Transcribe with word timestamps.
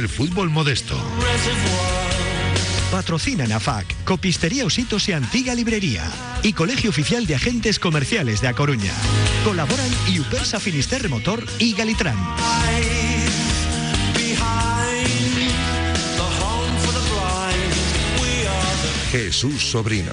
del 0.00 0.08
fútbol 0.08 0.48
modesto. 0.48 0.96
Patrocinan 2.90 3.52
AFAC, 3.52 4.04
Copistería 4.04 4.64
Ositos 4.64 5.06
y 5.10 5.12
Antigua 5.12 5.54
Librería 5.54 6.10
y 6.42 6.54
Colegio 6.54 6.88
Oficial 6.88 7.26
de 7.26 7.34
Agentes 7.34 7.78
Comerciales 7.78 8.40
de 8.40 8.48
A 8.48 8.54
Coruña. 8.54 8.94
Colaboran 9.44 9.90
Iupersa 10.08 10.58
Finisterre 10.58 11.08
Motor 11.08 11.44
y 11.58 11.74
Galitran. 11.74 12.16
Jesús 19.12 19.70
Sobrino. 19.70 20.12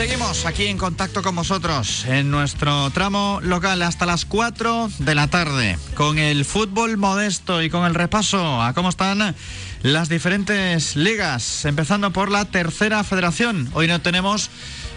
Seguimos 0.00 0.46
aquí 0.46 0.68
en 0.68 0.78
contacto 0.78 1.22
con 1.22 1.36
vosotros 1.36 2.06
en 2.06 2.30
nuestro 2.30 2.88
tramo 2.88 3.38
local 3.42 3.82
hasta 3.82 4.06
las 4.06 4.24
4 4.24 4.88
de 4.98 5.14
la 5.14 5.28
tarde 5.28 5.78
con 5.94 6.18
el 6.18 6.46
fútbol 6.46 6.96
modesto 6.96 7.62
y 7.62 7.68
con 7.68 7.84
el 7.84 7.94
repaso 7.94 8.62
a 8.62 8.72
cómo 8.72 8.88
están 8.88 9.34
las 9.82 10.08
diferentes 10.08 10.96
ligas, 10.96 11.66
empezando 11.66 12.14
por 12.14 12.30
la 12.30 12.46
tercera 12.46 13.04
federación. 13.04 13.68
Hoy 13.74 13.88
no 13.88 14.00
tenemos 14.00 14.48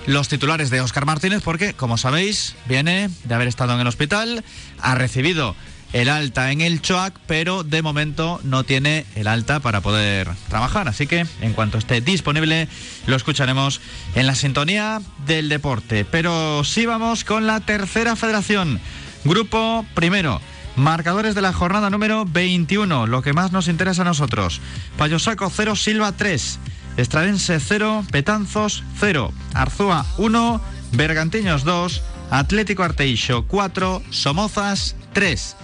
los 0.06 0.30
titulares 0.30 0.70
de 0.70 0.80
Óscar 0.80 1.06
Martínez 1.06 1.42
porque, 1.44 1.74
como 1.74 1.98
sabéis, 1.98 2.56
viene 2.70 3.10
de 3.26 3.36
haber 3.36 3.50
estado 3.50 3.74
en 3.74 3.82
el 3.82 3.88
hospital, 3.88 4.46
ha 4.80 4.96
recibido 4.96 5.54
el 5.94 6.10
alta 6.10 6.52
en 6.52 6.62
el 6.62 6.82
CHOAC, 6.82 7.14
pero 7.28 7.64
de 7.64 7.82
momento 7.82 8.42
no 8.44 8.64
tiene 8.64 9.06
el 9.16 9.28
alta 9.28 9.60
para 9.60 9.82
poder 9.82 10.30
trabajar. 10.50 10.88
Así 10.88 11.08
que 11.08 11.26
en 11.42 11.54
cuanto 11.54 11.78
esté 11.78 12.02
disponible, 12.02 12.68
lo 13.06 13.16
escucharemos 13.16 13.80
en 14.16 14.28
la 14.28 14.36
sintonía 14.36 15.02
del 15.26 15.50
deporte. 15.50 16.04
Pero 16.04 16.64
sí 16.64 16.86
vamos 16.86 17.24
con 17.24 17.48
la 17.48 17.60
tercera 17.60 18.16
federación. 18.16 18.80
Grupo 19.24 19.86
primero. 19.94 20.42
Marcadores 20.76 21.36
de 21.36 21.42
la 21.42 21.54
jornada 21.54 21.92
número 21.92 22.26
21, 22.26 23.06
lo 23.06 23.22
que 23.22 23.34
más 23.34 23.52
nos 23.52 23.68
interesa 23.68 24.02
a 24.02 24.06
nosotros. 24.06 24.60
Payosaco 24.98 25.52
0, 25.56 25.76
Silva 25.76 26.14
3, 26.14 26.60
Estradense 26.98 27.60
0, 27.60 28.04
Petanzos 28.12 28.84
0, 29.00 29.32
Arzúa 29.54 30.04
1, 30.18 30.62
Bergantiños 30.94 31.64
2, 31.64 32.02
Atlético 32.32 32.82
Arteixo 32.82 33.46
4, 33.48 34.02
Somozas 34.10 34.96
3. 35.14 35.56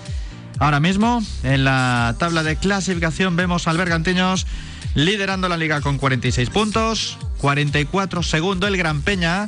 Ahora 0.59 0.81
mismo, 0.81 1.23
en 1.43 1.63
la 1.63 2.15
tabla 2.19 2.43
de 2.43 2.57
clasificación, 2.57 3.37
vemos 3.37 3.67
al 3.67 3.77
Bergantiños 3.77 4.45
liderando 4.93 5.47
la 5.47 5.55
liga 5.55 5.79
con 5.79 5.97
46 5.97 6.49
puntos, 6.49 7.17
44 7.37 8.23
segundo 8.23 8.67
el 8.67 8.75
Gran 8.75 9.01
Peña, 9.01 9.47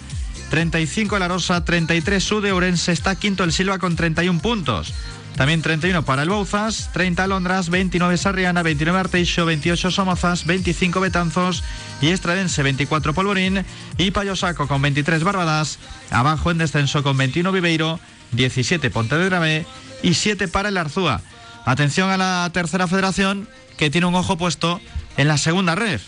35 0.51 1.17
el 1.17 1.23
Arosa, 1.23 1.65
33 1.65 2.23
Sude 2.23 2.53
Urense, 2.53 2.93
está 2.93 3.15
quinto 3.15 3.43
el 3.43 3.51
Silva 3.51 3.77
con 3.77 3.97
31 3.97 4.39
puntos. 4.39 4.93
También 5.35 5.61
31 5.61 6.03
para 6.03 6.23
el 6.23 6.29
Bouzas, 6.29 6.91
30 6.93 7.27
Londras, 7.27 7.69
29 7.69 8.17
Sarriana, 8.17 8.63
29 8.63 8.99
Arteixo, 8.99 9.45
28 9.45 9.91
Somozas, 9.91 10.45
25 10.45 10.99
Betanzos 10.99 11.63
y 12.01 12.09
Estradense 12.09 12.63
24 12.63 13.13
Polvorín 13.13 13.65
y 13.97 14.11
Payosaco 14.11 14.67
con 14.67 14.81
23 14.81 15.23
Barbadas, 15.23 15.79
abajo 16.09 16.51
en 16.51 16.57
descenso 16.57 17.01
con 17.01 17.17
21 17.17 17.51
Viveiro, 17.51 17.99
17 18.33 18.89
Pontevedra 18.91 19.39
B 19.39 19.65
y 20.03 20.13
7 20.13 20.47
para 20.47 20.69
el 20.69 20.77
Arzúa. 20.77 21.21
Atención 21.65 22.09
a 22.09 22.17
la 22.17 22.49
tercera 22.53 22.87
federación 22.87 23.47
que 23.77 23.89
tiene 23.89 24.07
un 24.07 24.15
ojo 24.15 24.37
puesto 24.37 24.81
en 25.17 25.27
la 25.27 25.37
segunda 25.37 25.75
red. 25.75 26.01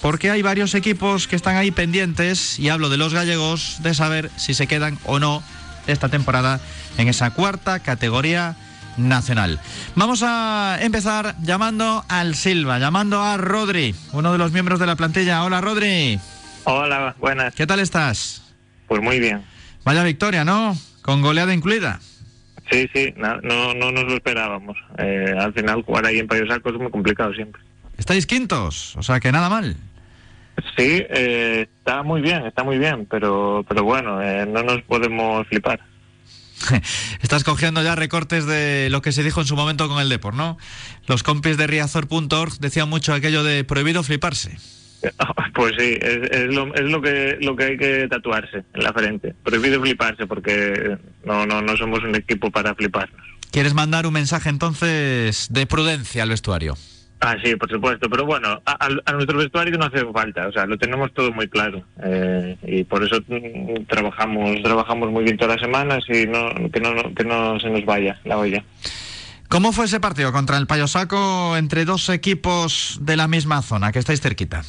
Porque 0.00 0.30
hay 0.30 0.42
varios 0.42 0.74
equipos 0.74 1.26
que 1.26 1.36
están 1.36 1.56
ahí 1.56 1.70
pendientes, 1.70 2.58
y 2.58 2.68
hablo 2.68 2.88
de 2.88 2.96
los 2.96 3.14
gallegos, 3.14 3.78
de 3.82 3.94
saber 3.94 4.30
si 4.36 4.54
se 4.54 4.66
quedan 4.66 4.98
o 5.04 5.18
no 5.18 5.42
esta 5.86 6.08
temporada 6.08 6.60
en 6.98 7.08
esa 7.08 7.30
cuarta 7.30 7.80
categoría 7.80 8.56
nacional. 8.96 9.60
Vamos 9.94 10.22
a 10.24 10.78
empezar 10.80 11.34
llamando 11.42 12.04
al 12.08 12.34
Silva, 12.34 12.78
llamando 12.78 13.22
a 13.22 13.36
Rodri, 13.36 13.94
uno 14.12 14.32
de 14.32 14.38
los 14.38 14.52
miembros 14.52 14.78
de 14.78 14.86
la 14.86 14.96
plantilla. 14.96 15.42
Hola 15.42 15.60
Rodri. 15.60 16.20
Hola, 16.64 17.16
buenas. 17.18 17.54
¿Qué 17.54 17.66
tal 17.66 17.80
estás? 17.80 18.42
Pues 18.86 19.02
muy 19.02 19.18
bien. 19.18 19.44
Vaya 19.84 20.02
victoria, 20.04 20.44
¿no? 20.44 20.76
Con 21.02 21.22
goleada 21.22 21.54
incluida. 21.54 22.00
Sí, 22.70 22.88
sí, 22.94 23.14
no, 23.16 23.40
no, 23.40 23.74
no 23.74 23.90
nos 23.92 24.04
lo 24.04 24.14
esperábamos. 24.14 24.76
Eh, 24.98 25.34
al 25.38 25.52
final 25.54 25.82
jugar 25.82 26.06
ahí 26.06 26.18
en 26.18 26.26
Payosaco 26.26 26.70
es 26.70 26.76
muy 26.76 26.90
complicado 26.90 27.32
siempre. 27.32 27.62
Estáis 27.96 28.26
quintos, 28.26 28.94
o 28.96 29.02
sea 29.02 29.20
que 29.20 29.32
nada 29.32 29.48
mal. 29.48 29.76
Sí, 30.76 31.04
eh, 31.08 31.68
está 31.78 32.02
muy 32.02 32.20
bien, 32.20 32.44
está 32.46 32.64
muy 32.64 32.78
bien, 32.78 33.06
pero, 33.10 33.64
pero 33.68 33.84
bueno, 33.84 34.20
eh, 34.22 34.44
no 34.46 34.62
nos 34.62 34.82
podemos 34.82 35.46
flipar. 35.46 35.80
Estás 37.22 37.44
cogiendo 37.44 37.82
ya 37.82 37.94
recortes 37.94 38.44
de 38.46 38.88
lo 38.90 39.00
que 39.02 39.12
se 39.12 39.22
dijo 39.22 39.40
en 39.40 39.46
su 39.46 39.56
momento 39.56 39.88
con 39.88 40.00
el 40.00 40.08
Depor, 40.08 40.34
¿no? 40.34 40.58
Los 41.06 41.22
compis 41.22 41.56
de 41.56 41.66
Riazor.org 41.66 42.58
decían 42.58 42.88
mucho 42.88 43.14
aquello 43.14 43.44
de 43.44 43.64
prohibido 43.64 44.02
fliparse. 44.02 44.58
Pues 45.54 45.72
sí, 45.76 45.98
es, 46.00 46.30
es, 46.30 46.54
lo, 46.54 46.72
es 46.74 46.88
lo 46.88 47.02
que 47.02 47.36
lo 47.40 47.56
que 47.56 47.64
hay 47.64 47.76
que 47.76 48.06
tatuarse 48.08 48.64
en 48.74 48.82
la 48.84 48.92
frente. 48.92 49.34
Prohibido 49.42 49.80
fliparse 49.80 50.26
porque 50.26 50.96
no, 51.24 51.46
no, 51.46 51.60
no 51.60 51.76
somos 51.76 52.04
un 52.04 52.14
equipo 52.14 52.50
para 52.50 52.76
fliparnos. 52.76 53.20
¿Quieres 53.50 53.74
mandar 53.74 54.06
un 54.06 54.12
mensaje 54.12 54.50
entonces 54.50 55.48
de 55.50 55.66
prudencia 55.66 56.22
al 56.22 56.28
vestuario? 56.28 56.76
Ah, 57.20 57.34
sí, 57.42 57.56
por 57.56 57.68
supuesto, 57.68 58.08
pero 58.08 58.24
bueno, 58.24 58.62
a, 58.64 58.88
a 59.04 59.12
nuestro 59.12 59.38
vestuario 59.38 59.76
no 59.76 59.86
hace 59.86 60.04
falta, 60.12 60.46
o 60.46 60.52
sea, 60.52 60.66
lo 60.66 60.78
tenemos 60.78 61.12
todo 61.12 61.32
muy 61.32 61.48
claro 61.48 61.82
eh, 62.00 62.56
y 62.62 62.84
por 62.84 63.02
eso 63.02 63.16
mm, 63.26 63.86
trabajamos 63.88 64.62
trabajamos 64.62 65.10
muy 65.10 65.24
bien 65.24 65.36
todas 65.36 65.56
las 65.56 65.64
semanas 65.64 66.04
y 66.08 66.26
no, 66.26 66.70
que, 66.70 66.80
no, 66.80 67.12
que 67.14 67.24
no 67.24 67.58
se 67.58 67.70
nos 67.70 67.84
vaya 67.84 68.20
la 68.24 68.38
olla. 68.38 68.62
¿Cómo 69.48 69.72
fue 69.72 69.86
ese 69.86 69.98
partido 69.98 70.30
contra 70.30 70.58
el 70.58 70.68
Payosaco 70.68 71.56
entre 71.56 71.84
dos 71.84 72.08
equipos 72.10 72.98
de 73.00 73.16
la 73.16 73.26
misma 73.26 73.62
zona, 73.62 73.90
que 73.90 73.98
estáis 73.98 74.20
cerquita? 74.20 74.62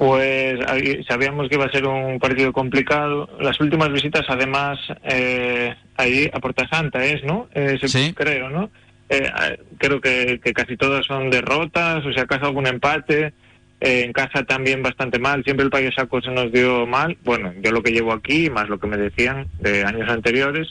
Pues 0.00 0.58
sabíamos 1.06 1.50
que 1.50 1.56
iba 1.56 1.66
a 1.66 1.70
ser 1.70 1.86
un 1.86 2.18
partido 2.18 2.54
complicado. 2.54 3.28
Las 3.38 3.60
últimas 3.60 3.92
visitas, 3.92 4.24
además, 4.28 4.78
eh, 5.04 5.74
ahí 5.94 6.30
a 6.32 6.40
Puerta 6.40 6.66
Santa 6.68 7.04
es, 7.04 7.22
¿no? 7.22 7.50
Eh, 7.52 7.78
sí. 7.84 8.14
Creo, 8.14 8.48
¿no? 8.48 8.70
Eh, 9.10 9.30
creo 9.76 10.00
que, 10.00 10.40
que, 10.42 10.54
casi 10.54 10.78
todas 10.78 11.04
son 11.04 11.28
derrotas, 11.28 12.02
o 12.06 12.12
sea, 12.14 12.22
acaso 12.22 12.46
algún 12.46 12.66
empate. 12.66 13.34
Eh, 13.78 14.04
en 14.06 14.14
casa 14.14 14.42
también 14.44 14.82
bastante 14.82 15.18
mal. 15.18 15.44
Siempre 15.44 15.64
el 15.64 15.70
Payosaco 15.70 16.22
se 16.22 16.30
nos 16.30 16.50
dio 16.50 16.86
mal. 16.86 17.18
Bueno, 17.22 17.52
yo 17.60 17.70
lo 17.70 17.82
que 17.82 17.92
llevo 17.92 18.14
aquí, 18.14 18.48
más 18.48 18.70
lo 18.70 18.80
que 18.80 18.86
me 18.86 18.96
decían 18.96 19.48
de 19.58 19.84
años 19.84 20.08
anteriores. 20.08 20.68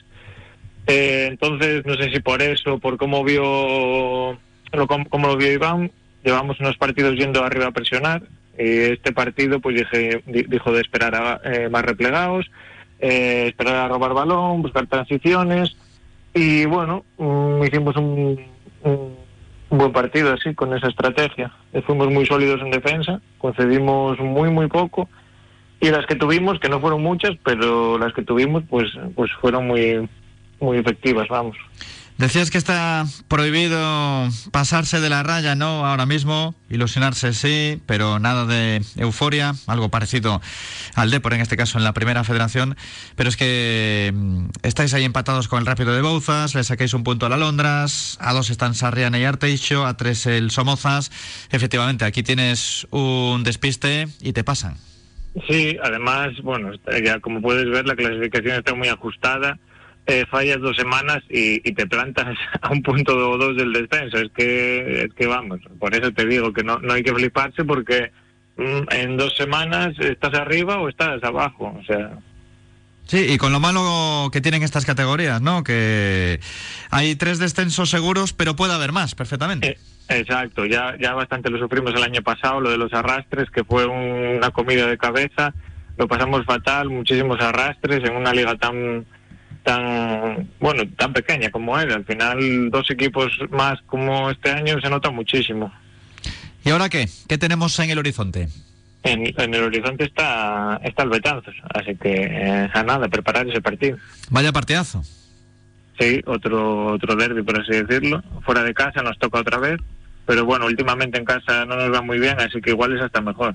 Eh, 0.88 1.28
entonces, 1.30 1.86
no 1.86 1.94
sé 1.94 2.10
si 2.10 2.20
por 2.20 2.42
eso, 2.42 2.80
por 2.80 2.98
cómo 2.98 3.24
vio 3.24 4.40
lo, 4.72 4.88
cómo 4.88 5.28
lo 5.28 5.38
vio 5.38 5.52
Iván, 5.52 5.92
llevamos 6.24 6.60
unos 6.60 6.78
partidos 6.78 7.16
yendo 7.16 7.44
arriba 7.44 7.68
a 7.68 7.72
presionar. 7.72 8.24
Y 8.60 8.92
este 8.92 9.14
partido, 9.14 9.62
pues 9.62 9.78
dije, 9.78 10.22
dijo 10.26 10.74
de 10.74 10.82
esperar 10.82 11.16
a 11.16 11.40
eh, 11.46 11.70
más 11.70 11.82
replegados, 11.82 12.52
eh, 13.00 13.46
esperar 13.48 13.76
a 13.76 13.88
robar 13.88 14.14
balón, 14.14 14.62
buscar 14.62 14.86
transiciones. 14.86 15.78
Y 16.34 16.66
bueno, 16.66 17.06
um, 17.16 17.64
hicimos 17.64 17.96
un, 17.96 18.38
un, 18.84 19.16
un, 19.70 19.78
buen 19.78 19.94
partido 19.94 20.34
así, 20.34 20.54
con 20.54 20.76
esa 20.76 20.90
estrategia. 20.90 21.54
Eh, 21.72 21.82
fuimos 21.82 22.10
muy 22.10 22.26
sólidos 22.26 22.60
en 22.62 22.72
defensa, 22.72 23.22
concedimos 23.38 24.20
muy, 24.20 24.50
muy 24.50 24.68
poco. 24.68 25.08
Y 25.80 25.90
las 25.90 26.06
que 26.06 26.16
tuvimos, 26.16 26.60
que 26.60 26.68
no 26.68 26.82
fueron 26.82 27.02
muchas, 27.02 27.38
pero 27.46 27.98
las 27.98 28.12
que 28.14 28.24
tuvimos, 28.24 28.64
pues, 28.70 28.92
pues 29.16 29.32
fueron 29.40 29.68
muy, 29.68 30.10
muy 30.60 30.78
efectivas, 30.78 31.30
vamos. 31.30 31.56
Decías 32.20 32.52
que 32.52 32.58
está 32.58 33.06
prohibido 33.30 34.28
pasarse 34.52 35.00
de 35.00 35.10
la 35.10 35.24
raya, 35.24 35.56
¿no? 35.56 35.86
Ahora 35.86 36.06
mismo, 36.06 36.54
ilusionarse 36.70 37.32
sí, 37.32 37.82
pero 37.86 38.20
nada 38.20 38.46
de 38.46 38.82
euforia, 38.98 39.56
algo 39.68 39.88
parecido 39.88 40.42
al 40.96 41.12
Depor, 41.12 41.34
en 41.34 41.40
este 41.40 41.56
caso 41.56 41.78
en 41.78 41.86
la 41.86 41.94
primera 41.94 42.26
federación. 42.26 42.76
Pero 43.16 43.30
es 43.30 43.38
que 43.38 44.14
estáis 44.64 44.94
ahí 44.94 45.06
empatados 45.06 45.48
con 45.48 45.60
el 45.60 45.66
Rápido 45.66 45.94
de 45.94 46.02
Bouzas, 46.02 46.56
le 46.56 46.66
saquéis 46.66 46.94
un 46.94 47.06
punto 47.06 47.26
a 47.26 47.30
la 47.30 47.38
Londras, 47.38 48.18
a 48.20 48.34
dos 48.34 48.50
están 48.50 48.76
Sarriana 48.76 49.18
y 49.18 49.24
Arteixo, 49.24 49.86
a 49.86 49.96
tres 49.96 50.26
el 50.26 50.52
Somozas. 50.52 51.12
Efectivamente, 51.52 52.04
aquí 52.04 52.22
tienes 52.22 52.86
un 52.92 53.46
despiste 53.46 54.10
y 54.20 54.34
te 54.34 54.44
pasan. 54.44 54.76
Sí, 55.48 55.78
además, 55.82 56.34
bueno, 56.44 56.72
ya 57.02 57.22
como 57.22 57.42
puedes 57.42 57.70
ver, 57.70 57.86
la 57.86 57.96
clasificación 57.96 58.58
está 58.58 58.76
muy 58.76 58.90
ajustada 58.90 59.58
eh, 60.10 60.26
fallas 60.30 60.60
dos 60.60 60.76
semanas 60.76 61.20
y, 61.30 61.68
y, 61.68 61.74
te 61.74 61.86
plantas 61.88 62.36
a 62.62 62.70
un 62.70 62.82
punto 62.82 63.16
o 63.16 63.38
dos 63.38 63.56
del 63.56 63.72
descenso. 63.74 64.18
Es 64.18 64.32
que, 64.36 65.04
es 65.06 65.14
que 65.14 65.28
vamos, 65.28 65.60
por 65.80 65.94
eso 65.96 66.12
te 66.12 66.26
digo 66.26 66.52
que 66.52 66.64
no, 66.64 66.80
no 66.80 66.94
hay 66.94 67.04
que 67.04 67.14
fliparse 67.14 67.64
porque 67.64 68.12
mm, 68.58 68.92
en 68.92 69.18
dos 69.18 69.36
semanas 69.38 69.94
estás 70.00 70.34
arriba 70.34 70.80
o 70.80 70.90
estás 70.90 71.24
abajo. 71.24 71.76
O 71.80 71.84
sea. 71.86 72.18
Sí, 73.06 73.26
y 73.28 73.38
con 73.38 73.52
lo 73.52 73.60
malo 73.60 74.30
que 74.32 74.42
tienen 74.42 74.64
estas 74.64 74.86
categorías, 74.86 75.42
¿no? 75.42 75.64
Que 75.64 76.40
hay 76.92 77.16
tres 77.16 77.40
descensos 77.40 77.90
seguros, 77.90 78.34
pero 78.34 78.56
puede 78.56 78.74
haber 78.74 78.92
más, 78.92 79.16
perfectamente. 79.16 79.70
Eh, 79.70 79.78
exacto, 80.10 80.66
ya, 80.66 80.96
ya 81.00 81.14
bastante 81.14 81.50
lo 81.50 81.58
sufrimos 81.58 81.96
el 81.96 82.04
año 82.04 82.22
pasado, 82.22 82.62
lo 82.62 82.70
de 82.70 82.78
los 82.78 82.94
arrastres, 82.94 83.50
que 83.50 83.64
fue 83.64 83.86
una 83.86 84.52
comida 84.52 84.86
de 84.86 84.98
cabeza. 84.98 85.54
Lo 85.98 86.08
pasamos 86.08 86.46
fatal, 86.46 86.90
muchísimos 86.90 87.42
arrastres 87.42 88.08
en 88.08 88.16
una 88.16 88.32
liga 88.32 88.56
tan 88.56 89.06
tan, 89.70 90.50
bueno, 90.60 90.82
tan 90.98 91.14
pequeña 91.14 91.52
como 91.52 91.78
era. 91.78 91.94
Al 91.94 92.04
final, 92.04 92.72
dos 92.72 92.90
equipos 92.90 93.32
más 93.52 93.80
como 93.86 94.32
este 94.32 94.50
año 94.50 94.82
se 94.82 94.90
nota 94.90 95.12
muchísimo. 95.12 95.72
¿Y 96.64 96.72
ahora 96.72 96.90
qué? 96.90 97.08
¿Qué 97.28 97.38
tenemos 97.38 97.78
en 97.78 97.92
el 97.92 98.00
horizonte? 98.00 98.48
En, 99.04 99.32
el 99.38 99.64
horizonte 99.64 100.06
está, 100.06 100.82
está 100.84 101.04
el 101.04 101.10
Betanzos, 101.10 101.54
así 101.74 101.96
que 101.96 102.14
eh, 102.14 102.70
a 102.74 102.84
nada, 102.84 103.08
preparar 103.10 103.48
ese 103.48 103.62
partido. 103.62 103.98
Vaya 104.32 104.52
partidazo. 104.52 105.04
Sí, 106.00 106.20
otro, 106.26 106.94
otro 106.94 107.16
derby, 107.16 107.44
por 107.44 107.62
así 107.62 107.72
decirlo. 107.72 108.24
Fuera 108.44 108.64
de 108.64 108.74
casa 108.74 109.04
nos 109.04 109.20
toca 109.20 109.40
otra 109.40 109.60
vez, 109.60 109.80
pero 110.26 110.46
bueno, 110.46 110.66
últimamente 110.66 111.20
en 111.20 111.26
casa 111.26 111.66
no 111.66 111.76
nos 111.76 111.94
va 111.94 112.02
muy 112.02 112.18
bien, 112.18 112.40
así 112.40 112.60
que 112.60 112.72
igual 112.72 112.98
es 112.98 113.04
hasta 113.04 113.22
mejor. 113.22 113.54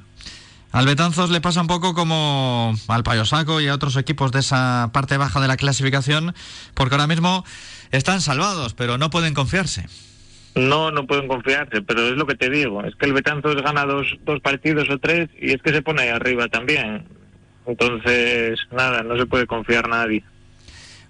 Al 0.74 0.86
Betanzos 0.86 1.30
le 1.30 1.40
pasa 1.40 1.60
un 1.60 1.68
poco 1.68 1.94
como 1.94 2.74
al 2.88 3.04
Payosaco 3.04 3.60
y 3.60 3.68
a 3.68 3.74
otros 3.74 3.96
equipos 3.96 4.32
de 4.32 4.40
esa 4.40 4.90
parte 4.92 5.16
baja 5.16 5.40
de 5.40 5.46
la 5.46 5.56
clasificación, 5.56 6.34
porque 6.74 6.96
ahora 6.96 7.06
mismo 7.06 7.44
están 7.92 8.20
salvados, 8.20 8.74
pero 8.74 8.98
no 8.98 9.08
pueden 9.08 9.34
confiarse. 9.34 9.86
No, 10.56 10.90
no 10.90 11.06
pueden 11.06 11.28
confiarse, 11.28 11.80
pero 11.82 12.08
es 12.08 12.16
lo 12.16 12.26
que 12.26 12.34
te 12.34 12.50
digo, 12.50 12.82
es 12.82 12.96
que 12.96 13.06
el 13.06 13.12
Betanzos 13.12 13.54
gana 13.62 13.84
dos, 13.84 14.18
dos 14.24 14.40
partidos 14.40 14.90
o 14.90 14.98
tres 14.98 15.28
y 15.40 15.52
es 15.52 15.62
que 15.62 15.70
se 15.70 15.80
pone 15.80 16.02
ahí 16.02 16.08
arriba 16.08 16.48
también. 16.48 17.06
Entonces, 17.66 18.58
nada, 18.72 19.04
no 19.04 19.16
se 19.16 19.26
puede 19.26 19.46
confiar 19.46 19.88
nadie. 19.88 20.24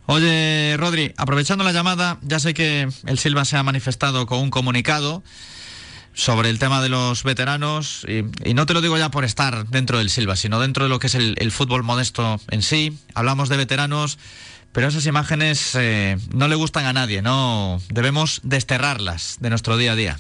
Oye, 0.05 0.77
Rodri, 0.77 1.15
aprovechando 1.17 1.65
la 1.65 1.73
llamada, 1.73 2.19
ya 2.21 2.39
sé 2.39 2.53
que 2.53 2.87
el 3.07 3.19
Silva 3.19 3.47
se 3.47 3.57
ha 3.57 3.63
manifestado 3.63 4.27
con 4.27 4.41
un 4.41 4.51
comunicado 4.51 5.23
sobre 6.15 6.49
el 6.49 6.59
tema 6.59 6.81
de 6.81 6.89
los 6.89 7.25
veteranos 7.25 8.07
y, 8.09 8.55
no 8.55 8.67
te 8.67 8.75
lo 8.75 8.81
digo 8.81 8.97
ya 8.97 9.11
por 9.11 9.25
estar 9.25 9.67
dentro 9.67 9.99
del 9.99 10.09
Silva, 10.09 10.37
sino 10.37 10.61
dentro 10.61 10.85
de 10.85 10.91
lo 10.91 10.99
que 10.99 11.09
es 11.09 11.15
el, 11.15 11.51
fútbol 11.51 11.83
modesto 11.83 12.41
en 12.51 12.63
sí. 12.63 12.97
Hablamos 13.15 13.49
de 13.49 13.57
veteranos, 13.57 14.19
pero 14.73 14.89
esas 14.89 15.07
imágenes 15.07 15.75
eh, 15.75 16.17
no 16.33 16.49
le 16.49 16.55
gustan 16.55 16.87
a 16.87 16.93
nadie, 16.93 17.21
¿no? 17.21 17.81
Debemos 17.91 18.41
desterrarlas 18.45 19.39
de 19.41 19.51
nuestro 19.51 19.77
día 19.77 19.93
a 19.93 19.97
día. 19.97 20.17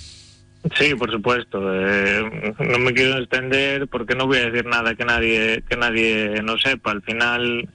Sí, 0.76 0.94
por 0.94 1.10
supuesto. 1.10 1.60
Eh, 1.74 2.54
no 2.58 2.78
me 2.78 2.92
quiero 2.92 3.18
extender 3.18 3.86
porque 3.88 4.14
no 4.14 4.26
voy 4.26 4.38
a 4.38 4.50
decir 4.50 4.66
nada 4.66 4.94
que 4.94 5.04
nadie 5.04 5.62
que 5.68 5.76
nadie 5.76 6.42
no 6.42 6.58
sepa. 6.58 6.90
Al 6.90 7.02
final, 7.02 7.68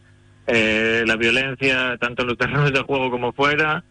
eh, 0.47 1.03
la 1.05 1.15
violencia, 1.15 1.97
tanto 1.97 2.23
en 2.23 2.29
los 2.29 2.37
terrenos 2.37 2.73
de 2.73 2.81
juego 2.81 3.11
como 3.11 3.31
fuera, 3.31 3.83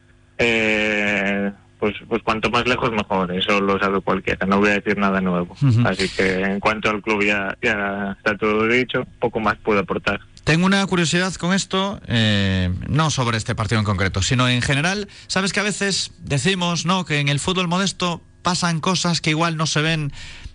pues, 1.79 1.95
pues 2.09 2.23
cuanto 2.23 2.51
más 2.51 2.67
lejos 2.67 2.91
mejor. 2.93 3.33
Eso 3.33 3.61
lo 3.61 3.79
sabe 3.79 4.01
cualquiera. 4.01 4.47
No 4.47 4.59
voy 4.59 4.71
a 4.71 4.75
decir 4.75 4.99
nada 4.99 5.21
nuevo. 5.21 5.57
Así 5.85 6.09
que 6.09 6.41
en 6.41 6.61
cuanto 6.61 6.91
al 6.91 7.03
club 7.03 7.25
ya, 7.25 7.57
ya 7.63 8.17
está 8.19 8.37
todo 8.37 8.67
dicho. 8.67 9.07
Poco 9.21 9.41
más 9.41 9.57
puedo 9.59 9.81
aportar. 9.81 10.21
Tengo 10.45 10.65
una 10.65 10.87
curiosidad 10.87 11.35
con 11.35 11.53
esto, 11.53 12.01
eh, 12.07 12.71
no 12.89 13.11
sobre 13.11 13.37
este 13.37 13.55
partido 13.55 13.81
en 13.81 13.85
concreto, 13.85 14.23
sino 14.23 14.49
en 14.49 14.63
general. 14.63 15.09
Sabes 15.27 15.53
que 15.53 15.61
a 15.61 15.63
veces 15.63 16.13
decimos, 16.21 16.87
¿no? 16.87 17.05
Que 17.05 17.21
en 17.21 17.29
el 17.29 17.39
fútbol 17.39 17.69
modesto 17.69 18.23
pasan 18.43 18.81
cosas 18.81 19.21
que 19.21 19.29
igual 19.29 19.59
no 19.59 19.67
se 19.67 19.83
ven 19.83 20.11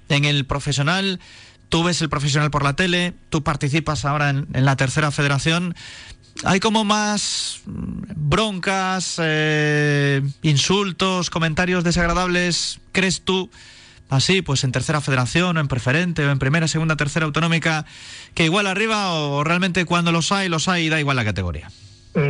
en 0.10 0.26
el 0.26 0.46
profesional. 0.46 1.20
Tú 1.70 1.84
ves 1.84 2.02
el 2.02 2.10
profesional 2.10 2.52
por 2.52 2.64
la 2.64 2.76
tele, 2.76 3.14
tú 3.30 3.44
participas 3.44 4.06
ahora 4.06 4.30
en, 4.30 4.48
la 4.52 4.76
tercera 4.76 5.12
federación. 5.12 5.76
Hay 6.44 6.60
como 6.60 6.84
más 6.84 7.62
broncas, 7.66 9.20
eh, 9.22 10.22
insultos, 10.42 11.30
comentarios 11.30 11.84
desagradables, 11.84 12.80
¿crees 12.92 13.22
tú? 13.22 13.50
así, 14.10 14.42
pues 14.42 14.64
en 14.64 14.72
tercera 14.72 15.02
federación 15.02 15.58
o 15.58 15.60
en 15.60 15.68
preferente 15.68 16.26
o 16.26 16.32
en 16.32 16.40
primera, 16.40 16.68
segunda, 16.68 16.96
tercera 16.96 17.26
autonómica, 17.26 17.86
que 18.34 18.46
igual 18.46 18.68
arriba 18.68 19.14
o 19.14 19.44
realmente 19.44 19.86
cuando 19.86 20.12
los 20.12 20.32
hay, 20.32 20.50
los 20.50 20.68
hay 20.68 20.86
y 20.86 20.90
da 20.90 21.00
igual 21.00 21.16
la 21.16 21.26
categoría? 21.26 21.70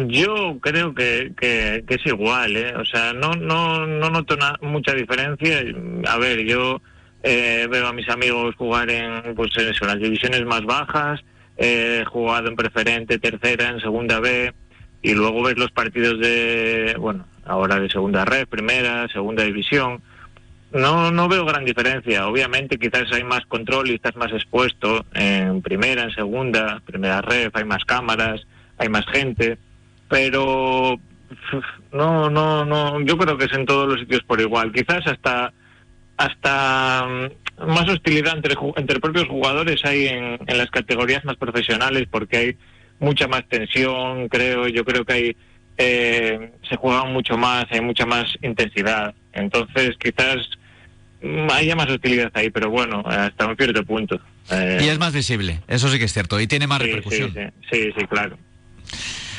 Yo 0.07 0.59
creo 0.61 0.95
que, 0.95 1.33
que, 1.35 1.83
es 1.85 2.05
igual, 2.05 2.55
¿eh? 2.55 2.73
O 2.75 2.85
sea, 2.85 3.11
no, 3.11 3.33
no, 3.33 3.85
no 3.85 4.09
noto 4.09 4.37
mucha 4.61 4.93
diferencia. 4.93 5.61
A 6.07 6.17
ver, 6.17 6.45
yo 6.45 6.81
eh, 7.21 7.67
veo 7.69 7.87
a 7.87 7.93
mis 7.93 8.07
amigos 8.07 8.55
jugar 8.55 8.89
en, 8.89 9.35
pues 9.35 9.51
en 9.57 9.87
las 9.87 9.99
divisiones 9.99 10.45
más 10.45 10.63
bajas, 10.63 11.19
he 11.57 12.03
jugado 12.05 12.49
en 12.49 12.55
preferente, 12.55 13.19
tercera, 13.19 13.69
en 13.69 13.79
segunda 13.79 14.19
B, 14.19 14.53
y 15.01 15.13
luego 15.13 15.43
ves 15.43 15.57
los 15.57 15.71
partidos 15.71 16.19
de, 16.19 16.95
bueno, 16.99 17.25
ahora 17.45 17.79
de 17.79 17.89
segunda 17.89 18.25
red, 18.25 18.47
primera, 18.47 19.07
segunda 19.09 19.43
división 19.43 20.01
no, 20.73 21.11
no 21.11 21.27
veo 21.29 21.45
gran 21.45 21.65
diferencia. 21.65 22.27
Obviamente 22.27 22.77
quizás 22.77 23.11
hay 23.11 23.23
más 23.23 23.45
control 23.45 23.89
y 23.89 23.95
estás 23.95 24.15
más 24.15 24.31
expuesto 24.31 25.05
en 25.13 25.61
primera, 25.61 26.03
en 26.03 26.11
segunda, 26.11 26.81
primera 26.85 27.21
ref, 27.21 27.55
hay 27.55 27.63
más 27.63 27.85
cámaras, 27.85 28.41
hay 28.77 28.89
más 28.89 29.05
gente, 29.05 29.57
pero 30.09 30.99
no, 31.91 32.29
no, 32.29 32.65
no, 32.65 33.01
yo 33.01 33.17
creo 33.17 33.37
que 33.37 33.45
es 33.45 33.53
en 33.53 33.65
todos 33.65 33.87
los 33.87 33.99
sitios 33.99 34.23
por 34.23 34.41
igual. 34.41 34.71
Quizás 34.73 35.05
hasta 35.07 35.53
hasta 36.17 37.07
más 37.57 37.87
hostilidad 37.89 38.35
entre, 38.35 38.55
entre 38.75 38.99
propios 38.99 39.27
jugadores 39.27 39.83
hay 39.85 40.07
en, 40.07 40.39
en 40.45 40.57
las 40.57 40.69
categorías 40.69 41.23
más 41.25 41.37
profesionales 41.37 42.07
porque 42.09 42.37
hay 42.37 42.57
mucha 42.99 43.27
más 43.27 43.47
tensión, 43.47 44.27
creo, 44.29 44.67
yo 44.67 44.83
creo 44.83 45.05
que 45.05 45.13
hay 45.13 45.37
eh, 45.77 46.51
se 46.69 46.75
juega 46.75 47.05
mucho 47.05 47.37
más, 47.37 47.65
hay 47.71 47.81
mucha 47.81 48.05
más 48.05 48.25
intensidad. 48.41 49.13
Entonces, 49.33 49.95
quizás 49.99 50.37
Mm, 51.23 51.49
hay 51.51 51.73
más 51.73 51.89
utilidad 51.89 52.29
ahí, 52.33 52.49
pero 52.49 52.69
bueno, 52.69 53.01
hasta 53.05 53.47
un 53.47 53.55
cierto 53.55 53.83
punto. 53.85 54.19
Eh, 54.51 54.81
y 54.83 54.87
es 54.89 54.99
más 54.99 55.13
visible, 55.13 55.61
eso 55.69 55.87
sí 55.87 55.97
que 55.97 56.05
es 56.05 56.13
cierto, 56.13 56.39
y 56.39 56.47
tiene 56.47 56.67
más 56.67 56.81
repercusión. 56.81 57.33
Sí, 57.71 57.91
sí, 57.97 58.05
claro. 58.09 58.37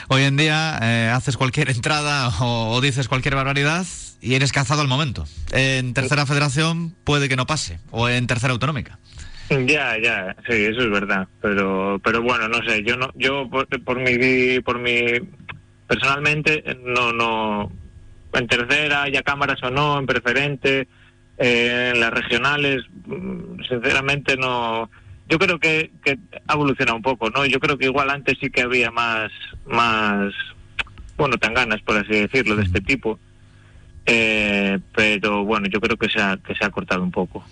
Hoy 0.08 0.22
en 0.22 0.36
día 0.38 0.78
eh, 0.82 1.10
haces 1.14 1.36
cualquier 1.36 1.68
entrada 1.76 2.30
o, 2.40 2.80
dices 2.80 3.06
cualquier 3.06 3.34
barbaridad 3.34 3.84
y 4.24 4.34
eres 4.34 4.52
cazado 4.52 4.80
al 4.80 4.88
momento. 4.88 5.24
En 5.52 5.92
tercera 5.92 6.24
federación 6.24 6.94
puede 7.04 7.28
que 7.28 7.36
no 7.36 7.46
pase, 7.46 7.78
o 7.90 8.08
en 8.08 8.26
tercera 8.26 8.52
autonómica. 8.52 8.98
Ya, 9.50 9.98
ya, 10.02 10.34
sí, 10.48 10.64
eso 10.64 10.80
es 10.80 10.90
verdad, 10.90 11.28
pero 11.42 12.00
pero 12.02 12.22
bueno, 12.22 12.48
no 12.48 12.66
sé, 12.66 12.82
yo 12.82 12.96
no 12.96 13.10
yo 13.14 13.48
por, 13.50 13.68
por 13.84 14.00
mi 14.00 14.58
por 14.60 14.78
mi 14.78 15.04
personalmente 15.86 16.64
no 16.82 17.12
no 17.12 17.70
en 18.32 18.46
tercera 18.48 19.06
ya 19.10 19.22
cámaras 19.22 19.62
o 19.62 19.70
no, 19.70 19.98
en 19.98 20.06
preferente, 20.06 20.88
eh, 21.36 21.92
en 21.94 22.00
las 22.00 22.10
regionales, 22.10 22.82
mm, 23.06 23.62
sinceramente 23.68 24.36
no. 24.38 24.90
Yo 25.28 25.38
creo 25.38 25.58
que, 25.58 25.90
que 26.02 26.18
ha 26.46 26.54
evolucionado 26.54 26.96
un 26.96 27.02
poco, 27.02 27.30
¿no? 27.30 27.46
Yo 27.46 27.60
creo 27.60 27.78
que 27.78 27.86
igual 27.86 28.10
antes 28.10 28.36
sí 28.40 28.50
que 28.50 28.62
había 28.62 28.90
más, 28.90 29.30
más, 29.66 30.32
bueno, 31.16 31.36
tan 31.38 31.54
ganas, 31.54 31.80
por 31.82 31.96
así 31.96 32.12
decirlo, 32.12 32.56
de 32.56 32.64
este 32.64 32.80
tipo. 32.80 33.18
Eh, 34.06 34.78
pero 34.94 35.44
bueno, 35.44 35.68
yo 35.68 35.80
creo 35.80 35.96
que 35.96 36.08
se 36.08 36.20
ha, 36.20 36.36
que 36.36 36.54
se 36.54 36.64
ha 36.64 36.70
cortado 36.70 37.02
un 37.02 37.10
poco. 37.10 37.44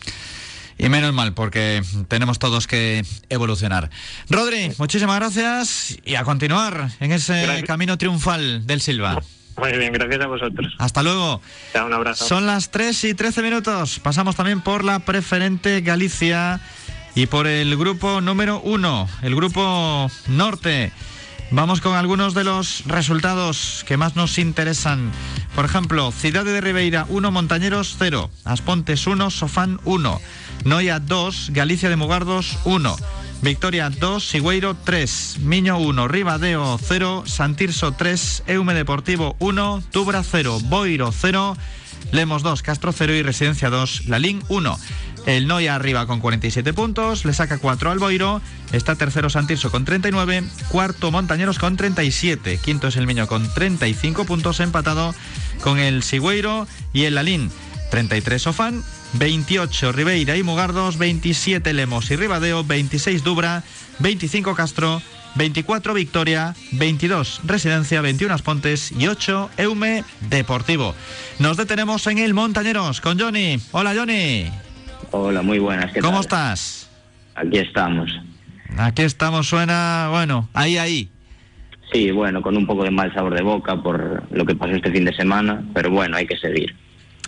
Y 0.78 0.88
menos 0.88 1.12
mal, 1.12 1.32
porque 1.32 1.82
tenemos 2.09 2.38
todos 2.38 2.66
que 2.66 3.04
evolucionar. 3.28 3.90
Rodri, 4.28 4.73
muchísimas 4.78 5.16
gracias 5.16 5.99
y 6.04 6.16
a 6.16 6.25
continuar 6.25 6.88
en 7.00 7.12
ese 7.12 7.62
camino 7.66 7.97
triunfal 7.99 8.66
del 8.66 8.80
Silva. 8.80 9.23
Muy 9.56 9.76
bien, 9.76 9.92
gracias 9.92 10.21
a 10.23 10.26
vosotros. 10.26 10.75
Hasta 10.78 11.02
luego. 11.02 11.40
un 11.85 11.92
abrazo. 11.92 12.26
Son 12.26 12.47
las 12.47 12.71
3 12.71 13.04
y 13.04 13.14
13 13.14 13.42
minutos. 13.42 14.00
Pasamos 14.00 14.35
también 14.35 14.61
por 14.61 14.82
la 14.82 15.00
preferente 15.00 15.82
Galicia 15.82 16.61
y 17.14 17.26
por 17.26 17.47
el 17.47 17.76
grupo 17.76 18.21
número 18.21 18.61
1, 18.62 19.09
el 19.23 19.35
grupo 19.35 20.11
norte. 20.28 20.90
Vamos 21.54 21.82
con 21.82 21.94
algunos 21.94 22.32
de 22.32 22.44
los 22.44 22.82
resultados 22.87 23.85
que 23.87 23.99
más 23.99 24.16
nos 24.16 24.38
interesan. 24.38 25.12
Por 25.54 25.66
ejemplo, 25.66 26.11
Ciudad 26.11 26.47
de 26.47 26.62
Ribeira 26.62 27.04
1, 27.11 27.30
Montañeros 27.30 27.97
0, 27.99 28.30
Aspontes 28.44 29.06
1, 29.06 29.28
Sofán 29.28 29.78
1, 29.85 30.18
Noia 30.64 30.99
2, 30.99 31.50
Galicia 31.52 31.90
de 31.90 31.97
Mugardos 31.97 32.56
1. 32.64 32.97
Victoria 33.42 33.90
2, 33.90 34.26
Sigüeiro 34.26 34.75
3, 34.82 35.40
Miño 35.40 35.76
1, 35.76 36.09
Ribadeo 36.09 36.78
0, 36.82 37.25
Santirso 37.26 37.92
3, 37.92 38.44
Eume 38.47 38.73
Deportivo 38.73 39.37
1, 39.38 39.82
Tubra 39.90 40.23
0, 40.25 40.59
Boiro 40.64 41.12
0, 41.12 41.56
Lemos 42.12 42.42
2, 42.42 42.62
Castro 42.62 42.92
0 42.92 43.14
y 43.14 43.23
Residencia 43.23 43.68
2, 43.68 44.06
Lalín 44.06 44.42
1. 44.49 44.78
El 45.26 45.46
Noia 45.46 45.76
arriba 45.76 46.06
con 46.06 46.20
47 46.20 46.72
puntos, 46.72 47.24
le 47.24 47.32
saca 47.32 47.58
4 47.58 47.90
al 47.90 47.98
Boiro, 48.00 48.42
está 48.72 48.96
tercero 48.96 49.30
Santirso 49.30 49.70
con 49.70 49.84
39, 49.84 50.42
cuarto 50.68 51.12
Montañeros 51.12 51.60
con 51.60 51.76
37, 51.76 52.58
quinto 52.58 52.88
es 52.88 52.96
el 52.96 53.06
Miño 53.06 53.28
con 53.28 53.52
35 53.52 54.24
puntos 54.24 54.58
empatado 54.58 55.14
con 55.62 55.78
el 55.78 56.02
Sigüeiro 56.02 56.66
y 56.92 57.04
el 57.04 57.14
Lalín. 57.14 57.50
33 57.90 58.42
Sofán, 58.42 58.82
28 59.12 59.92
Ribeira 59.92 60.36
y 60.36 60.42
Mugardos, 60.42 60.98
27 60.98 61.72
Lemos 61.72 62.10
y 62.10 62.16
Ribadeo, 62.16 62.64
26 62.64 63.22
Dubra, 63.22 63.62
25 64.00 64.54
Castro, 64.54 65.02
24 65.34 65.94
Victoria, 65.94 66.56
22 66.72 67.42
Residencia, 67.44 68.00
21 68.00 68.34
Aspontes 68.34 68.92
y 68.92 69.06
8 69.06 69.50
Eume 69.58 70.04
Deportivo. 70.30 70.94
Nos 71.38 71.58
detenemos 71.58 72.06
en 72.06 72.18
el 72.18 72.34
Montañeros 72.34 73.00
con 73.00 73.20
Johnny. 73.20 73.60
Hola 73.72 73.94
Johnny. 73.94 74.50
Hola, 75.11 75.42
muy 75.42 75.59
buenas. 75.59 75.92
¿Cómo 76.00 76.21
estás? 76.21 76.90
Aquí 77.35 77.59
estamos. 77.59 78.11
Aquí 78.78 79.02
estamos, 79.02 79.49
suena, 79.49 80.09
bueno, 80.11 80.49
ahí, 80.54 80.78
ahí. 80.78 81.11
Sí, 81.92 82.11
bueno, 82.11 82.40
con 82.40 82.56
un 82.56 82.66
poco 82.66 82.85
de 82.85 82.90
mal 82.90 83.12
sabor 83.12 83.35
de 83.35 83.42
boca 83.42 83.82
por 83.82 84.25
lo 84.30 84.47
que 84.47 84.54
pasó 84.54 84.73
este 84.73 84.90
fin 84.90 85.04
de 85.04 85.14
semana, 85.14 85.62
pero 85.75 85.90
bueno, 85.90 86.16
hay 86.16 86.26
que 86.26 86.38
seguir. 86.38 86.75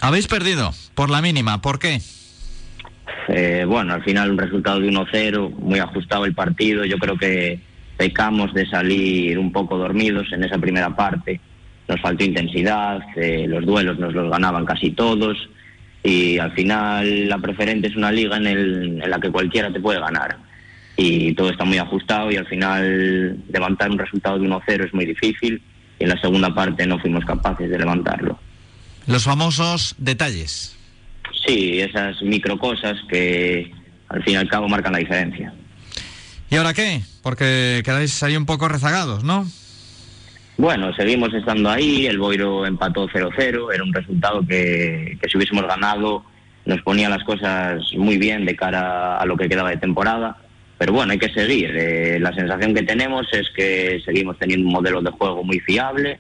Habéis 0.00 0.26
perdido 0.26 0.71
por 0.95 1.11
la 1.11 1.21
mínima, 1.21 1.61
¿por 1.61 1.78
qué? 1.78 2.00
Eh, 3.28 3.64
bueno, 3.66 3.93
al 3.95 4.02
final 4.02 4.31
un 4.31 4.38
resultado 4.38 4.81
de 4.81 4.88
1-0, 4.88 5.50
muy 5.50 5.78
ajustado 5.81 6.25
el 6.25 6.35
partido. 6.35 6.85
Yo 6.85 6.99
creo 6.99 7.19
que 7.19 7.61
pecamos 7.99 8.54
de 8.54 8.66
salir 8.66 9.38
un 9.38 9.52
poco 9.52 9.76
dormidos 9.76 10.33
en 10.33 10.45
esa 10.45 10.59
primera 10.59 10.97
parte. 10.97 11.40
Nos 11.87 12.00
faltó 12.00 12.25
intensidad, 12.25 13.00
eh, 13.16 13.47
los 13.47 13.66
duelos 13.66 13.99
nos 13.99 14.14
los 14.14 14.31
ganaban 14.31 14.64
casi 14.64 14.90
todos 14.93 15.37
y 16.04 16.38
al 16.38 16.52
final 16.52 17.28
la 17.28 17.38
preferente 17.38 17.88
es 17.88 17.96
una 17.96 18.12
liga 18.12 18.37
en, 18.37 18.46
el, 18.46 19.02
en 19.02 19.11
la 19.11 19.18
que 19.18 19.30
cualquiera 19.30 19.73
te 19.73 19.80
puede 19.80 19.99
ganar 19.99 20.37
y 20.96 21.34
todo 21.34 21.50
está 21.50 21.64
muy 21.64 21.78
ajustado 21.78 22.30
y 22.30 22.37
al 22.37 22.46
final 22.46 23.38
levantar 23.50 23.90
un 23.90 23.99
resultado 23.99 24.38
de 24.38 24.46
1-0 24.46 24.87
es 24.87 24.94
muy 24.94 25.06
difícil 25.06 25.61
y 25.99 26.04
en 26.04 26.11
la 26.11 26.20
segunda 26.20 26.54
parte 26.54 26.87
no 26.87 26.99
fuimos 26.99 27.25
capaces 27.25 27.68
de 27.70 27.78
levantarlo. 27.78 28.38
Los 29.06 29.25
famosos 29.25 29.94
detalles. 29.99 30.76
Sí, 31.46 31.80
esas 31.80 32.20
micro 32.23 32.58
cosas 32.58 32.96
que 33.08 33.73
al 34.08 34.23
fin 34.23 34.34
y 34.34 34.37
al 34.37 34.49
cabo 34.49 34.68
marcan 34.68 34.92
la 34.92 34.99
diferencia. 34.99 35.52
¿Y 36.50 36.56
ahora 36.56 36.75
qué? 36.75 37.00
Porque 37.23 37.82
quedáis 37.84 38.23
ahí 38.23 38.37
un 38.37 38.46
poco 38.46 38.68
rezagados, 38.68 39.25
¿no? 39.25 39.46
Bueno, 40.56 40.94
seguimos 40.94 41.34
estando 41.34 41.70
ahí, 41.70 42.06
el 42.06 42.18
Boiro 42.18 42.64
empató 42.64 43.08
0-0, 43.08 43.75
era 43.75 43.82
un 43.82 43.92
resultado 43.92 44.46
que, 44.46 45.18
que 45.20 45.28
si 45.28 45.37
hubiésemos 45.37 45.66
ganado 45.66 46.25
nos 46.64 46.80
ponía 46.80 47.11
las 47.11 47.23
cosas 47.25 47.82
muy 47.96 48.16
bien 48.16 48.46
de 48.46 48.56
cara 48.56 49.18
a 49.18 49.26
lo 49.26 49.37
que 49.37 49.49
quedaba 49.49 49.68
de 49.70 49.76
temporada 49.76 50.38
pero 50.78 50.92
bueno, 50.92 51.12
hay 51.12 51.18
que 51.18 51.30
seguir. 51.30 51.70
Eh, 51.75 52.18
la 52.20 52.32
sensación 52.34 52.75
que 52.75 52.82
tenemos 52.82 53.26
es 53.32 53.49
que 53.54 54.02
seguimos 54.04 54.38
teniendo 54.38 54.66
un 54.66 54.73
modelo 54.73 55.00
de 55.02 55.11
juego 55.11 55.44
muy 55.44 55.61
fiable, 55.61 56.18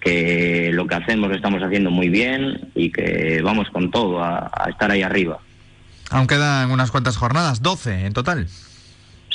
que 0.00 0.70
lo 0.72 0.86
que 0.86 0.96
hacemos 0.96 1.30
lo 1.30 1.36
estamos 1.36 1.62
haciendo 1.62 1.90
muy 1.90 2.08
bien 2.08 2.70
y 2.74 2.90
que 2.90 3.40
vamos 3.42 3.70
con 3.70 3.90
todo 3.90 4.22
a, 4.22 4.50
estar 4.68 4.90
ahí 4.90 5.02
arriba. 5.02 5.38
Aún 6.10 6.26
quedan 6.26 6.70
unas 6.70 6.90
cuantas 6.90 7.16
jornadas, 7.16 7.62
12 7.62 8.06
en 8.06 8.12
total. 8.12 8.48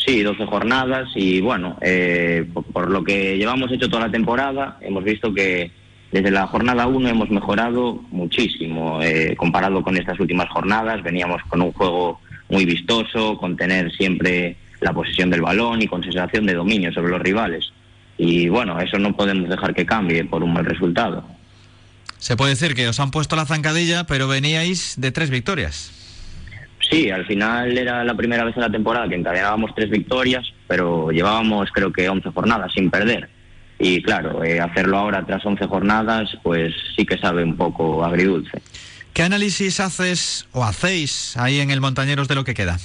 Sí, 0.08 0.24
12 0.24 0.46
jornadas 0.46 1.10
y 1.16 1.42
bueno, 1.42 1.78
eh, 1.82 2.48
por, 2.72 2.90
lo 2.90 3.04
que 3.04 3.38
llevamos 3.38 3.70
hecho 3.74 3.90
toda 3.90 4.06
la 4.06 4.12
temporada, 4.12 4.78
hemos 4.80 5.04
visto 5.04 5.34
que 5.34 5.70
desde 6.14 6.32
la 6.32 6.48
jornada 6.48 6.88
1 6.88 7.10
hemos 7.10 7.30
mejorado 7.30 8.02
muchísimo 8.10 9.02
eh, 9.02 9.36
comparado 9.36 9.84
con 9.84 9.98
estas 9.98 10.18
últimas 10.18 10.48
jornadas. 10.48 11.04
Veníamos 11.04 11.42
con 11.50 11.62
un 11.62 11.74
juego 11.74 12.22
muy 12.48 12.64
vistoso, 12.64 13.38
con 13.38 13.58
tener 13.58 13.92
siempre 13.92 14.56
la 14.80 14.94
posesión 14.94 15.30
del 15.30 15.42
balón 15.42 15.82
y 15.82 15.88
con 15.88 16.02
sensación 16.02 16.46
de 16.46 16.54
dominio 16.54 16.94
sobre 16.94 17.12
los 17.12 17.22
rivales. 17.22 17.66
Y 18.18 18.48
bueno, 18.48 18.80
eso 18.80 18.98
no 19.00 19.14
podemos 19.14 19.50
dejar 19.50 19.76
que 19.76 19.86
cambie 19.86 20.24
por 20.24 20.42
un 20.42 20.54
mal 20.54 20.64
resultado. 20.64 21.28
Se 22.18 22.38
puede 22.38 22.52
decir 22.52 22.76
que 22.76 22.88
os 22.88 23.02
han 23.02 23.12
puesto 23.12 23.36
la 23.36 23.46
zancadilla, 23.46 24.06
pero 24.06 24.30
veníais 24.30 24.96
de 24.98 25.12
tres 25.12 25.30
victorias. 25.30 26.07
Sí, 26.90 27.10
al 27.10 27.26
final 27.26 27.78
era 27.78 28.04
la 28.04 28.16
primera 28.16 28.44
vez 28.46 28.56
en 28.56 28.62
la 28.62 28.72
temporada 28.72 29.10
que 29.10 29.16
encadenábamos 29.16 29.76
tres 29.76 29.90
victorias, 29.90 30.46
pero 30.68 31.12
llevábamos 31.12 31.70
creo 31.74 31.92
que 31.92 32.08
11 32.08 32.30
jornadas 32.32 32.72
sin 32.74 32.90
perder. 32.90 33.30
Y 33.80 34.02
claro, 34.02 34.44
eh, 34.44 34.60
hacerlo 34.60 34.98
ahora 34.98 35.26
tras 35.26 35.46
11 35.46 35.68
jornadas, 35.68 36.30
pues 36.42 36.74
sí 36.96 37.06
que 37.06 37.18
sabe 37.18 37.44
un 37.44 37.58
poco 37.58 38.04
agridulce. 38.04 38.62
¿Qué 39.14 39.24
análisis 39.24 39.80
haces 39.80 40.48
o 40.52 40.64
hacéis 40.64 41.36
ahí 41.38 41.60
en 41.60 41.72
el 41.72 41.82
Montañeros 41.82 42.28
de 42.28 42.36
lo 42.36 42.44
que 42.44 42.54
queda? 42.54 42.78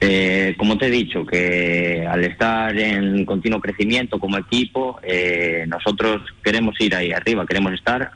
Eh, 0.00 0.54
como 0.58 0.76
te 0.76 0.86
he 0.86 0.90
dicho, 0.90 1.24
que 1.24 2.06
al 2.08 2.24
estar 2.24 2.76
en 2.76 3.24
continuo 3.24 3.60
crecimiento 3.60 4.18
como 4.18 4.38
equipo, 4.38 5.00
eh, 5.02 5.64
nosotros 5.66 6.22
queremos 6.42 6.78
ir 6.80 6.94
ahí 6.94 7.12
arriba, 7.12 7.46
queremos 7.46 7.72
estar. 7.72 8.12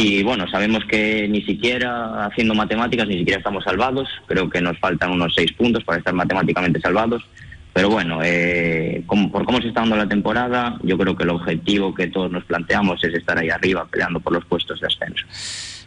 Y 0.00 0.22
bueno, 0.22 0.46
sabemos 0.48 0.84
que 0.88 1.26
ni 1.26 1.42
siquiera 1.42 2.24
haciendo 2.24 2.54
matemáticas, 2.54 3.08
ni 3.08 3.18
siquiera 3.18 3.38
estamos 3.38 3.64
salvados. 3.64 4.08
Creo 4.28 4.48
que 4.48 4.60
nos 4.60 4.78
faltan 4.78 5.10
unos 5.10 5.34
seis 5.34 5.52
puntos 5.54 5.82
para 5.82 5.98
estar 5.98 6.14
matemáticamente 6.14 6.80
salvados. 6.80 7.24
Pero 7.72 7.90
bueno, 7.90 8.20
eh, 8.22 9.02
por 9.08 9.44
cómo 9.44 9.60
se 9.60 9.66
está 9.66 9.80
dando 9.80 9.96
la 9.96 10.08
temporada, 10.08 10.78
yo 10.84 10.96
creo 10.96 11.16
que 11.16 11.24
el 11.24 11.30
objetivo 11.30 11.96
que 11.96 12.06
todos 12.06 12.30
nos 12.30 12.44
planteamos 12.44 13.02
es 13.02 13.12
estar 13.12 13.38
ahí 13.38 13.50
arriba 13.50 13.88
peleando 13.90 14.20
por 14.20 14.32
los 14.32 14.44
puestos 14.44 14.80
de 14.80 14.86
ascenso. 14.86 15.26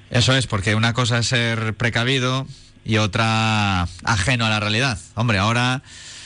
Eso 0.10 0.36
es, 0.36 0.46
porque 0.46 0.76
una 0.76 0.92
cosa 0.92 1.20
es 1.20 1.28
ser 1.28 1.74
precavido 1.76 2.46
y 2.84 2.98
otra 2.98 3.84
ajeno 4.04 4.46
a 4.46 4.50
la 4.50 4.60
realidad. 4.60 5.00
Hombre, 5.16 5.38
ahora, 5.38 5.84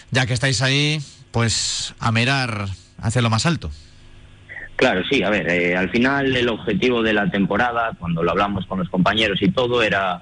ya 0.09 0.25
que 0.25 0.33
estáis 0.33 0.63
ahí, 0.63 1.01
pues 1.29 1.93
a 1.99 2.11
mirar 2.11 2.65
hacia 2.99 3.21
lo 3.21 3.29
más 3.29 3.45
alto. 3.45 3.69
Claro, 4.75 5.03
sí, 5.09 5.23
a 5.23 5.29
ver, 5.29 5.49
eh, 5.49 5.75
al 5.75 5.89
final 5.89 6.35
el 6.35 6.49
objetivo 6.49 7.01
de 7.01 7.13
la 7.13 7.29
temporada, 7.31 7.91
cuando 7.97 8.23
lo 8.23 8.31
hablamos 8.31 8.65
con 8.65 8.79
los 8.79 8.89
compañeros 8.89 9.41
y 9.41 9.49
todo, 9.49 9.81
era, 9.81 10.21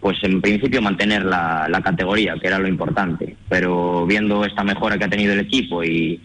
pues 0.00 0.18
en 0.22 0.40
principio 0.40 0.82
mantener 0.82 1.24
la, 1.24 1.66
la 1.68 1.80
categoría, 1.82 2.34
que 2.40 2.48
era 2.48 2.58
lo 2.58 2.66
importante. 2.66 3.36
Pero 3.48 4.04
viendo 4.06 4.44
esta 4.44 4.64
mejora 4.64 4.98
que 4.98 5.04
ha 5.04 5.10
tenido 5.10 5.32
el 5.32 5.40
equipo 5.40 5.84
y 5.84 6.20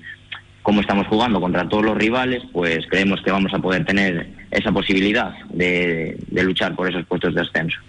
cómo 0.67 0.81
estamos 0.81 1.07
jugando 1.07 1.39
contra 1.39 1.69
todos 1.69 1.85
los 1.85 1.97
rivales, 1.97 2.43
pues 2.51 2.85
creemos 2.89 3.21
que 3.21 3.31
vamos 3.31 3.53
a 3.53 3.59
poder 3.59 3.85
tener 3.85 4.27
esa 4.51 4.69
posibilidad 4.73 5.33
de, 5.47 6.17
luchar 6.29 6.75
por 6.75 6.89
esos 6.89 7.05
puestos 7.05 7.33
de 7.33 7.39
ascenso. 7.39 7.79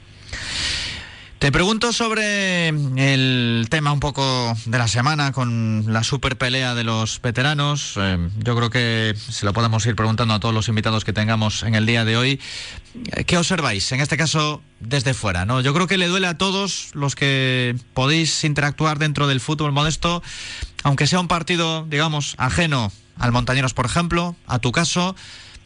Te 1.38 1.52
pregunto 1.52 1.92
sobre 1.92 2.68
el 2.68 3.66
tema 3.70 3.92
un 3.92 4.00
poco 4.00 4.56
de 4.66 4.78
la 4.78 4.88
semana 4.88 5.32
con 5.32 5.84
la 5.86 6.02
super 6.02 6.36
pelea 6.36 6.74
de 6.74 6.82
los 6.84 7.22
veteranos. 7.22 7.94
Eh, 7.96 8.28
yo 8.38 8.56
creo 8.56 8.70
que 8.70 9.14
se 9.16 9.46
lo 9.46 9.52
podemos 9.52 9.86
ir 9.86 9.94
preguntando 9.94 10.34
a 10.34 10.40
todos 10.40 10.54
los 10.54 10.68
invitados 10.68 11.04
que 11.04 11.12
tengamos 11.12 11.62
en 11.62 11.76
el 11.76 11.86
día 11.86 12.04
de 12.04 12.16
hoy. 12.16 12.40
¿Qué 13.26 13.38
observáis? 13.38 13.92
En 13.92 14.00
este 14.00 14.16
caso, 14.16 14.62
desde 14.80 15.14
fuera, 15.14 15.44
¿no? 15.44 15.60
Yo 15.60 15.72
creo 15.72 15.86
que 15.86 15.96
le 15.96 16.08
duele 16.08 16.26
a 16.26 16.36
todos 16.36 16.90
los 16.94 17.14
que 17.14 17.76
podéis 17.94 18.42
interactuar 18.42 18.98
dentro 18.98 19.28
del 19.28 19.40
fútbol 19.40 19.70
modesto 19.70 20.22
aunque 20.82 21.06
sea 21.06 21.20
un 21.20 21.28
partido, 21.28 21.86
digamos, 21.88 22.34
ajeno 22.38 22.92
al 23.18 23.32
Montañeros, 23.32 23.74
por 23.74 23.86
ejemplo, 23.86 24.36
a 24.46 24.58
tu 24.58 24.72
caso, 24.72 25.16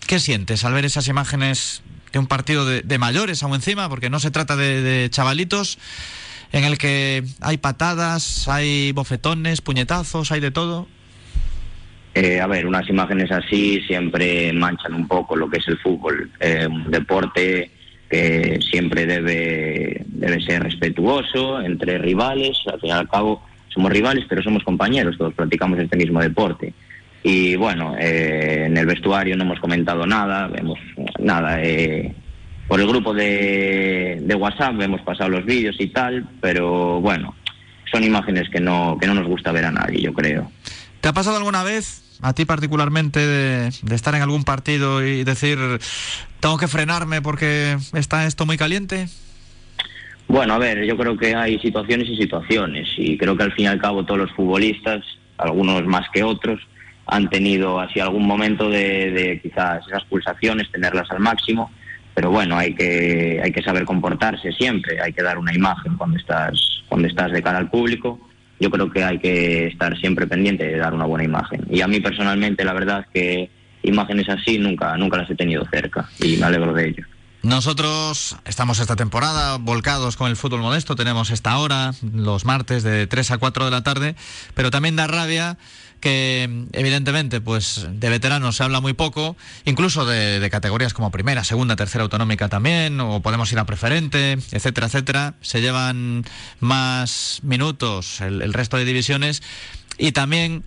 ¿qué 0.07 0.19
sientes 0.19 0.65
al 0.65 0.73
ver 0.73 0.85
esas 0.85 1.09
imágenes 1.09 1.83
de 2.13 2.19
un 2.19 2.27
partido 2.27 2.67
de, 2.67 2.99
mayores 2.99 3.43
aún 3.43 3.55
encima? 3.55 3.89
Porque 3.89 4.11
no 4.11 4.21
se 4.21 4.31
trata 4.31 4.57
de, 4.57 5.09
chavalitos 5.11 5.79
en 6.53 6.65
el 6.65 6.79
que 6.79 7.25
hay 7.41 7.57
patadas, 7.57 8.47
hay 8.49 8.93
bofetones, 8.93 9.61
puñetazos, 9.61 10.33
hay 10.33 10.41
de 10.41 10.51
todo. 10.51 10.87
Eh, 12.15 12.41
a 12.41 12.47
ver, 12.47 12.67
unas 12.67 12.89
imágenes 12.91 13.31
así 13.33 13.81
siempre 13.87 14.53
manchan 14.53 14.93
un 14.93 15.09
poco 15.09 15.35
lo 15.35 15.49
que 15.49 15.59
es 15.59 15.69
el 15.69 15.79
fútbol, 15.79 16.31
eh, 16.41 16.67
un 16.71 16.91
deporte 16.91 17.71
que 18.11 18.59
siempre 18.61 19.07
debe, 19.07 20.05
debe 20.07 20.43
ser 20.43 20.63
respetuoso 20.63 21.63
entre 21.63 21.97
rivales, 21.97 22.59
al 22.71 22.79
fin 22.79 22.91
y 22.91 22.93
al 22.93 23.09
cabo 23.09 23.43
somos 23.69 23.91
rivales, 23.91 24.27
pero 24.29 24.43
somos 24.43 24.63
compañeros, 24.63 25.17
todos 25.17 25.33
practicamos 25.33 25.79
este 25.79 25.97
mismo 25.97 26.21
deporte. 26.21 26.75
Y 27.23 27.55
bueno, 27.57 27.95
eh, 27.99 28.65
en 28.67 28.77
el 28.77 28.87
vestuario 28.87 29.37
no 29.37 29.45
hemos 29.45 29.61
comentado 29.61 30.07
nada, 30.07 30.49
vemos 30.49 30.79
nada. 31.23 31.63
Eh, 31.63 32.15
por 32.69 32.81
el 32.81 32.87
grupo 32.87 33.13
de, 33.13 34.19
de, 34.23 34.35
WhatsApp 34.35 34.81
hemos 34.81 35.03
pasado 35.03 35.31
los 35.31 35.45
vídeos 35.45 35.77
y 35.79 35.89
tal, 35.89 36.27
pero 36.41 37.01
bueno, 37.01 37.35
son 37.91 38.05
imágenes 38.05 38.49
que 38.49 38.61
no, 38.61 38.97
que 39.01 39.07
no 39.07 39.15
nos 39.15 39.27
gusta 39.27 39.53
ver 39.53 39.67
a 39.67 39.71
nadie, 39.71 40.01
yo 40.01 40.13
creo. 40.15 40.51
¿Te 41.01 41.09
ha 41.09 41.13
pasado 41.13 41.37
alguna 41.37 41.65
vez, 41.65 42.19
a 42.23 42.33
ti 42.33 42.45
particularmente, 42.45 43.21
de, 43.21 43.71
de 43.83 43.95
estar 43.95 44.15
en 44.15 44.23
algún 44.23 44.45
partido 44.45 45.05
y 45.05 45.25
decir, 45.25 45.59
tengo 46.41 46.57
que 46.59 46.69
frenarme 46.69 47.21
porque 47.21 47.77
está 47.93 48.27
esto 48.27 48.47
muy 48.47 48.57
caliente? 48.57 49.09
Bueno, 50.29 50.55
a 50.55 50.59
ver, 50.59 50.85
yo 50.87 50.97
creo 50.97 51.17
que 51.19 51.35
hay 51.35 51.59
situaciones 51.59 52.09
y 52.09 52.17
situaciones 52.17 52.89
y 52.97 53.19
creo 53.19 53.37
que 53.37 53.43
al 53.43 53.53
fin 53.53 53.67
y 53.67 53.69
al 53.69 53.81
cabo 53.81 54.07
todos 54.07 54.21
los 54.21 54.33
futbolistas, 54.33 55.05
algunos 55.37 55.85
más 55.85 56.09
que 56.11 56.23
otros, 56.23 56.59
han 57.13 57.29
tenido 57.29 57.79
así 57.79 58.01
algún 58.01 58.27
momento 58.27 58.71
de, 58.71 59.39
quizás 59.43 59.87
esas 59.87 60.03
pulsaciones, 60.05 60.73
tenerlas 60.73 61.11
al 61.11 61.21
máximo, 61.21 61.71
pero 62.15 62.31
bueno, 62.31 62.57
hay 62.57 62.75
que, 62.75 63.39
hay 63.45 63.53
que 63.53 63.63
saber 63.63 63.85
comportarse 63.85 64.51
siempre, 64.53 64.99
hay 64.99 65.13
que 65.13 65.23
dar 65.23 65.37
una 65.37 65.55
imagen 65.55 65.97
cuando 65.99 66.17
estás, 66.17 66.59
cuando 66.89 67.09
estás 67.09 67.31
de 67.31 67.43
cara 67.43 67.59
al 67.59 67.71
público. 67.71 68.19
Yo 68.59 68.71
creo 68.71 68.91
que 68.91 69.05
hay 69.05 69.19
que 69.19 69.67
estar 69.67 69.95
siempre 69.99 70.27
pendiente 70.27 70.65
de 70.65 70.79
dar 70.79 70.95
una 70.95 71.05
buena 71.05 71.25
imagen. 71.25 71.67
Y 71.69 71.83
a 71.83 71.89
mí 71.89 72.01
personalmente, 72.01 72.65
la 72.65 72.73
verdad 72.73 73.07
que 73.13 73.51
imágenes 73.83 74.29
así 74.31 74.59
nunca, 74.59 74.97
nunca 74.97 75.19
las 75.19 75.29
he 75.29 75.35
tenido 75.35 75.67
cerca 75.71 76.09
y 76.19 76.39
me 76.39 76.47
alegro 76.47 76.73
de 76.73 76.89
ello. 76.89 77.05
Nosotros 77.43 78.37
estamos 78.45 78.79
esta 78.79 78.95
temporada 78.95 79.59
volcados 79.59 80.17
con 80.17 80.31
el 80.31 80.37
fútbol 80.37 80.61
modesto, 80.61 80.95
tenemos 80.95 81.31
esta 81.31 81.59
hora, 81.59 81.93
los 82.15 82.45
martes 82.45 82.85
de 82.85 83.09
3 83.09 83.33
a 83.33 83.39
4 83.39 83.65
de 83.65 83.71
la 83.73 83.83
tarde, 83.83 84.15
pero 84.55 84.71
también 84.71 84.95
da 84.95 85.09
rabia 85.09 85.59
que 86.03 86.67
evidentemente 86.73 87.41
pues 87.41 87.87
de 87.89 88.11
veteranos 88.11 88.57
se 88.57 88.65
habla 88.65 88.81
muy 88.81 88.93
poco, 88.93 89.37
incluso 89.65 90.05
de, 90.05 90.47
categorías 90.51 90.93
como 90.93 91.13
primera, 91.13 91.45
segunda, 91.45 91.77
tercera 91.77 92.03
autonómica 92.03 92.49
también, 92.49 93.01
o 93.01 93.23
podemos 93.23 93.51
ir 93.53 93.59
a 93.61 93.65
preferente, 93.65 94.33
etcétera, 94.33 94.89
etcétera, 94.89 95.35
se 95.41 95.61
llevan 95.61 96.25
más 96.59 97.39
minutos 97.43 98.21
el 98.21 98.53
resto 98.53 98.77
de 98.77 98.85
divisiones 98.85 99.43
y 99.97 100.11
también 100.11 100.65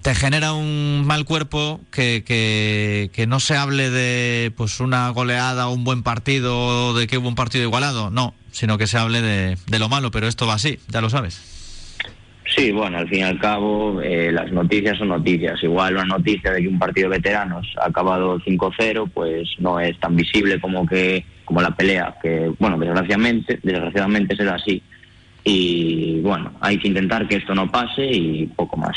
te 0.00 0.14
genera 0.14 0.54
un 0.54 1.04
mal 1.04 1.26
cuerpo 1.26 1.80
que, 1.90 2.24
que, 2.24 3.10
que, 3.12 3.26
no 3.26 3.40
se 3.40 3.56
hable 3.56 3.90
de 3.90 4.50
pues 4.56 4.80
una 4.80 5.10
goleada 5.10 5.68
o 5.68 5.74
un 5.74 5.84
buen 5.84 6.02
partido 6.02 6.56
o 6.90 6.94
de 6.94 7.06
que 7.06 7.18
hubo 7.18 7.28
un 7.28 7.34
partido 7.34 7.64
igualado, 7.64 8.10
no, 8.10 8.34
sino 8.50 8.78
que 8.78 8.86
se 8.86 8.96
hable 8.96 9.20
de, 9.20 9.58
de 9.66 9.78
lo 9.78 9.90
malo, 9.90 10.10
pero 10.10 10.26
esto 10.26 10.46
va 10.46 10.54
así, 10.54 10.78
ya 10.88 11.02
lo 11.02 11.10
sabes. 11.10 11.53
Sí, 12.54 12.70
bueno, 12.70 12.98
al 12.98 13.08
fin 13.08 13.20
y 13.20 13.22
al 13.22 13.38
cabo 13.40 14.00
eh, 14.00 14.30
las 14.30 14.52
noticias 14.52 14.98
son 14.98 15.08
noticias. 15.08 15.60
Igual 15.62 15.94
una 15.94 16.04
noticia 16.04 16.52
de 16.52 16.62
que 16.62 16.68
un 16.68 16.78
partido 16.78 17.08
de 17.08 17.16
veteranos 17.16 17.66
ha 17.82 17.88
acabado 17.88 18.38
5-0, 18.38 19.10
pues 19.12 19.48
no 19.58 19.80
es 19.80 19.98
tan 19.98 20.14
visible 20.14 20.60
como 20.60 20.86
que 20.86 21.24
como 21.44 21.60
la 21.60 21.72
pelea, 21.72 22.14
que 22.22 22.52
bueno, 22.58 22.78
desgraciadamente, 22.78 23.58
desgraciadamente 23.62 24.36
será 24.36 24.54
así. 24.54 24.82
Y 25.42 26.20
bueno, 26.20 26.52
hay 26.60 26.78
que 26.78 26.88
intentar 26.88 27.28
que 27.28 27.36
esto 27.36 27.54
no 27.54 27.70
pase 27.70 28.06
y 28.06 28.46
poco 28.46 28.76
más. 28.76 28.96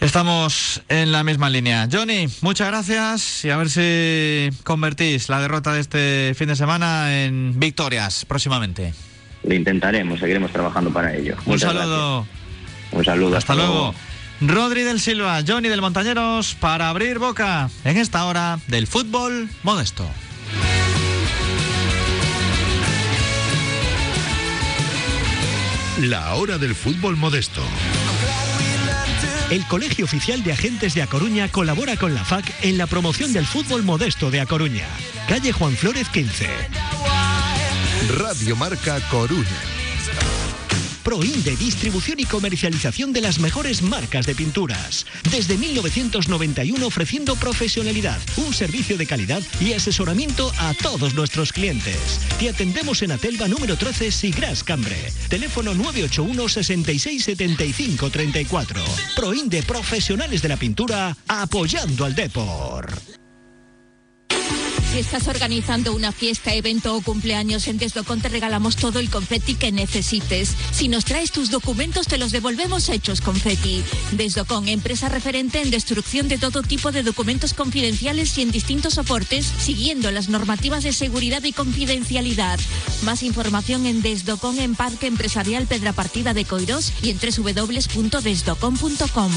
Estamos 0.00 0.82
en 0.88 1.12
la 1.12 1.22
misma 1.22 1.50
línea. 1.50 1.86
Johnny, 1.92 2.26
muchas 2.40 2.68
gracias 2.68 3.44
y 3.44 3.50
a 3.50 3.56
ver 3.58 3.68
si 3.68 4.48
convertís 4.64 5.28
la 5.28 5.40
derrota 5.40 5.74
de 5.74 5.80
este 5.80 6.32
fin 6.34 6.48
de 6.48 6.56
semana 6.56 7.22
en 7.22 7.60
victorias 7.60 8.24
próximamente. 8.24 8.94
Lo 9.42 9.54
intentaremos, 9.54 10.20
seguiremos 10.20 10.52
trabajando 10.52 10.92
para 10.92 11.14
ello. 11.14 11.36
Un 11.46 11.58
saludo. 11.58 12.26
Un 12.92 13.04
saludo. 13.04 13.36
Hasta, 13.36 13.54
luego. 13.54 13.94
Rodri 14.40 14.82
del 14.82 15.00
Silva, 15.00 15.40
Johnny 15.46 15.68
del 15.68 15.80
Montañeros, 15.80 16.54
para 16.54 16.88
abrir 16.88 17.18
boca 17.18 17.68
en 17.84 17.96
esta 17.96 18.24
hora 18.24 18.58
del 18.68 18.86
fútbol 18.86 19.48
modesto. 19.62 20.08
La 25.98 26.34
hora 26.34 26.56
del 26.56 26.74
fútbol 26.74 27.18
modesto. 27.18 27.62
El 29.50 29.66
Colegio 29.66 30.06
Oficial 30.06 30.42
de 30.42 30.52
Agentes 30.52 30.94
de 30.94 31.02
A 31.02 31.06
Coruña 31.06 31.48
colabora 31.48 31.96
con 31.96 32.14
la 32.14 32.24
FAC 32.24 32.50
en 32.62 32.78
la 32.78 32.86
promoción 32.86 33.32
del 33.34 33.44
fútbol 33.44 33.82
modesto 33.82 34.30
de 34.30 34.40
A 34.40 34.46
Coruña. 34.46 34.86
Calle 35.28 35.52
Juan 35.52 35.76
Flórez 35.76 36.08
15. 36.08 36.48
Radio 38.08 38.56
Marca 38.56 38.98
Coruña. 39.10 39.44
Proinde, 41.04 41.54
distribución 41.56 42.18
y 42.18 42.24
comercialización 42.24 43.12
de 43.12 43.20
las 43.20 43.40
mejores 43.40 43.82
marcas 43.82 44.26
de 44.26 44.34
pinturas. 44.34 45.06
Desde 45.30 45.58
1991 45.58 46.86
ofreciendo 46.86 47.36
profesionalidad, 47.36 48.18
un 48.36 48.54
servicio 48.54 48.96
de 48.96 49.06
calidad 49.06 49.42
y 49.60 49.74
asesoramiento 49.74 50.50
a 50.58 50.72
todos 50.74 51.14
nuestros 51.14 51.52
clientes. 51.52 52.20
Te 52.38 52.48
atendemos 52.48 53.02
en 53.02 53.12
Atelva 53.12 53.48
número 53.48 53.76
13 53.76 54.10
Sigras 54.10 54.64
Cambre. 54.64 54.96
Teléfono 55.28 55.74
981 55.74 56.48
66 56.48 57.24
75 57.24 58.10
34. 58.10 58.82
Proinde, 59.14 59.62
profesionales 59.62 60.40
de 60.40 60.48
la 60.48 60.56
pintura, 60.56 61.16
apoyando 61.28 62.06
al 62.06 62.14
Depor. 62.14 63.19
Si 64.90 64.98
estás 64.98 65.28
organizando 65.28 65.94
una 65.94 66.10
fiesta, 66.10 66.52
evento 66.52 66.96
o 66.96 67.00
cumpleaños 67.00 67.68
en 67.68 67.78
Desdocon 67.78 68.20
te 68.20 68.28
regalamos 68.28 68.74
todo 68.74 68.98
el 68.98 69.08
confeti 69.08 69.54
que 69.54 69.70
necesites. 69.70 70.56
Si 70.72 70.88
nos 70.88 71.04
traes 71.04 71.30
tus 71.30 71.48
documentos 71.48 72.08
te 72.08 72.18
los 72.18 72.32
devolvemos 72.32 72.88
hechos 72.88 73.20
confeti. 73.20 73.84
Desdocon, 74.10 74.66
empresa 74.66 75.08
referente 75.08 75.62
en 75.62 75.70
destrucción 75.70 76.26
de 76.26 76.38
todo 76.38 76.62
tipo 76.62 76.90
de 76.90 77.04
documentos 77.04 77.54
confidenciales 77.54 78.36
y 78.36 78.42
en 78.42 78.50
distintos 78.50 78.94
soportes, 78.94 79.46
siguiendo 79.46 80.10
las 80.10 80.28
normativas 80.28 80.82
de 80.82 80.92
seguridad 80.92 81.44
y 81.44 81.52
confidencialidad. 81.52 82.58
Más 83.02 83.22
información 83.22 83.86
en 83.86 84.02
Desdocon 84.02 84.58
en 84.58 84.74
Parque 84.74 85.06
Empresarial 85.06 85.68
Pedra 85.68 85.92
Partida 85.92 86.34
de 86.34 86.44
Coirós 86.44 86.92
y 87.00 87.10
en 87.10 87.20
www.desdocon.com. 87.20 89.30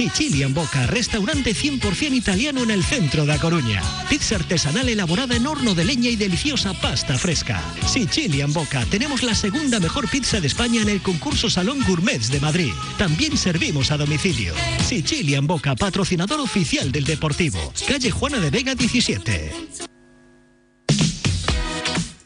Sicilian 0.00 0.54
Boca, 0.54 0.86
restaurante 0.86 1.54
100% 1.54 2.14
italiano 2.14 2.62
en 2.62 2.70
el 2.70 2.82
centro 2.82 3.26
de 3.26 3.34
A 3.34 3.38
Coruña. 3.38 3.82
Pizza 4.08 4.36
artesanal 4.36 4.88
elaborada 4.88 5.36
en 5.36 5.46
horno 5.46 5.74
de 5.74 5.84
leña 5.84 6.08
y 6.08 6.16
deliciosa 6.16 6.72
pasta 6.72 7.18
fresca. 7.18 7.62
Sicilian 7.86 8.50
Boca, 8.50 8.86
tenemos 8.86 9.22
la 9.22 9.34
segunda 9.34 9.78
mejor 9.78 10.08
pizza 10.08 10.40
de 10.40 10.46
España 10.46 10.80
en 10.80 10.88
el 10.88 11.02
concurso 11.02 11.50
Salón 11.50 11.84
Gourmets 11.86 12.30
de 12.30 12.40
Madrid. 12.40 12.72
También 12.96 13.36
servimos 13.36 13.90
a 13.90 13.98
domicilio. 13.98 14.54
Sicilian 14.82 15.46
Boca, 15.46 15.76
patrocinador 15.76 16.40
oficial 16.40 16.90
del 16.90 17.04
Deportivo. 17.04 17.70
Calle 17.86 18.10
Juana 18.10 18.38
de 18.38 18.48
Vega 18.48 18.74
17. 18.74 19.52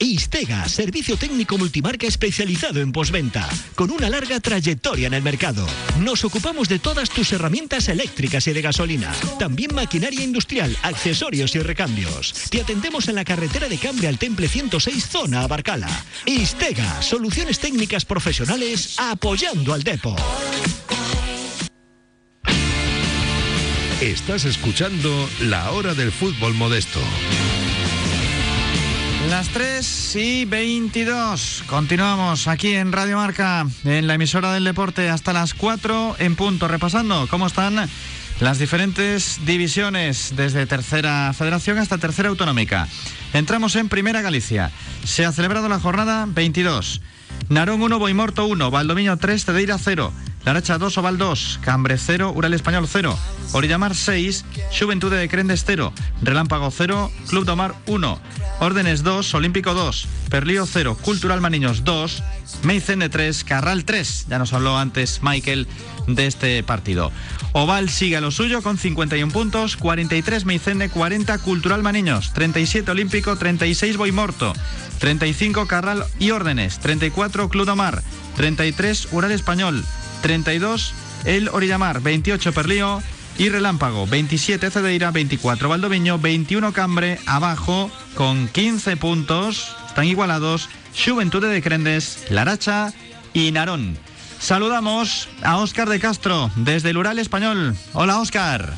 Istega, 0.04 0.68
servicio 0.68 1.16
técnico 1.16 1.56
multimarca 1.56 2.06
especializado 2.06 2.80
en 2.80 2.92
posventa, 2.92 3.48
con 3.74 3.90
una 3.90 4.10
larga 4.10 4.38
trayectoria 4.38 5.06
en 5.06 5.14
el 5.14 5.22
mercado. 5.22 5.66
Nos 5.98 6.26
ocupamos 6.26 6.68
de 6.68 6.78
todas 6.78 7.08
tus 7.08 7.32
herramientas 7.32 7.88
eléctricas 7.88 8.46
y 8.46 8.52
de 8.52 8.60
gasolina, 8.60 9.14
también 9.38 9.74
maquinaria 9.74 10.22
industrial, 10.22 10.76
accesorios 10.82 11.54
y 11.54 11.60
recambios. 11.60 12.34
Te 12.50 12.60
atendemos 12.60 13.08
en 13.08 13.14
la 13.14 13.24
carretera 13.24 13.66
de 13.66 13.78
Cambre 13.78 14.08
al 14.08 14.18
Temple 14.18 14.46
106, 14.46 15.08
zona 15.08 15.40
Abarcala. 15.40 15.88
Istega, 16.26 17.00
soluciones 17.00 17.58
técnicas 17.58 18.04
profesionales 18.04 18.96
apoyando 18.98 19.72
al 19.72 19.84
Depo. 19.84 20.14
Estás 24.02 24.44
escuchando 24.44 25.30
La 25.40 25.70
Hora 25.70 25.94
del 25.94 26.12
Fútbol 26.12 26.52
Modesto. 26.52 27.00
Las 29.30 29.48
3 29.48 30.16
y 30.16 30.44
22. 30.44 31.64
Continuamos 31.66 32.46
aquí 32.46 32.74
en 32.74 32.92
Radio 32.92 33.16
Marca, 33.16 33.66
en 33.84 34.06
la 34.06 34.14
emisora 34.14 34.52
del 34.52 34.64
deporte, 34.64 35.08
hasta 35.08 35.32
las 35.32 35.54
4 35.54 36.16
en 36.18 36.36
punto, 36.36 36.68
repasando 36.68 37.26
cómo 37.28 37.46
están 37.46 37.88
las 38.40 38.58
diferentes 38.58 39.40
divisiones, 39.46 40.34
desde 40.36 40.66
tercera 40.66 41.32
federación 41.32 41.78
hasta 41.78 41.98
tercera 41.98 42.28
autonómica. 42.28 42.86
Entramos 43.32 43.76
en 43.76 43.88
Primera 43.88 44.22
Galicia. 44.22 44.70
Se 45.04 45.24
ha 45.24 45.32
celebrado 45.32 45.68
la 45.68 45.80
jornada 45.80 46.26
22. 46.28 47.00
Narón 47.48 47.82
1, 47.82 47.98
Boimorto 47.98 48.46
1, 48.46 48.70
Valdomiño 48.70 49.16
3, 49.16 49.44
Cedeira 49.44 49.78
0. 49.78 50.12
Laracha 50.44 50.76
2, 50.76 50.98
Oval 50.98 51.16
2, 51.16 51.60
Cambre 51.62 51.96
0, 51.96 52.32
Ural 52.34 52.52
Español 52.52 52.86
0, 52.86 53.18
Orillamar 53.52 53.94
6, 53.94 54.44
Juventude 54.78 55.16
de 55.16 55.28
Crendes 55.28 55.64
0, 55.66 55.92
Relámpago 56.20 56.70
0, 56.70 57.10
Club 57.28 57.44
Domar 57.46 57.74
1, 57.86 58.20
Órdenes 58.60 59.02
2, 59.02 59.34
Olímpico 59.34 59.72
2, 59.72 60.06
Perlío 60.28 60.66
0, 60.66 60.98
Cultural 61.00 61.40
Maniños 61.40 61.84
2, 61.84 62.22
Meicene 62.62 63.08
3, 63.08 63.44
Carral 63.44 63.84
3. 63.84 64.26
Ya 64.28 64.38
nos 64.38 64.52
habló 64.52 64.76
antes 64.76 65.20
Michael 65.22 65.66
de 66.06 66.26
este 66.26 66.62
partido. 66.62 67.10
Oval 67.52 67.88
sigue 67.88 68.16
a 68.16 68.20
lo 68.20 68.30
suyo 68.30 68.62
con 68.62 68.76
51 68.76 69.32
puntos, 69.32 69.76
43 69.76 70.44
Meicene, 70.44 70.90
40 70.90 71.38
Cultural 71.38 71.82
Maniños, 71.82 72.32
37 72.34 72.90
Olímpico, 72.90 73.36
36 73.36 73.96
Boimorto, 73.96 74.52
35 74.98 75.66
Carral 75.66 76.04
y 76.18 76.32
Órdenes, 76.32 76.80
34 76.80 77.48
Club 77.48 77.66
Domar, 77.66 78.02
33 78.36 79.08
Ural 79.12 79.32
Español, 79.32 79.84
32 80.24 80.94
el 81.26 81.50
Orillamar, 81.50 82.00
28 82.00 82.54
Perlío 82.54 83.02
y 83.36 83.50
Relámpago, 83.50 84.06
27 84.06 84.70
Cedeira, 84.70 85.10
24 85.10 85.68
Valdoviño, 85.68 86.18
21 86.18 86.72
Cambre, 86.72 87.18
abajo 87.26 87.90
con 88.14 88.48
15 88.48 88.96
puntos, 88.96 89.76
están 89.86 90.06
igualados 90.06 90.70
Juventude 90.96 91.48
de 91.48 91.60
Crendes, 91.60 92.24
Laracha 92.30 92.94
y 93.34 93.52
Narón. 93.52 93.98
Saludamos 94.38 95.28
a 95.42 95.58
Óscar 95.58 95.90
de 95.90 96.00
Castro 96.00 96.50
desde 96.56 96.88
el 96.90 96.96
Ural 96.96 97.18
Español. 97.18 97.76
Hola 97.92 98.18
Óscar. 98.18 98.72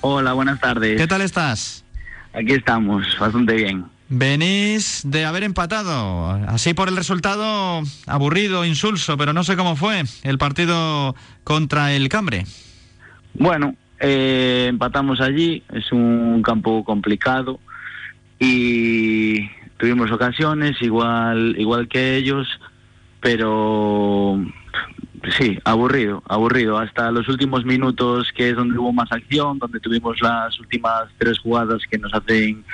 Hola, 0.00 0.32
buenas 0.32 0.58
tardes. 0.58 1.00
¿Qué 1.00 1.06
tal 1.06 1.22
estás? 1.22 1.84
Aquí 2.32 2.54
estamos, 2.54 3.06
bastante 3.20 3.54
bien. 3.54 3.84
Venís 4.10 5.02
de 5.04 5.26
haber 5.26 5.42
empatado, 5.42 6.30
así 6.48 6.72
por 6.72 6.88
el 6.88 6.96
resultado 6.96 7.82
aburrido, 8.06 8.64
insulso, 8.64 9.18
pero 9.18 9.34
no 9.34 9.44
sé 9.44 9.54
cómo 9.54 9.76
fue 9.76 10.02
el 10.22 10.38
partido 10.38 11.14
contra 11.44 11.92
el 11.92 12.08
Cambre. 12.08 12.46
Bueno, 13.34 13.76
eh, 14.00 14.66
empatamos 14.70 15.20
allí, 15.20 15.62
es 15.74 15.92
un 15.92 16.42
campo 16.42 16.84
complicado 16.84 17.60
y 18.38 19.46
tuvimos 19.76 20.10
ocasiones 20.10 20.80
igual 20.80 21.54
igual 21.58 21.86
que 21.86 22.16
ellos, 22.16 22.48
pero 23.20 24.42
sí, 25.36 25.58
aburrido, 25.64 26.22
aburrido. 26.26 26.78
Hasta 26.78 27.10
los 27.10 27.28
últimos 27.28 27.66
minutos, 27.66 28.32
que 28.34 28.50
es 28.50 28.56
donde 28.56 28.78
hubo 28.78 28.92
más 28.92 29.12
acción, 29.12 29.58
donde 29.58 29.80
tuvimos 29.80 30.20
las 30.22 30.58
últimas 30.60 31.08
tres 31.18 31.38
jugadas 31.38 31.82
que 31.90 31.98
nos 31.98 32.14
hacen 32.14 32.64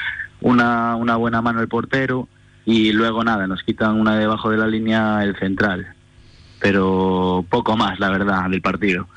una, 0.45 0.95
una 0.95 1.17
buena 1.17 1.43
mano 1.43 1.61
el 1.61 1.69
portero 1.69 2.29
y 2.67 2.93
luego 2.93 3.25
nada, 3.25 3.47
nos 3.47 3.63
quitan 3.63 3.99
una 3.99 4.17
debajo 4.17 4.51
de 4.51 4.59
la 4.59 4.67
línea 4.67 5.25
el 5.25 5.37
central. 5.37 5.87
Pero 6.61 7.45
poco 7.49 7.77
más, 7.77 7.99
la 7.99 8.11
verdad, 8.11 8.49
del 8.49 8.63
partido. 8.63 9.09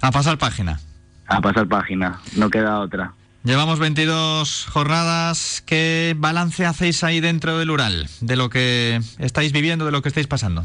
A 0.00 0.10
pasar 0.10 0.38
página. 0.38 0.78
A 1.26 1.40
pasar 1.40 1.66
página, 1.66 2.20
no 2.36 2.48
queda 2.50 2.80
otra. 2.80 3.12
Llevamos 3.42 3.78
22 3.78 4.66
jornadas. 4.70 5.62
¿Qué 5.66 6.14
balance 6.16 6.64
hacéis 6.64 7.04
ahí 7.04 7.20
dentro 7.20 7.58
del 7.58 7.70
Ural 7.70 8.06
de 8.20 8.36
lo 8.36 8.48
que 8.48 9.00
estáis 9.18 9.52
viviendo, 9.52 9.84
de 9.84 9.92
lo 9.92 10.00
que 10.00 10.08
estáis 10.08 10.26
pasando? 10.26 10.62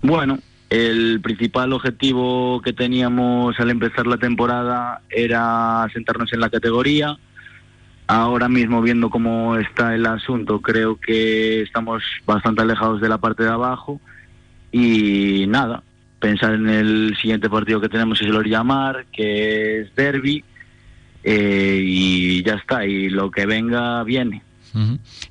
Bueno, 0.00 0.38
el 0.70 1.20
principal 1.20 1.72
objetivo 1.72 2.60
que 2.62 2.72
teníamos 2.72 3.58
al 3.60 3.70
empezar 3.70 4.06
la 4.06 4.16
temporada 4.16 5.02
era 5.10 5.86
sentarnos 5.92 6.32
en 6.32 6.40
la 6.40 6.50
categoría. 6.50 7.18
Ahora 8.06 8.48
mismo, 8.48 8.82
viendo 8.82 9.10
cómo 9.10 9.56
está 9.56 9.94
el 9.94 10.06
asunto, 10.06 10.60
creo 10.60 10.98
que 10.98 11.62
estamos 11.62 12.02
bastante 12.26 12.62
alejados 12.62 13.00
de 13.00 13.08
la 13.08 13.18
parte 13.18 13.44
de 13.44 13.50
abajo. 13.50 14.00
Y 14.70 15.46
nada, 15.48 15.82
pensar 16.18 16.54
en 16.54 16.68
el 16.68 17.16
siguiente 17.20 17.48
partido 17.48 17.80
que 17.80 17.88
tenemos 17.88 18.20
es 18.20 18.28
el 18.28 18.44
llamar 18.44 19.06
que 19.12 19.80
es 19.80 19.94
derby, 19.94 20.44
eh, 21.24 21.80
y 21.82 22.42
ya 22.42 22.54
está, 22.54 22.86
y 22.86 23.08
lo 23.10 23.30
que 23.30 23.46
venga 23.46 24.02
viene. 24.04 24.42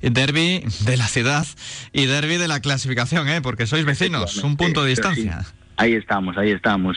Derby 0.00 0.62
de 0.84 0.96
la 0.96 1.08
ciudad 1.08 1.44
y 1.92 2.06
derby 2.06 2.36
de 2.36 2.46
la 2.46 2.60
clasificación, 2.60 3.28
¿eh? 3.28 3.40
porque 3.42 3.66
sois 3.66 3.84
vecinos, 3.84 4.36
un 4.38 4.56
punto 4.56 4.84
de 4.84 4.90
distancia. 4.90 5.44
Ahí 5.76 5.94
estamos, 5.94 6.36
ahí 6.38 6.50
estamos. 6.50 6.96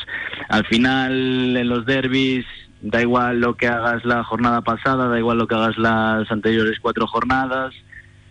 Al 0.49 0.65
final, 0.65 1.57
en 1.57 1.67
los 1.67 1.85
derbis, 1.85 2.45
da 2.81 3.01
igual 3.01 3.39
lo 3.39 3.55
que 3.55 3.67
hagas 3.67 4.05
la 4.05 4.23
jornada 4.23 4.61
pasada, 4.61 5.07
da 5.07 5.17
igual 5.17 5.37
lo 5.37 5.47
que 5.47 5.55
hagas 5.55 5.77
las 5.77 6.29
anteriores 6.31 6.79
cuatro 6.81 7.07
jornadas, 7.07 7.73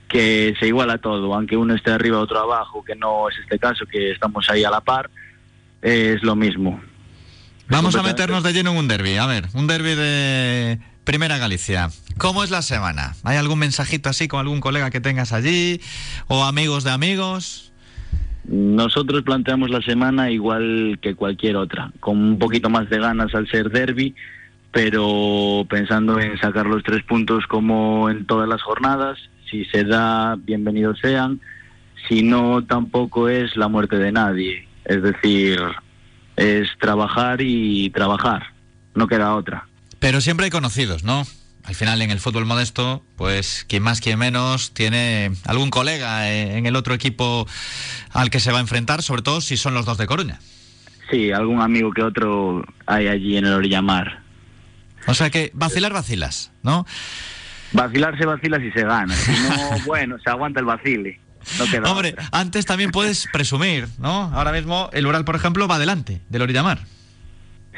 que 0.08 0.54
se 0.60 0.68
iguala 0.68 0.98
todo, 0.98 1.34
aunque 1.34 1.56
uno 1.56 1.74
esté 1.74 1.90
arriba, 1.90 2.20
otro 2.20 2.38
abajo, 2.38 2.84
que 2.84 2.94
no 2.94 3.28
es 3.28 3.36
este 3.38 3.58
caso, 3.58 3.84
que 3.86 4.12
estamos 4.12 4.48
ahí 4.48 4.64
a 4.64 4.70
la 4.70 4.80
par, 4.80 5.10
es 5.82 6.22
lo 6.22 6.36
mismo. 6.36 6.80
Vamos 7.68 7.96
a 7.96 8.02
meternos 8.02 8.42
de 8.42 8.52
lleno 8.52 8.72
en 8.72 8.76
un 8.76 8.88
derby. 8.88 9.16
A 9.16 9.26
ver, 9.26 9.48
un 9.54 9.66
derby 9.66 9.94
de 9.94 10.78
Primera 11.04 11.38
Galicia. 11.38 11.90
¿Cómo 12.18 12.44
es 12.44 12.50
la 12.50 12.62
semana? 12.62 13.16
¿Hay 13.24 13.36
algún 13.36 13.58
mensajito 13.58 14.08
así 14.08 14.28
con 14.28 14.40
algún 14.40 14.60
colega 14.60 14.90
que 14.90 15.00
tengas 15.00 15.32
allí? 15.32 15.80
¿O 16.28 16.44
amigos 16.44 16.84
de 16.84 16.90
amigos? 16.90 17.72
Nosotros 18.44 19.22
planteamos 19.22 19.70
la 19.70 19.80
semana 19.80 20.30
igual 20.30 20.98
que 21.00 21.14
cualquier 21.14 21.56
otra, 21.56 21.92
con 22.00 22.18
un 22.18 22.38
poquito 22.38 22.68
más 22.68 22.90
de 22.90 22.98
ganas 22.98 23.34
al 23.34 23.48
ser 23.48 23.70
derby, 23.70 24.14
pero 24.70 25.66
pensando 25.68 26.20
en 26.20 26.38
sacar 26.38 26.66
los 26.66 26.82
tres 26.82 27.02
puntos 27.04 27.46
como 27.46 28.10
en 28.10 28.26
todas 28.26 28.48
las 28.48 28.62
jornadas. 28.62 29.18
Si 29.50 29.64
se 29.66 29.84
da, 29.84 30.36
bienvenidos 30.36 30.98
sean. 31.00 31.40
Si 32.08 32.22
no, 32.22 32.64
tampoco 32.64 33.28
es 33.28 33.56
la 33.56 33.68
muerte 33.68 33.96
de 33.96 34.12
nadie. 34.12 34.68
Es 34.84 35.02
decir, 35.02 35.58
es 36.36 36.68
trabajar 36.78 37.40
y 37.40 37.88
trabajar, 37.90 38.42
no 38.94 39.06
queda 39.06 39.34
otra. 39.34 39.66
Pero 40.00 40.20
siempre 40.20 40.44
hay 40.44 40.50
conocidos, 40.50 41.02
¿no? 41.02 41.24
Al 41.64 41.74
final 41.74 42.02
en 42.02 42.10
el 42.10 42.20
fútbol 42.20 42.44
modesto, 42.44 43.02
pues 43.16 43.64
quien 43.68 43.82
más, 43.82 44.00
quien 44.00 44.18
menos, 44.18 44.74
tiene 44.74 45.32
algún 45.46 45.70
colega 45.70 46.30
en 46.30 46.66
el 46.66 46.76
otro 46.76 46.92
equipo 46.92 47.46
al 48.10 48.28
que 48.28 48.38
se 48.38 48.52
va 48.52 48.58
a 48.58 48.60
enfrentar, 48.60 49.02
sobre 49.02 49.22
todo 49.22 49.40
si 49.40 49.56
son 49.56 49.72
los 49.72 49.86
dos 49.86 49.96
de 49.96 50.06
Coruña. 50.06 50.40
Sí, 51.10 51.32
algún 51.32 51.60
amigo 51.60 51.90
que 51.92 52.02
otro 52.02 52.64
hay 52.86 53.08
allí 53.08 53.36
en 53.36 53.46
el 53.46 53.54
Orillamar. 53.54 54.22
O 55.06 55.14
sea 55.14 55.30
que 55.30 55.50
vacilar 55.54 55.92
vacilas, 55.92 56.50
¿no? 56.62 56.86
Vacilar 57.72 58.16
se 58.18 58.26
vacila 58.26 58.58
si 58.58 58.70
se 58.70 58.84
gana, 58.84 59.14
si 59.14 59.32
no, 59.32 59.78
bueno, 59.86 60.16
se 60.22 60.30
aguanta 60.30 60.60
el 60.60 60.66
vacile. 60.66 61.20
Hombre, 61.84 62.14
antes 62.32 62.64
también 62.64 62.90
puedes 62.90 63.26
presumir, 63.32 63.88
¿no? 63.98 64.30
Ahora 64.34 64.52
mismo 64.52 64.90
el 64.92 65.06
Ural, 65.06 65.24
por 65.24 65.36
ejemplo, 65.36 65.68
va 65.68 65.76
adelante 65.76 66.20
del 66.28 66.42
Orillamar. 66.42 66.80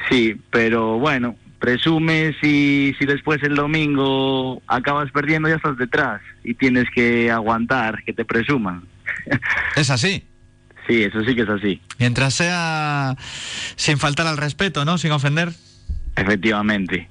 Sí, 0.09 0.41
pero 0.51 0.99
bueno, 0.99 1.37
presumes 1.67 2.37
y 2.45 2.95
si 2.97 3.07
después 3.07 3.43
el 3.43 3.57
domingo 3.57 4.63
acabas 4.69 5.11
perdiendo 5.11 5.49
ya 5.49 5.57
estás 5.57 5.77
detrás 5.77 6.21
y 6.45 6.55
tienes 6.55 6.85
que 6.95 7.29
aguantar 7.29 8.05
que 8.05 8.13
te 8.13 8.25
presuman. 8.25 8.85
¿Es 9.77 9.91
así? 9.91 10.25
Sí, 10.87 11.03
eso 11.03 11.25
sí 11.25 11.35
que 11.35 11.43
es 11.43 11.49
así. 11.49 11.81
Mientras 11.99 12.35
sea 12.35 13.17
sin 13.75 13.99
faltar 13.99 14.29
al 14.29 14.37
respeto, 14.37 14.85
¿no? 14.85 14.97
Sin 14.97 15.11
ofender. 15.11 15.55
Efectivamente. 16.15 17.09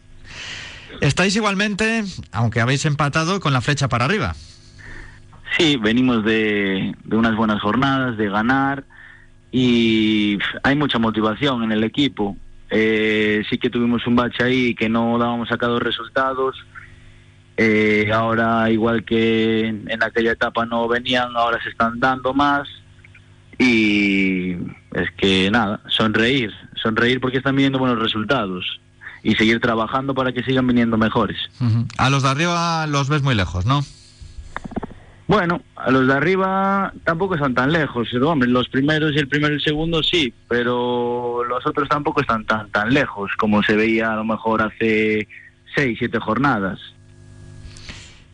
Estáis 1.02 1.36
igualmente, 1.36 2.06
aunque 2.32 2.62
habéis 2.62 2.86
empatado, 2.86 3.42
con 3.42 3.52
la 3.52 3.60
flecha 3.60 3.90
para 3.90 4.06
arriba. 4.06 4.38
Sí, 5.58 5.76
venimos 5.76 6.24
de, 6.24 6.96
unas 7.12 7.36
buenas 7.36 7.62
jornadas, 7.62 8.16
de 8.16 8.30
ganar 8.30 8.86
y 9.52 10.40
hay 10.64 10.78
mucha 10.78 10.98
motivación 10.98 11.62
en 11.64 11.74
el 11.74 11.84
equipo. 11.84 12.38
Eh, 12.78 13.42
sí 13.50 13.58
que 13.58 13.70
tuvimos 13.70 14.06
un 14.06 14.18
bache 14.18 14.44
ahí 14.44 14.76
que 14.76 14.90
no 14.90 15.18
dábamos 15.18 15.48
sacado 15.48 15.80
resultados. 15.80 16.58
Eh, 17.56 18.12
ahora, 18.14 18.70
igual 18.70 19.06
que 19.06 19.68
en 19.68 20.04
aquella 20.04 20.34
etapa 20.34 20.66
no 20.66 20.86
venían, 20.90 21.38
ahora 21.38 21.58
se 21.64 21.70
están 21.70 22.02
dando 22.02 22.34
más. 22.34 22.68
Y 23.58 24.56
es 24.92 25.10
que 25.16 25.50
nada, 25.50 25.80
sonreír, 25.88 26.52
sonreír 26.76 27.22
porque 27.22 27.38
están 27.38 27.56
viniendo 27.56 27.80
buenos 27.80 27.98
resultados 28.00 28.66
y 29.24 29.36
seguir 29.36 29.62
trabajando 29.62 30.14
para 30.14 30.34
que 30.34 30.44
sigan 30.44 30.68
viniendo 30.68 30.98
mejores. 30.98 31.38
A 31.98 32.10
los 32.10 32.24
de 32.24 32.30
arriba 32.30 32.86
los 32.88 33.08
ves 33.08 33.22
muy 33.22 33.36
lejos, 33.36 33.66
¿no? 33.66 33.86
Bueno, 35.28 35.62
a 35.76 35.90
los 35.90 36.08
de 36.08 36.14
arriba 36.14 36.94
tampoco 37.04 37.36
están 37.36 37.56
tan 37.56 37.72
lejos. 37.72 38.08
Hombre, 38.22 38.48
los 38.48 38.70
primeros 38.70 39.14
y 39.16 39.18
el 39.18 39.28
primero 39.28 39.54
y 39.54 39.58
el 39.58 39.64
segundo 39.64 40.04
sí, 40.04 40.32
pero 40.48 41.44
los 41.44 41.66
otros 41.66 41.90
tampoco 41.90 42.22
están 42.22 42.46
tan, 42.46 42.70
tan 42.70 42.94
lejos 42.94 43.32
como 43.38 43.64
se 43.64 43.76
veía 43.76 44.14
a 44.14 44.18
lo 44.18 44.24
mejor 44.24 44.62
hace 44.62 45.28
seis, 45.76 45.98
siete 45.98 46.20
jornadas. 46.20 46.80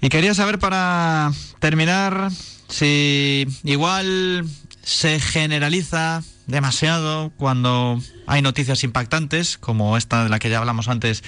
Y 0.01 0.09
quería 0.09 0.33
saber 0.33 0.59
para 0.59 1.31
terminar 1.59 2.29
si 2.67 3.47
igual 3.63 4.43
se 4.81 5.19
generaliza 5.19 6.21
demasiado 6.51 7.31
cuando 7.37 7.99
hay 8.27 8.41
noticias 8.41 8.83
impactantes, 8.83 9.57
como 9.57 9.97
esta 9.97 10.23
de 10.23 10.29
la 10.29 10.39
que 10.39 10.49
ya 10.49 10.59
hablamos 10.59 10.87
antes 10.87 11.23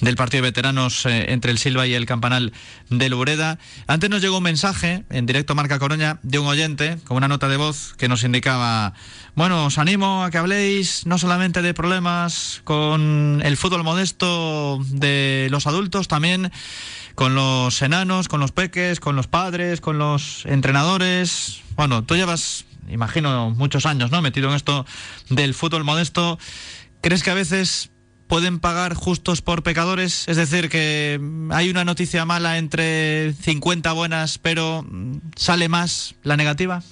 del 0.00 0.16
partido 0.16 0.42
de 0.42 0.48
veteranos 0.48 1.06
eh, 1.06 1.32
entre 1.32 1.50
el 1.50 1.58
Silva 1.58 1.86
y 1.86 1.94
el 1.94 2.06
Campanal 2.06 2.52
de 2.90 3.08
Lureda. 3.08 3.58
Antes 3.86 4.10
nos 4.10 4.20
llegó 4.20 4.38
un 4.38 4.42
mensaje 4.42 5.04
en 5.10 5.26
directo 5.26 5.54
Marca 5.54 5.78
Coroña 5.78 6.18
de 6.22 6.38
un 6.38 6.46
oyente 6.46 6.98
con 7.04 7.16
una 7.16 7.28
nota 7.28 7.48
de 7.48 7.56
voz 7.56 7.94
que 7.96 8.08
nos 8.08 8.24
indicaba, 8.24 8.94
bueno, 9.34 9.66
os 9.66 9.78
animo 9.78 10.24
a 10.24 10.30
que 10.30 10.38
habléis 10.38 11.06
no 11.06 11.18
solamente 11.18 11.62
de 11.62 11.74
problemas 11.74 12.60
con 12.64 13.40
el 13.44 13.56
fútbol 13.56 13.84
modesto 13.84 14.80
de 14.90 15.48
los 15.50 15.66
adultos, 15.66 16.08
también 16.08 16.50
con 17.14 17.34
los 17.34 17.80
enanos, 17.82 18.28
con 18.28 18.40
los 18.40 18.52
peques, 18.52 19.00
con 19.00 19.16
los 19.16 19.26
padres, 19.26 19.80
con 19.80 19.98
los 19.98 20.44
entrenadores. 20.46 21.60
Bueno, 21.76 22.04
tú 22.04 22.16
llevas 22.16 22.64
imagino, 22.88 23.50
muchos 23.50 23.86
años, 23.86 24.10
¿no? 24.10 24.22
Metido 24.22 24.48
en 24.48 24.56
esto 24.56 24.86
del 25.30 25.54
fútbol 25.54 25.84
modesto. 25.84 26.38
¿Crees 27.00 27.22
que 27.22 27.30
a 27.30 27.34
veces 27.34 27.90
pueden 28.28 28.60
pagar 28.60 28.94
justos 28.94 29.42
por 29.42 29.62
pecadores? 29.62 30.28
Es 30.28 30.36
decir, 30.36 30.68
que 30.68 31.20
hay 31.50 31.70
una 31.70 31.84
noticia 31.84 32.24
mala 32.24 32.58
entre 32.58 33.32
50 33.32 33.92
buenas, 33.92 34.38
pero 34.38 34.86
sale 35.36 35.68
más 35.68 36.14
la 36.22 36.36
negativa. 36.36 36.82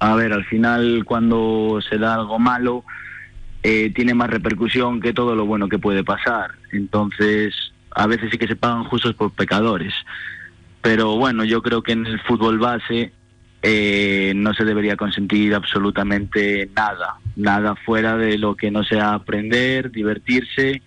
A 0.00 0.14
ver, 0.14 0.32
al 0.32 0.44
final 0.44 1.04
cuando 1.04 1.80
se 1.88 1.98
da 1.98 2.14
algo 2.14 2.38
malo, 2.38 2.84
eh, 3.62 3.90
tiene 3.94 4.14
más 4.14 4.30
repercusión 4.30 5.00
que 5.00 5.12
todo 5.12 5.34
lo 5.34 5.46
bueno 5.46 5.68
que 5.68 5.78
puede 5.78 6.04
pasar. 6.04 6.52
Entonces, 6.72 7.54
a 7.90 8.06
veces 8.06 8.30
sí 8.30 8.38
que 8.38 8.46
se 8.46 8.56
pagan 8.56 8.84
justos 8.84 9.14
por 9.14 9.32
pecadores. 9.32 9.92
Pero 10.82 11.16
bueno, 11.16 11.44
yo 11.44 11.62
creo 11.62 11.82
que 11.82 11.92
en 11.92 12.06
el 12.06 12.20
fútbol 12.20 12.58
base 12.58 13.12
eh, 13.62 14.32
no 14.36 14.54
se 14.54 14.64
debería 14.64 14.96
consentir 14.96 15.54
absolutamente 15.54 16.68
nada, 16.74 17.16
nada 17.36 17.74
fuera 17.74 18.16
de 18.16 18.38
lo 18.38 18.56
que 18.56 18.70
no 18.70 18.84
sea 18.84 19.14
aprender, 19.14 19.90
divertirse 19.90 20.82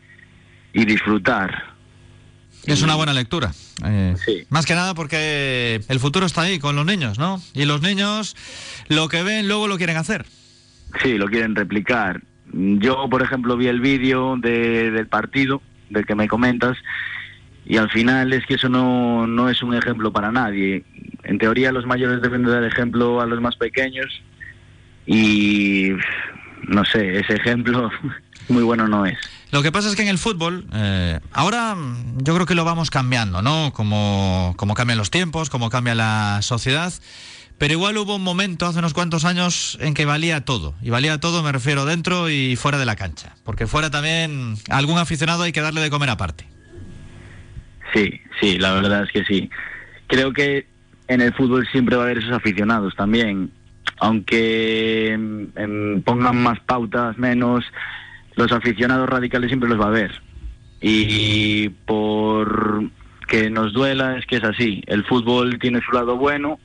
y 0.73 0.85
disfrutar. 0.85 1.71
Es 2.65 2.81
una 2.81 2.95
buena 2.95 3.13
lectura. 3.13 3.51
Eh, 3.85 4.15
más 4.49 4.65
que 4.65 4.75
nada 4.75 4.93
porque 4.93 5.81
el 5.87 5.99
futuro 5.99 6.25
está 6.25 6.43
ahí 6.43 6.59
con 6.59 6.75
los 6.75 6.85
niños, 6.85 7.17
¿no? 7.17 7.41
Y 7.53 7.65
los 7.65 7.81
niños 7.81 8.35
lo 8.87 9.09
que 9.09 9.23
ven 9.23 9.47
luego 9.47 9.67
lo 9.67 9.77
quieren 9.77 9.97
hacer. 9.97 10.25
Sí, 11.01 11.17
lo 11.17 11.27
quieren 11.27 11.55
replicar. 11.55 12.21
Yo, 12.53 13.09
por 13.09 13.21
ejemplo, 13.21 13.57
vi 13.57 13.67
el 13.67 13.79
vídeo 13.79 14.37
del 14.37 15.07
partido 15.07 15.61
del 15.89 16.05
que 16.05 16.15
me 16.15 16.27
comentas 16.27 16.77
y 17.71 17.77
al 17.77 17.89
final 17.89 18.33
es 18.33 18.45
que 18.45 18.55
eso 18.55 18.67
no, 18.67 19.25
no 19.25 19.49
es 19.49 19.63
un 19.63 19.73
ejemplo 19.73 20.11
para 20.11 20.31
nadie 20.31 20.83
en 21.23 21.37
teoría 21.37 21.71
los 21.71 21.85
mayores 21.85 22.21
deben 22.21 22.43
dar 22.43 22.63
ejemplo 22.63 23.21
a 23.21 23.25
los 23.25 23.41
más 23.41 23.55
pequeños 23.55 24.21
y 25.05 25.91
no 26.67 26.85
sé, 26.85 27.19
ese 27.19 27.35
ejemplo 27.35 27.89
muy 28.49 28.63
bueno 28.63 28.87
no 28.87 29.05
es. 29.05 29.17
Lo 29.51 29.61
que 29.63 29.71
pasa 29.71 29.89
es 29.89 29.95
que 29.95 30.01
en 30.01 30.07
el 30.07 30.17
fútbol, 30.17 30.65
eh, 30.73 31.19
ahora 31.31 31.75
yo 32.17 32.33
creo 32.33 32.45
que 32.45 32.55
lo 32.55 32.63
vamos 32.63 32.89
cambiando, 32.89 33.41
¿no? 33.41 33.73
Como, 33.73 34.53
como 34.57 34.75
cambian 34.75 34.97
los 34.97 35.11
tiempos, 35.11 35.49
como 35.49 35.69
cambia 35.69 35.95
la 35.95 36.39
sociedad. 36.41 36.93
Pero 37.57 37.73
igual 37.73 37.97
hubo 37.97 38.15
un 38.15 38.23
momento 38.23 38.65
hace 38.65 38.79
unos 38.79 38.93
cuantos 38.93 39.25
años 39.25 39.77
en 39.81 39.93
que 39.93 40.05
valía 40.05 40.45
todo. 40.45 40.73
Y 40.81 40.89
valía 40.89 41.19
todo, 41.19 41.43
me 41.43 41.51
refiero 41.51 41.85
dentro 41.85 42.29
y 42.29 42.55
fuera 42.55 42.79
de 42.79 42.85
la 42.85 42.95
cancha. 42.95 43.35
Porque 43.43 43.67
fuera 43.67 43.91
también 43.91 44.55
algún 44.69 44.97
aficionado 44.97 45.43
hay 45.43 45.51
que 45.51 45.61
darle 45.61 45.81
de 45.81 45.89
comer 45.89 46.09
aparte. 46.09 46.50
Sí, 47.93 48.21
sí, 48.39 48.57
la 48.57 48.73
verdad 48.73 49.03
es 49.03 49.11
que 49.11 49.23
sí. 49.25 49.49
Creo 50.07 50.33
que 50.33 50.65
en 51.07 51.21
el 51.21 51.33
fútbol 51.33 51.67
siempre 51.71 51.95
va 51.95 52.03
a 52.03 52.05
haber 52.05 52.19
esos 52.19 52.31
aficionados 52.33 52.95
también. 52.95 53.51
aunque 54.03 55.11
em, 55.11 55.47
em, 55.55 56.01
pongan 56.01 56.41
más 56.41 56.59
pautas, 56.61 57.19
menos, 57.19 57.63
los 58.35 58.51
aficionados 58.51 59.07
radicales 59.07 59.49
siempre 59.49 59.69
los 59.69 59.79
va 59.79 59.87
a 59.87 59.91
ver. 59.91 60.11
Y 60.81 61.69
por 61.69 62.89
que 63.27 63.51
nos 63.51 63.73
duela 63.73 64.17
es 64.17 64.25
que 64.25 64.37
es 64.37 64.43
así. 64.43 64.81
El 64.87 65.05
fútbol 65.05 65.59
tiene 65.59 65.81
su 65.85 65.91
lado 65.91 66.17
bueno 66.17 66.59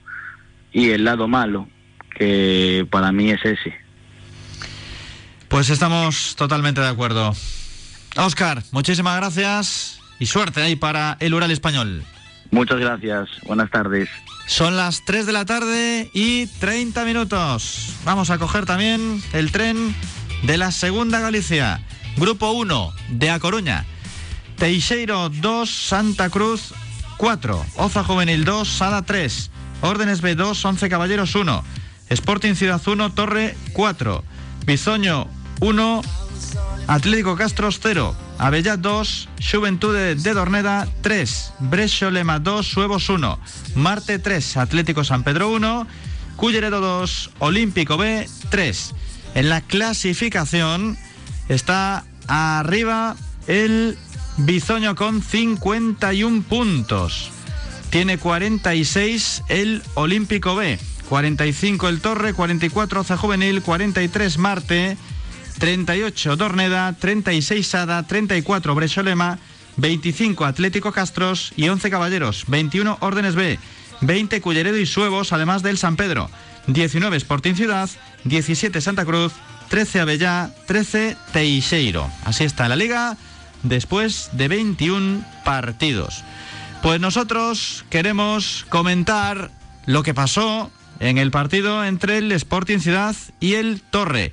y 0.73 0.91
el 0.91 1.05
lado 1.05 1.29
malo, 1.29 1.69
que 2.17 2.87
para 2.91 3.13
mí 3.13 3.31
es 3.31 3.45
ese. 3.45 3.75
Pues 5.49 5.69
estamos 5.69 6.37
totalmente 6.37 6.81
de 6.81 6.89
acuerdo. 6.89 7.35
Oscar, 8.17 8.63
muchísimas 8.73 9.17
gracias 9.17 9.96
y 10.19 10.27
suerte 10.27 10.63
ahí 10.63 10.77
para 10.77 11.17
el 11.21 11.35
Ural 11.35 11.51
Español. 11.51 12.05
Muchas 12.51 12.79
gracias. 12.79 13.29
Buenas 13.45 13.71
tardes. 13.71 14.09
Son 14.47 14.77
las 14.77 15.05
3 15.05 15.27
de 15.27 15.33
la 15.33 15.45
tarde 15.45 16.11
y 16.15 16.47
30 16.47 17.05
minutos. 17.05 17.95
Vamos 18.05 18.31
a 18.31 18.39
coger 18.39 18.65
también 18.65 19.23
el 19.33 19.51
tren 19.51 19.95
de 20.45 20.57
la 20.57 20.71
Segunda 20.71 21.21
Galicia. 21.21 21.81
Grupo 22.17 22.53
1 22.53 22.93
de 23.11 23.31
A 23.31 23.41
Coruña. 23.41 23.85
Teixeiro 24.57 25.29
2, 25.29 25.69
Santa 25.69 26.31
Cruz 26.31 26.73
4. 27.19 27.67
Oza 27.77 28.05
Juvenil 28.05 28.45
2, 28.45 28.69
Sada 28.69 29.03
3. 29.03 29.51
Órdenes 29.83 30.23
B2, 30.23 30.65
11 30.65 30.89
Caballeros 30.89 31.35
1. 31.35 31.65
Sporting 32.09 32.55
Ciudad 32.55 32.81
1, 32.87 33.13
Torre 33.13 33.57
4. 33.73 34.25
Bizoño 34.65 35.29
1, 35.61 36.03
Atlético 36.87 37.37
Castros 37.37 37.81
0. 37.83 38.15
Avellat 38.39 38.79
2, 38.81 39.29
Juventude 39.51 40.15
de 40.15 40.35
Dorneda 40.35 40.87
3, 41.01 41.53
Brescio 41.59 42.11
Lema 42.11 42.39
2, 42.39 42.67
Suevos 42.67 43.09
1, 43.09 43.39
Marte 43.75 44.19
3, 44.19 44.59
Atlético 44.59 45.05
San 45.05 45.25
Pedro 45.25 45.51
1, 45.51 45.87
Culleredo 46.37 46.81
2, 46.81 47.31
Olímpico 47.39 47.97
B 47.97 48.29
3. 48.51 48.95
En 49.35 49.49
la 49.49 49.63
clasificación 49.63 50.97
está 51.49 52.05
arriba 52.29 53.17
el 53.47 53.99
Bizoño 54.39 54.95
con 54.95 55.23
51 55.23 56.43
puntos. 56.43 57.31
Tiene 57.91 58.19
46 58.19 59.45
el 59.49 59.83
Olímpico 59.95 60.55
B, 60.55 60.79
45 61.09 61.89
el 61.89 62.01
Torre, 62.01 62.35
44 62.35 63.01
Oza 63.01 63.17
Juvenil, 63.17 63.63
43 63.63 64.39
Marte. 64.39 64.97
38 65.59 66.37
Dorneda, 66.37 66.93
36 66.93 67.67
Sada, 67.67 68.03
34 68.03 68.75
Brecholema, 68.75 69.39
25 69.77 70.45
Atlético 70.45 70.93
Castros 70.93 71.53
y 71.57 71.69
11 71.69 71.91
Caballeros, 71.91 72.45
21 72.49 72.99
Órdenes 73.01 73.35
B, 73.35 73.59
20 74.01 74.41
Culleredo 74.41 74.79
y 74.79 74.87
Suevos, 74.87 75.33
además 75.33 75.63
del 75.63 75.79
San 75.79 75.97
Pedro, 75.97 76.31
19 76.67 77.17
Sporting 77.17 77.55
Ciudad, 77.55 77.89
17 78.25 78.81
Santa 78.81 79.05
Cruz, 79.05 79.33
13 79.69 80.01
Avellá, 80.01 80.51
13 80.67 81.17
Teixeiro. 81.33 82.11
Así 82.25 82.45
está 82.45 82.69
la 82.69 82.77
liga 82.77 83.17
después 83.63 84.31
de 84.33 84.49
21 84.49 85.25
partidos. 85.45 86.25
Pues 86.83 87.01
nosotros 87.01 87.85
queremos 87.91 88.67
comentar 88.69 89.51
lo 89.87 90.03
que 90.03 90.15
pasó 90.15 90.71
en 91.01 91.19
el 91.19 91.31
partido 91.31 91.85
entre 91.85 92.19
el 92.19 92.33
Sporting 92.33 92.79
Ciudad 92.79 93.17
y 93.41 93.55
el 93.55 93.83
Torre. 93.83 94.33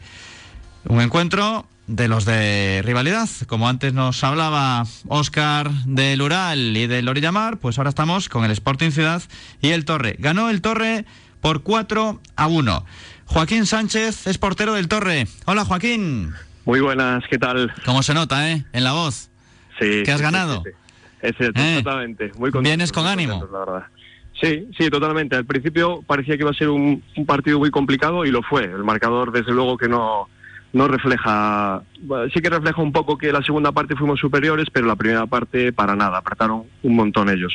Un 0.85 1.01
encuentro 1.01 1.65
de 1.87 2.07
los 2.07 2.25
de 2.25 2.81
rivalidad. 2.83 3.27
Como 3.47 3.67
antes 3.69 3.93
nos 3.93 4.23
hablaba 4.23 4.83
Oscar 5.07 5.69
del 5.85 6.21
Ural 6.21 6.75
y 6.77 6.87
del 6.87 7.07
Orillamar, 7.07 7.57
pues 7.57 7.77
ahora 7.77 7.89
estamos 7.89 8.29
con 8.29 8.45
el 8.45 8.51
Sporting 8.51 8.91
Ciudad 8.91 9.21
y 9.61 9.69
el 9.69 9.85
Torre. 9.85 10.15
Ganó 10.19 10.49
el 10.49 10.61
Torre 10.61 11.05
por 11.41 11.63
4 11.63 12.21
a 12.35 12.47
1. 12.47 12.85
Joaquín 13.25 13.65
Sánchez 13.65 14.27
es 14.27 14.37
portero 14.37 14.73
del 14.73 14.87
Torre. 14.87 15.27
Hola 15.45 15.65
Joaquín. 15.65 16.31
Muy 16.65 16.79
buenas, 16.79 17.23
¿qué 17.29 17.37
tal? 17.37 17.73
¿Cómo 17.85 18.03
se 18.03 18.13
nota, 18.13 18.49
eh? 18.51 18.63
En 18.73 18.83
la 18.83 18.93
voz. 18.93 19.29
Sí. 19.79 20.03
¿Que 20.05 20.11
has 20.11 20.21
ganado? 20.21 20.63
sí, 20.65 20.71
sí. 21.37 21.45
Eh, 21.55 21.81
totalmente. 21.83 22.25
Muy 22.37 22.51
contento, 22.51 22.61
¿vienes 22.61 22.91
con 22.91 23.03
muy 23.03 23.11
ánimo? 23.13 23.39
contento, 23.39 23.59
la 23.59 23.65
verdad. 23.71 23.87
Sí, 24.39 24.67
sí, 24.77 24.89
totalmente. 24.89 25.35
Al 25.35 25.45
principio 25.45 26.01
parecía 26.05 26.35
que 26.35 26.41
iba 26.43 26.51
a 26.51 26.55
ser 26.55 26.69
un, 26.69 27.03
un 27.15 27.25
partido 27.25 27.59
muy 27.59 27.71
complicado 27.71 28.25
y 28.25 28.31
lo 28.31 28.41
fue. 28.43 28.63
El 28.65 28.83
marcador, 28.83 29.31
desde 29.31 29.51
luego, 29.51 29.77
que 29.77 29.87
no, 29.87 30.27
no 30.73 30.87
refleja. 30.87 31.81
bueno, 32.01 32.29
sí 32.33 32.41
que 32.41 32.49
refleja 32.49 32.81
un 32.81 32.91
poco 32.91 33.17
que 33.17 33.31
la 33.31 33.41
segunda 33.43 33.71
parte 33.71 33.95
fuimos 33.95 34.19
superiores, 34.19 34.67
pero 34.71 34.87
la 34.87 34.95
primera 34.95 35.25
parte 35.27 35.71
para 35.71 35.95
nada. 35.95 36.17
Apretaron 36.17 36.63
un 36.83 36.95
montón 36.95 37.29
ellos. 37.29 37.53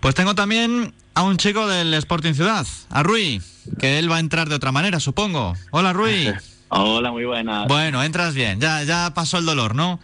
Pues 0.00 0.14
tengo 0.14 0.34
también 0.34 0.92
a 1.14 1.22
un 1.22 1.36
chico 1.38 1.66
del 1.66 1.94
Sporting 1.94 2.34
Ciudad, 2.34 2.66
a 2.90 3.02
Rui, 3.02 3.40
que 3.78 3.98
él 3.98 4.10
va 4.10 4.16
a 4.16 4.20
entrar 4.20 4.48
de 4.48 4.54
otra 4.54 4.70
manera, 4.70 5.00
supongo. 5.00 5.54
Hola 5.70 5.92
Rui. 5.92 6.30
Hola, 6.68 7.10
muy 7.12 7.24
buenas. 7.24 7.68
Bueno, 7.68 8.02
entras 8.02 8.34
bien, 8.34 8.60
ya, 8.60 8.82
ya 8.82 9.12
pasó 9.14 9.38
el 9.38 9.46
dolor, 9.46 9.74
¿no? 9.74 10.00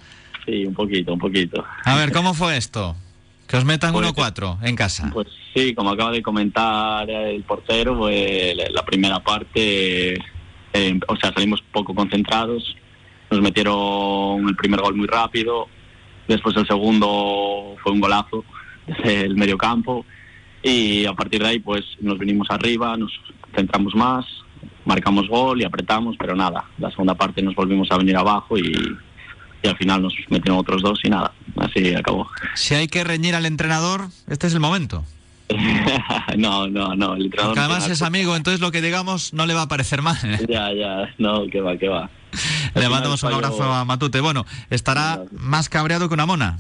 Sí, 0.47 0.65
un 0.65 0.75
poquito, 0.75 1.13
un 1.13 1.19
poquito. 1.19 1.65
A 1.85 1.97
ver, 1.97 2.13
¿cómo 2.13 2.35
fue 2.35 2.57
esto? 2.57 2.97
Que 3.47 3.57
os 3.57 3.65
metan 3.65 3.93
Pues- 3.93 4.09
1-4 4.15 4.59
en 4.63 4.77
casa. 4.77 5.11
Pues 5.13 5.27
sí, 5.55 5.75
como 5.75 5.91
acaba 5.91 6.11
de 6.13 6.23
comentar 6.23 7.09
el 7.11 7.43
portero, 7.43 7.99
pues 7.99 8.57
la- 8.57 8.71
la 8.71 8.85
primera 8.85 9.21
parte, 9.21 10.15
eh, 10.73 10.99
o 11.09 11.17
sea, 11.17 11.33
salimos 11.33 11.63
poco 11.73 11.95
concentrados, 11.95 12.77
nos 13.31 13.41
metieron 13.41 14.49
el 14.49 14.57
primer 14.57 14.81
gol 14.81 14.95
muy 14.95 15.07
rápido, 15.07 15.69
después 16.29 16.57
el 16.57 16.67
segundo 16.67 17.77
fue 17.83 17.93
un 17.93 18.01
golazo 18.01 18.45
desde 18.87 19.23
el 19.23 19.37
medio 19.37 19.57
campo 19.57 20.05
y 20.63 21.07
a 21.07 21.13
partir 21.15 21.43
de 21.43 21.49
ahí 21.49 21.59
pues 21.59 21.85
nos 22.01 22.19
vinimos 22.19 22.49
arriba, 22.51 22.97
nos 22.97 23.13
centramos 23.55 23.95
más, 23.95 24.25
marcamos 24.85 25.29
gol 25.29 25.61
y 25.61 25.65
apretamos, 25.65 26.17
pero 26.19 26.35
nada, 26.35 26.65
la 26.79 26.91
segunda 26.91 27.15
parte 27.15 27.43
nos 27.43 27.55
volvimos 27.55 27.91
a 27.91 27.99
venir 27.99 28.17
abajo 28.17 28.57
y, 28.59 28.73
y 29.63 29.69
al 29.69 29.77
final 29.77 30.03
nos 30.03 30.15
metieron 30.29 30.59
otros 30.59 30.83
dos 30.83 31.01
y 31.05 31.11
nada, 31.11 31.33
así 31.57 31.95
acabó. 31.95 32.29
Si 32.55 32.75
hay 32.75 32.89
que 32.89 33.05
reñir 33.05 33.35
al 33.35 33.47
entrenador, 33.47 34.09
este 34.29 34.47
es 34.47 34.55
el 34.55 34.61
momento. 34.61 35.05
no, 36.39 36.69
no, 36.69 36.95
no, 36.95 37.15
el 37.15 37.27
entrenador 37.27 37.55
Porque 37.55 37.61
además 37.61 37.89
es 37.89 38.03
amigo, 38.03 38.37
entonces 38.37 38.61
lo 38.61 38.73
que 38.73 38.81
digamos 38.81 39.33
no 39.35 39.47
le 39.47 39.55
va 39.55 39.63
a 39.63 39.69
parecer 39.69 40.03
mal. 40.03 40.17
Ya, 40.49 40.73
ya, 40.73 41.15
no, 41.19 41.47
que 41.47 41.61
va, 41.61 41.77
que 41.77 41.89
va. 41.89 42.11
Le 42.75 42.89
mandamos 42.89 43.23
un 43.23 43.33
abrazo 43.33 43.63
a 43.63 43.85
Matute. 43.85 44.21
Bueno, 44.21 44.47
estará 44.71 45.23
más 45.33 45.69
cabreado 45.69 46.09
que 46.09 46.15
una 46.15 46.27
mona. 46.27 46.59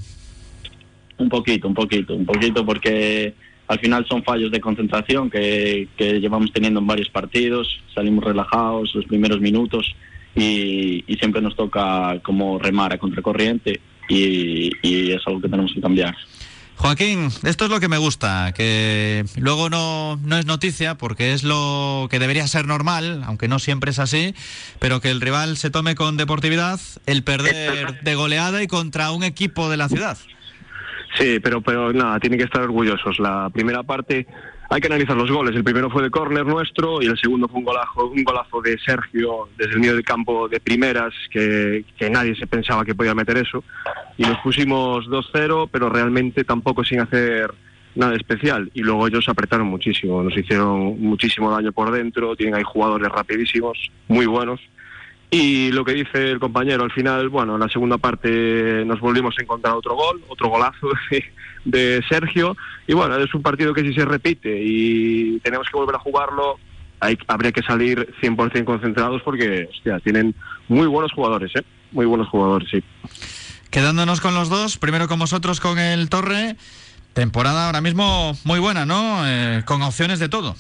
Un 1.16 1.28
poquito, 1.28 1.68
un 1.68 1.74
poquito, 1.74 2.14
un 2.14 2.26
poquito 2.26 2.64
porque 2.66 3.34
al 3.68 3.78
final 3.78 4.06
son 4.06 4.22
fallos 4.22 4.50
de 4.50 4.60
concentración 4.60 5.30
que, 5.30 5.88
que 5.96 6.20
llevamos 6.20 6.52
teniendo 6.52 6.80
en 6.80 6.86
varios 6.86 7.08
partidos, 7.08 7.80
salimos 7.94 8.24
relajados 8.24 8.94
los 8.94 9.06
primeros 9.06 9.40
minutos 9.40 9.94
y, 10.34 11.04
y 11.06 11.16
siempre 11.16 11.40
nos 11.40 11.56
toca 11.56 12.18
como 12.22 12.58
remar 12.58 12.92
a 12.92 12.98
contracorriente 12.98 13.80
y, 14.08 14.70
y 14.82 15.12
es 15.12 15.22
algo 15.26 15.40
que 15.40 15.48
tenemos 15.48 15.72
que 15.72 15.80
cambiar. 15.80 16.14
Joaquín, 16.82 17.28
esto 17.44 17.66
es 17.66 17.70
lo 17.70 17.78
que 17.78 17.86
me 17.86 17.96
gusta, 17.96 18.52
que 18.52 19.24
luego 19.36 19.70
no, 19.70 20.16
no 20.16 20.36
es 20.36 20.46
noticia 20.46 20.96
porque 20.96 21.32
es 21.32 21.44
lo 21.44 22.08
que 22.10 22.18
debería 22.18 22.44
ser 22.48 22.66
normal, 22.66 23.22
aunque 23.24 23.46
no 23.46 23.60
siempre 23.60 23.92
es 23.92 24.00
así, 24.00 24.34
pero 24.80 25.00
que 25.00 25.10
el 25.10 25.20
rival 25.20 25.56
se 25.56 25.70
tome 25.70 25.94
con 25.94 26.16
deportividad 26.16 26.80
el 27.06 27.22
perder 27.22 28.02
de 28.02 28.14
goleada 28.16 28.64
y 28.64 28.66
contra 28.66 29.12
un 29.12 29.22
equipo 29.22 29.70
de 29.70 29.76
la 29.76 29.88
ciudad. 29.88 30.18
Sí, 31.16 31.38
pero, 31.38 31.60
pero 31.60 31.92
nada, 31.92 32.18
tienen 32.18 32.40
que 32.40 32.46
estar 32.46 32.62
orgullosos. 32.62 33.20
La 33.20 33.48
primera 33.50 33.84
parte 33.84 34.26
hay 34.72 34.80
que 34.80 34.86
analizar 34.86 35.14
los 35.14 35.30
goles. 35.30 35.54
El 35.54 35.64
primero 35.64 35.90
fue 35.90 36.02
de 36.02 36.10
córner 36.10 36.46
nuestro 36.46 37.02
y 37.02 37.06
el 37.06 37.18
segundo 37.18 37.46
fue 37.46 37.58
un 37.58 37.64
golazo, 37.66 38.06
un 38.06 38.24
golazo 38.24 38.62
de 38.62 38.78
Sergio 38.78 39.50
desde 39.58 39.72
el 39.72 39.80
medio 39.80 39.94
del 39.94 40.02
campo 40.02 40.48
de 40.48 40.60
primeras, 40.60 41.12
que, 41.30 41.84
que 41.98 42.08
nadie 42.08 42.34
se 42.34 42.46
pensaba 42.46 42.82
que 42.82 42.94
podía 42.94 43.14
meter 43.14 43.36
eso. 43.36 43.62
Y 44.16 44.22
nos 44.22 44.38
pusimos 44.38 45.06
2-0, 45.08 45.68
pero 45.70 45.90
realmente 45.90 46.44
tampoco 46.44 46.84
sin 46.84 47.00
hacer 47.00 47.52
nada 47.94 48.16
especial. 48.16 48.70
Y 48.72 48.80
luego 48.80 49.06
ellos 49.06 49.28
apretaron 49.28 49.66
muchísimo, 49.66 50.22
nos 50.22 50.34
hicieron 50.34 50.98
muchísimo 50.98 51.50
daño 51.50 51.72
por 51.72 51.90
dentro, 51.90 52.34
tienen 52.34 52.54
ahí 52.54 52.62
jugadores 52.64 53.10
rapidísimos, 53.10 53.90
muy 54.08 54.24
buenos. 54.24 54.58
Y 55.30 55.70
lo 55.72 55.84
que 55.84 55.92
dice 55.92 56.30
el 56.30 56.40
compañero, 56.40 56.84
al 56.84 56.92
final, 56.92 57.28
bueno, 57.28 57.54
en 57.54 57.60
la 57.60 57.68
segunda 57.68 57.98
parte 57.98 58.84
nos 58.86 59.00
volvimos 59.00 59.34
a 59.38 59.42
encontrar 59.42 59.74
otro 59.74 59.94
gol, 59.94 60.22
otro 60.28 60.48
golazo 60.48 60.88
de, 61.64 62.02
Sergio. 62.08 62.56
Y 62.86 62.94
bueno, 62.94 63.16
es 63.16 63.32
un 63.34 63.42
partido 63.42 63.74
que 63.74 63.82
si 63.82 63.92
se 63.94 64.04
repite 64.04 64.60
y 64.62 65.38
tenemos 65.40 65.68
que 65.68 65.76
volver 65.76 65.96
a 65.96 66.00
jugarlo, 66.00 66.58
hay, 67.00 67.18
habría 67.28 67.52
que 67.52 67.62
salir 67.62 68.14
100% 68.20 68.64
concentrados 68.64 69.22
porque, 69.22 69.68
hostia, 69.70 70.00
tienen 70.00 70.34
muy 70.68 70.86
buenos 70.86 71.12
jugadores, 71.12 71.50
¿eh? 71.56 71.62
Muy 71.90 72.06
buenos 72.06 72.28
jugadores, 72.28 72.68
sí. 72.70 72.82
Quedándonos 73.70 74.20
con 74.20 74.34
los 74.34 74.48
dos, 74.48 74.76
primero 74.78 75.08
con 75.08 75.18
vosotros 75.18 75.60
con 75.60 75.78
el 75.78 76.08
Torre, 76.08 76.56
temporada 77.12 77.66
ahora 77.66 77.80
mismo 77.80 78.32
muy 78.44 78.60
buena, 78.60 78.86
¿no? 78.86 79.26
Eh, 79.26 79.62
con 79.64 79.82
opciones 79.82 80.18
de 80.18 80.28
todo. 80.28 80.54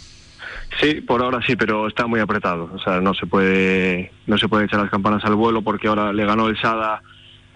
Sí, 0.80 0.94
por 1.00 1.22
ahora 1.22 1.40
sí, 1.46 1.54
pero 1.56 1.86
está 1.86 2.06
muy 2.06 2.20
apretado. 2.20 2.70
O 2.74 2.78
sea, 2.78 3.00
no 3.00 3.14
se 3.14 3.26
puede, 3.26 4.10
no 4.26 4.38
se 4.38 4.48
puede 4.48 4.64
echar 4.64 4.80
las 4.80 4.90
campanas 4.90 5.24
al 5.24 5.34
vuelo 5.34 5.62
porque 5.62 5.88
ahora 5.88 6.12
le 6.12 6.24
ganó 6.24 6.48
el 6.48 6.60
Sada 6.60 7.02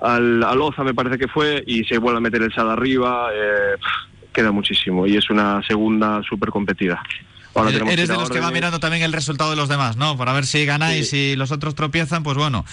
al, 0.00 0.42
al 0.42 0.60
Oza, 0.62 0.84
me 0.84 0.94
parece 0.94 1.18
que 1.18 1.28
fue, 1.28 1.62
y 1.66 1.84
se 1.84 1.98
vuelve 1.98 2.18
a 2.18 2.20
meter 2.20 2.42
el 2.42 2.52
Sada 2.52 2.72
arriba. 2.74 3.30
eh, 3.32 3.76
queda 4.36 4.52
muchísimo 4.52 5.06
y 5.06 5.16
es 5.16 5.30
una 5.30 5.62
segunda 5.66 6.22
súper 6.28 6.50
competida. 6.50 7.02
Ahora 7.54 7.70
Eres 7.70 7.90
ir 7.90 8.08
de 8.08 8.14
los 8.14 8.28
que 8.28 8.38
va 8.38 8.50
mirando 8.50 8.78
también 8.78 9.02
el 9.02 9.14
resultado 9.14 9.48
de 9.48 9.56
los 9.56 9.70
demás, 9.70 9.96
¿no? 9.96 10.18
Para 10.18 10.34
ver 10.34 10.44
si 10.44 10.66
ganáis 10.66 11.14
y 11.14 11.36
los 11.36 11.50
otros 11.52 11.74
tropiezan, 11.74 12.22
pues 12.22 12.36
bueno, 12.36 12.66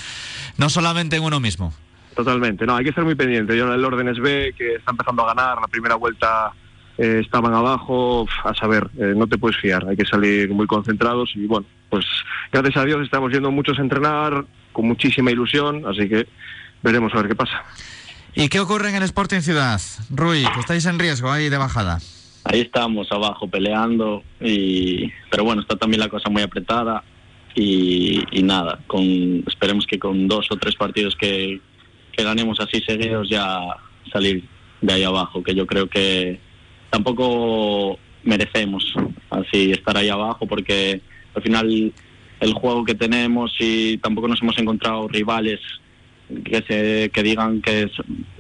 no 0.57 0.69
solamente 0.69 1.15
en 1.15 1.23
uno 1.23 1.39
mismo. 1.39 1.73
Totalmente, 2.17 2.65
no, 2.65 2.75
hay 2.75 2.83
que 2.83 2.89
estar 2.89 3.05
muy 3.05 3.15
pendiente. 3.15 3.57
Yo 3.57 3.65
en 3.65 3.73
el 3.73 3.86
orden 3.86 4.09
es 4.09 4.19
B, 4.19 4.53
que 4.57 4.75
está 4.75 4.91
empezando 4.91 5.23
a 5.23 5.33
ganar, 5.33 5.62
la 5.62 5.67
primera 5.67 5.95
vuelta 5.95 6.51
eh, 6.97 7.21
estaban 7.23 7.53
abajo, 7.53 8.27
a 8.43 8.53
saber, 8.53 8.89
eh, 8.99 9.13
no 9.15 9.25
te 9.25 9.38
puedes 9.38 9.57
fiar, 9.57 9.88
hay 9.88 9.95
que 9.95 10.05
salir 10.05 10.49
muy 10.49 10.67
concentrados 10.67 11.31
y 11.33 11.47
bueno, 11.47 11.65
pues 11.89 12.05
gracias 12.51 12.75
a 12.75 12.83
Dios 12.86 13.01
estamos 13.03 13.31
yendo 13.31 13.51
muchos 13.51 13.79
a 13.79 13.81
entrenar 13.81 14.45
con 14.73 14.86
muchísima 14.86 15.31
ilusión, 15.31 15.86
así 15.88 16.09
que 16.09 16.27
veremos 16.84 17.13
a 17.13 17.17
ver 17.17 17.30
qué 17.30 17.36
pasa. 17.36 17.63
¿Y 18.36 18.50
qué 18.50 18.60
ocurre 18.60 18.89
en 18.89 18.96
el 18.96 19.04
Sporting 19.04 19.41
Ciudad? 19.41 19.80
Rui, 20.10 20.43
que 20.54 20.60
estáis 20.60 20.86
en 20.86 21.00
riesgo 21.00 21.32
ahí 21.32 21.50
de 21.50 21.58
bajada. 21.58 22.00
Ahí 22.46 22.62
estamos 22.62 23.12
abajo 23.12 23.48
peleando, 23.48 24.24
y, 24.41 25.12
pero 25.32 25.46
bueno, 25.46 25.62
está 25.62 25.78
también 25.78 26.02
la 26.02 26.10
cosa 26.10 26.30
muy 26.30 26.41
apretada 26.41 27.04
y, 27.56 28.22
y 28.38 28.43
nada, 28.43 28.80
con, 28.88 29.04
esperemos 29.48 29.86
que 29.88 29.98
con 29.98 30.28
dos 30.28 30.48
o 30.52 30.58
tres 30.58 30.76
partidos 30.76 31.15
que, 31.15 31.62
que 32.12 32.24
ganemos 32.24 32.60
así 32.60 32.82
seguidos 32.82 33.30
ya 33.30 33.60
salir 34.12 34.43
de 34.82 34.93
ahí 34.93 35.04
abajo, 35.04 35.41
que 35.41 35.56
yo 35.56 35.65
creo 35.65 35.88
que 35.88 36.39
tampoco 36.89 37.98
merecemos 38.24 38.93
así 39.30 39.72
estar 39.72 39.98
ahí 39.98 40.10
abajo 40.10 40.46
porque 40.46 41.02
al 41.36 41.41
final 41.41 41.93
el 42.39 42.54
juego 42.54 42.84
que 42.84 42.96
tenemos 42.96 43.54
y 43.60 43.98
tampoco 44.00 44.28
nos 44.28 44.41
hemos 44.41 44.58
encontrado 44.58 45.08
rivales 45.08 45.60
que 46.43 46.63
se 46.67 47.10
que 47.13 47.24
digan 47.24 47.62
que 47.62 47.84
es 47.84 47.91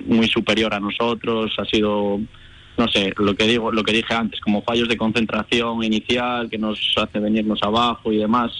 muy 0.05 0.27
superior 0.27 0.73
a 0.73 0.79
nosotros 0.79 1.51
ha 1.57 1.65
sido 1.65 2.19
no 2.77 2.87
sé 2.87 3.13
lo 3.17 3.35
que 3.35 3.45
digo 3.45 3.71
lo 3.71 3.83
que 3.83 3.93
dije 3.93 4.13
antes 4.13 4.39
como 4.39 4.61
fallos 4.63 4.87
de 4.89 4.97
concentración 4.97 5.83
inicial 5.83 6.49
que 6.49 6.57
nos 6.57 6.79
hace 6.97 7.19
venirnos 7.19 7.59
abajo 7.61 8.11
y 8.11 8.17
demás 8.17 8.51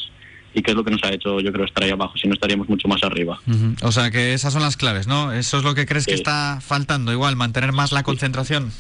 y 0.54 0.62
que 0.62 0.70
es 0.72 0.78
lo 0.78 0.84
que 0.84 0.92
nos 0.92 1.04
ha 1.04 1.12
hecho 1.12 1.40
yo 1.40 1.52
creo 1.52 1.66
estar 1.66 1.84
ahí 1.84 1.90
abajo 1.90 2.16
si 2.18 2.28
no 2.28 2.36
estaríamos 2.36 2.70
mucho 2.70 2.88
más 2.88 3.02
arriba. 3.04 3.40
O 3.82 3.92
sea 3.92 4.12
que 4.12 4.34
esas 4.36 4.54
son 4.54 4.62
las 4.62 4.78
claves, 4.78 5.08
¿no? 5.08 5.34
Eso 5.34 5.58
es 5.58 5.64
lo 5.64 5.74
que 5.74 5.88
crees 5.88 6.06
que 6.06 6.14
está 6.14 6.60
faltando, 6.62 7.12
igual, 7.12 7.36
mantener 7.36 7.72
más 7.72 7.92
la 7.92 8.04
concentración. 8.04 8.72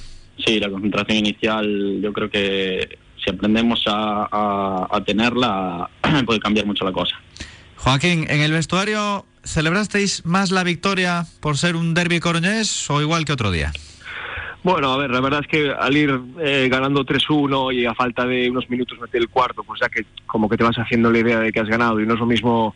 sí 0.45 0.59
la 0.59 0.69
concentración 0.69 1.17
inicial 1.17 1.99
yo 2.01 2.13
creo 2.13 2.29
que 2.29 2.99
si 3.23 3.31
aprendemos 3.31 3.83
a, 3.87 4.27
a- 4.31 4.87
a 4.91 5.03
tenerla 5.03 5.89
puede 6.27 6.39
cambiar 6.39 6.67
mucho 6.67 6.85
la 6.85 6.91
cosa 6.91 7.15
Joaquín, 7.77 8.27
en 8.29 8.41
el 8.41 8.51
vestuario, 8.51 9.25
¿celebrasteis 9.43 10.25
más 10.25 10.51
la 10.51 10.63
victoria 10.63 11.25
por 11.39 11.57
ser 11.57 11.75
un 11.75 11.93
derby 11.93 12.19
coruñés 12.19 12.89
o 12.89 13.01
igual 13.01 13.25
que 13.25 13.33
otro 13.33 13.51
día? 13.51 13.71
Bueno, 14.63 14.93
a 14.93 14.97
ver, 14.97 15.11
la 15.11 15.19
verdad 15.19 15.41
es 15.41 15.47
que 15.47 15.71
al 15.71 15.95
ir 15.95 16.17
eh, 16.39 16.69
ganando 16.71 17.05
3-1 17.05 17.73
y 17.75 17.85
a 17.85 17.93
falta 17.93 18.25
de 18.25 18.49
unos 18.49 18.69
minutos 18.69 18.97
meter 18.99 19.21
el 19.21 19.27
cuarto, 19.27 19.61
pues 19.63 19.81
ya 19.81 19.89
que 19.89 20.05
como 20.25 20.47
que 20.47 20.55
te 20.55 20.63
vas 20.63 20.77
haciendo 20.77 21.11
la 21.11 21.19
idea 21.19 21.39
de 21.39 21.51
que 21.51 21.59
has 21.59 21.67
ganado 21.67 21.99
y 21.99 22.05
no 22.05 22.13
es 22.13 22.19
lo 22.19 22.25
mismo 22.25 22.73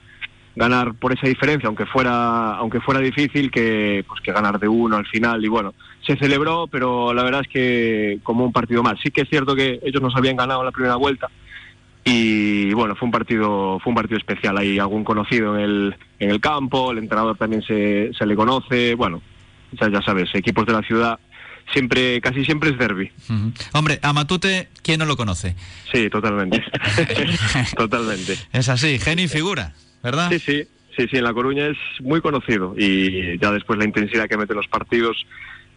ganar 0.57 0.95
por 0.95 1.13
esa 1.13 1.27
diferencia, 1.27 1.67
aunque 1.67 1.85
fuera 1.85 2.55
aunque 2.55 2.81
fuera 2.81 2.99
difícil 2.99 3.51
que 3.51 4.03
pues 4.07 4.19
que 4.21 4.33
ganar 4.33 4.59
de 4.59 4.67
uno 4.67 4.97
al 4.97 5.05
final 5.05 5.45
y 5.45 5.47
bueno, 5.47 5.75
se 6.05 6.17
celebró, 6.17 6.67
pero 6.67 7.13
la 7.13 7.23
verdad 7.23 7.41
es 7.41 7.47
que 7.47 8.19
como 8.23 8.43
un 8.43 8.51
partido 8.51 8.83
más. 8.83 8.99
Sí 9.01 9.09
que 9.09 9.21
es 9.21 9.29
cierto 9.29 9.55
que 9.55 9.79
ellos 9.83 10.01
nos 10.01 10.15
habían 10.15 10.35
ganado 10.35 10.61
en 10.61 10.65
la 10.65 10.71
primera 10.71 10.95
vuelta 10.95 11.29
y 12.09 12.73
bueno, 12.73 12.95
fue 12.95 13.05
un 13.05 13.11
partido 13.11 13.79
fue 13.79 13.91
un 13.91 13.95
partido 13.95 14.17
especial, 14.17 14.57
hay 14.57 14.79
algún 14.79 15.03
conocido 15.03 15.57
en 15.57 15.61
el 15.61 15.95
en 16.19 16.31
el 16.31 16.39
campo, 16.39 16.91
el 16.91 16.99
entrenador 16.99 17.37
también 17.37 17.61
se, 17.63 18.11
se 18.17 18.25
le 18.25 18.33
conoce, 18.33 18.95
bueno, 18.95 19.21
ya, 19.73 19.89
ya 19.89 20.01
sabes, 20.01 20.33
equipos 20.33 20.65
de 20.65 20.71
la 20.71 20.81
ciudad 20.83 21.19
siempre 21.73 22.21
casi 22.21 22.45
siempre 22.45 22.69
es 22.69 22.77
derby. 22.77 23.11
Hombre, 23.73 23.99
a 24.01 24.13
Matute, 24.13 24.69
¿quién 24.83 24.99
no 24.99 25.05
lo 25.05 25.17
conoce? 25.17 25.57
Sí, 25.91 26.09
totalmente. 26.09 26.63
totalmente. 27.75 28.37
Es 28.53 28.69
así, 28.69 28.99
genio 28.99 29.25
y 29.25 29.27
figura, 29.27 29.73
¿verdad? 30.01 30.29
Sí, 30.31 30.39
sí, 30.39 30.63
sí, 30.95 31.07
sí, 31.11 31.17
en 31.17 31.25
La 31.25 31.33
Coruña 31.33 31.67
es 31.67 31.77
muy 31.99 32.21
conocido 32.21 32.73
y 32.77 33.37
ya 33.37 33.51
después 33.51 33.77
la 33.79 33.83
intensidad 33.83 34.29
que 34.29 34.37
mete 34.37 34.53
los 34.53 34.67
partidos, 34.69 35.25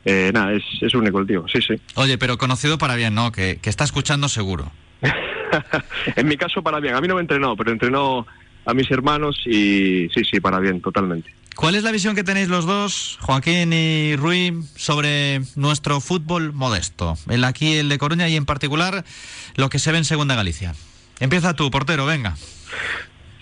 eh, 0.05 0.31
nada, 0.33 0.53
es, 0.53 0.63
es 0.81 0.95
único 0.95 1.19
el 1.19 1.27
tío, 1.27 1.45
sí, 1.53 1.61
sí. 1.61 1.75
Oye, 1.97 2.19
pero 2.19 2.39
conocido 2.39 2.79
para 2.79 2.95
bien, 2.95 3.17
¿no? 3.17 3.33
Que, 3.33 3.59
que 3.61 3.69
está 3.69 3.83
escuchando 3.83 4.29
seguro. 4.29 4.71
en 6.17 6.29
mi 6.29 6.37
caso 6.37 6.63
para 6.63 6.81
bien, 6.81 6.95
a 6.95 7.01
mí 7.01 7.09
no 7.09 7.15
me 7.15 7.21
entrenó, 7.21 7.57
pero 7.57 7.73
entrenó 7.73 8.27
a 8.65 8.75
mis 8.75 8.91
hermanos 8.91 9.41
y 9.47 10.09
sí, 10.15 10.25
sí, 10.25 10.41
para 10.41 10.59
bien, 10.61 10.81
totalmente. 10.81 11.33
¿Cuál 11.57 11.75
es 11.75 11.83
la 11.83 11.93
visión 11.93 12.15
que 12.15 12.25
tenéis 12.25 12.49
los 12.49 12.65
dos, 12.65 13.19
Joaquín 13.21 13.73
y 13.73 14.17
Rui, 14.17 14.63
sobre 14.77 15.41
nuestro 15.57 16.01
fútbol 16.01 16.53
modesto? 16.53 17.17
El 17.29 17.45
aquí, 17.45 17.75
el 17.75 17.89
de 17.89 17.99
Coruña 17.99 18.29
y 18.29 18.37
en 18.37 18.47
particular 18.47 19.05
lo 19.57 19.69
que 19.69 19.79
se 19.79 19.93
ve 19.93 19.99
en 19.99 20.05
Segunda 20.05 20.37
Galicia. 20.37 20.75
Empieza 21.19 21.55
tú, 21.55 21.71
portero, 21.71 22.07
venga. 22.07 22.35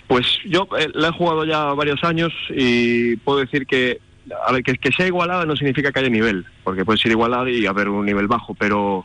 Pues 0.09 0.27
yo 0.47 0.67
eh, 0.79 0.89
la 0.95 1.09
he 1.09 1.13
jugado 1.13 1.45
ya 1.45 1.65
varios 1.75 2.03
años 2.03 2.33
y 2.49 3.17
puedo 3.17 3.39
decir 3.39 3.67
que, 3.67 4.01
a 4.47 4.53
ver, 4.53 4.63
que, 4.63 4.75
que 4.79 4.91
sea 4.91 5.07
igualada 5.07 5.45
no 5.45 5.55
significa 5.55 5.93
que 5.93 6.01
haya 6.01 6.09
nivel, 6.09 6.45
porque 6.65 6.85
puede 6.85 6.99
ser 6.99 7.13
igualada 7.13 7.49
y 7.51 7.67
haber 7.67 7.89
un 7.89 8.07
nivel 8.07 8.27
bajo, 8.27 8.55
pero 8.55 9.05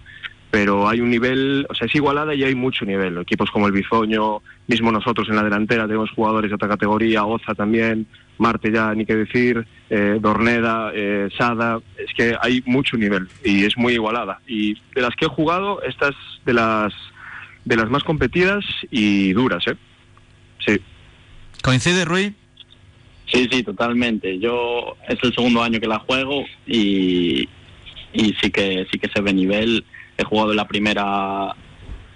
pero 0.53 0.87
hay 0.87 1.01
un 1.01 1.09
nivel, 1.09 1.65
o 1.67 1.73
sea, 1.73 1.87
es 1.87 1.95
igualada 1.95 2.35
y 2.35 2.43
hay 2.43 2.53
mucho 2.53 2.85
nivel. 2.85 3.17
Equipos 3.17 3.49
como 3.49 3.65
el 3.65 3.73
Bizoño, 3.73 4.43
mismo 4.67 4.91
nosotros 4.91 5.27
en 5.27 5.35
la 5.35 5.41
delantera 5.41 5.87
tenemos 5.87 6.11
jugadores 6.11 6.51
de 6.51 6.55
otra 6.55 6.67
categoría, 6.67 7.25
Oza 7.25 7.55
también, 7.55 8.05
Marte 8.37 8.71
ya 8.71 8.93
ni 8.93 9.03
qué 9.03 9.15
decir, 9.15 9.65
eh, 9.89 10.19
Dorneda, 10.21 10.91
eh, 10.93 11.29
Sada, 11.35 11.79
es 11.97 12.13
que 12.15 12.37
hay 12.39 12.61
mucho 12.67 12.97
nivel 12.97 13.27
y 13.43 13.65
es 13.65 13.75
muy 13.75 13.93
igualada. 13.93 14.41
Y 14.45 14.75
de 14.93 15.01
las 15.01 15.15
que 15.15 15.25
he 15.25 15.27
jugado, 15.27 15.81
esta 15.81 16.09
es 16.09 16.15
de 16.45 16.53
las, 16.53 16.93
de 17.65 17.75
las 17.75 17.89
más 17.89 18.03
competidas 18.03 18.63
y 18.91 19.33
duras, 19.33 19.65
¿eh? 19.65 19.75
Sí. 20.63 20.79
¿Coincide, 21.63 22.05
Rui? 22.05 22.35
Sí, 23.25 23.49
sí, 23.51 23.63
totalmente. 23.63 24.37
Yo 24.37 24.97
es 25.09 25.17
el 25.23 25.33
segundo 25.33 25.63
año 25.63 25.79
que 25.79 25.87
la 25.87 25.97
juego 25.97 26.45
y, 26.67 27.49
y 28.13 28.35
sí 28.39 28.51
que 28.51 28.85
sí 28.91 28.99
que 28.99 29.09
se 29.09 29.19
ve 29.19 29.33
nivel. 29.33 29.83
He 30.17 30.23
jugado 30.23 30.51
en 30.51 30.57
la 30.57 30.67
primera 30.67 31.55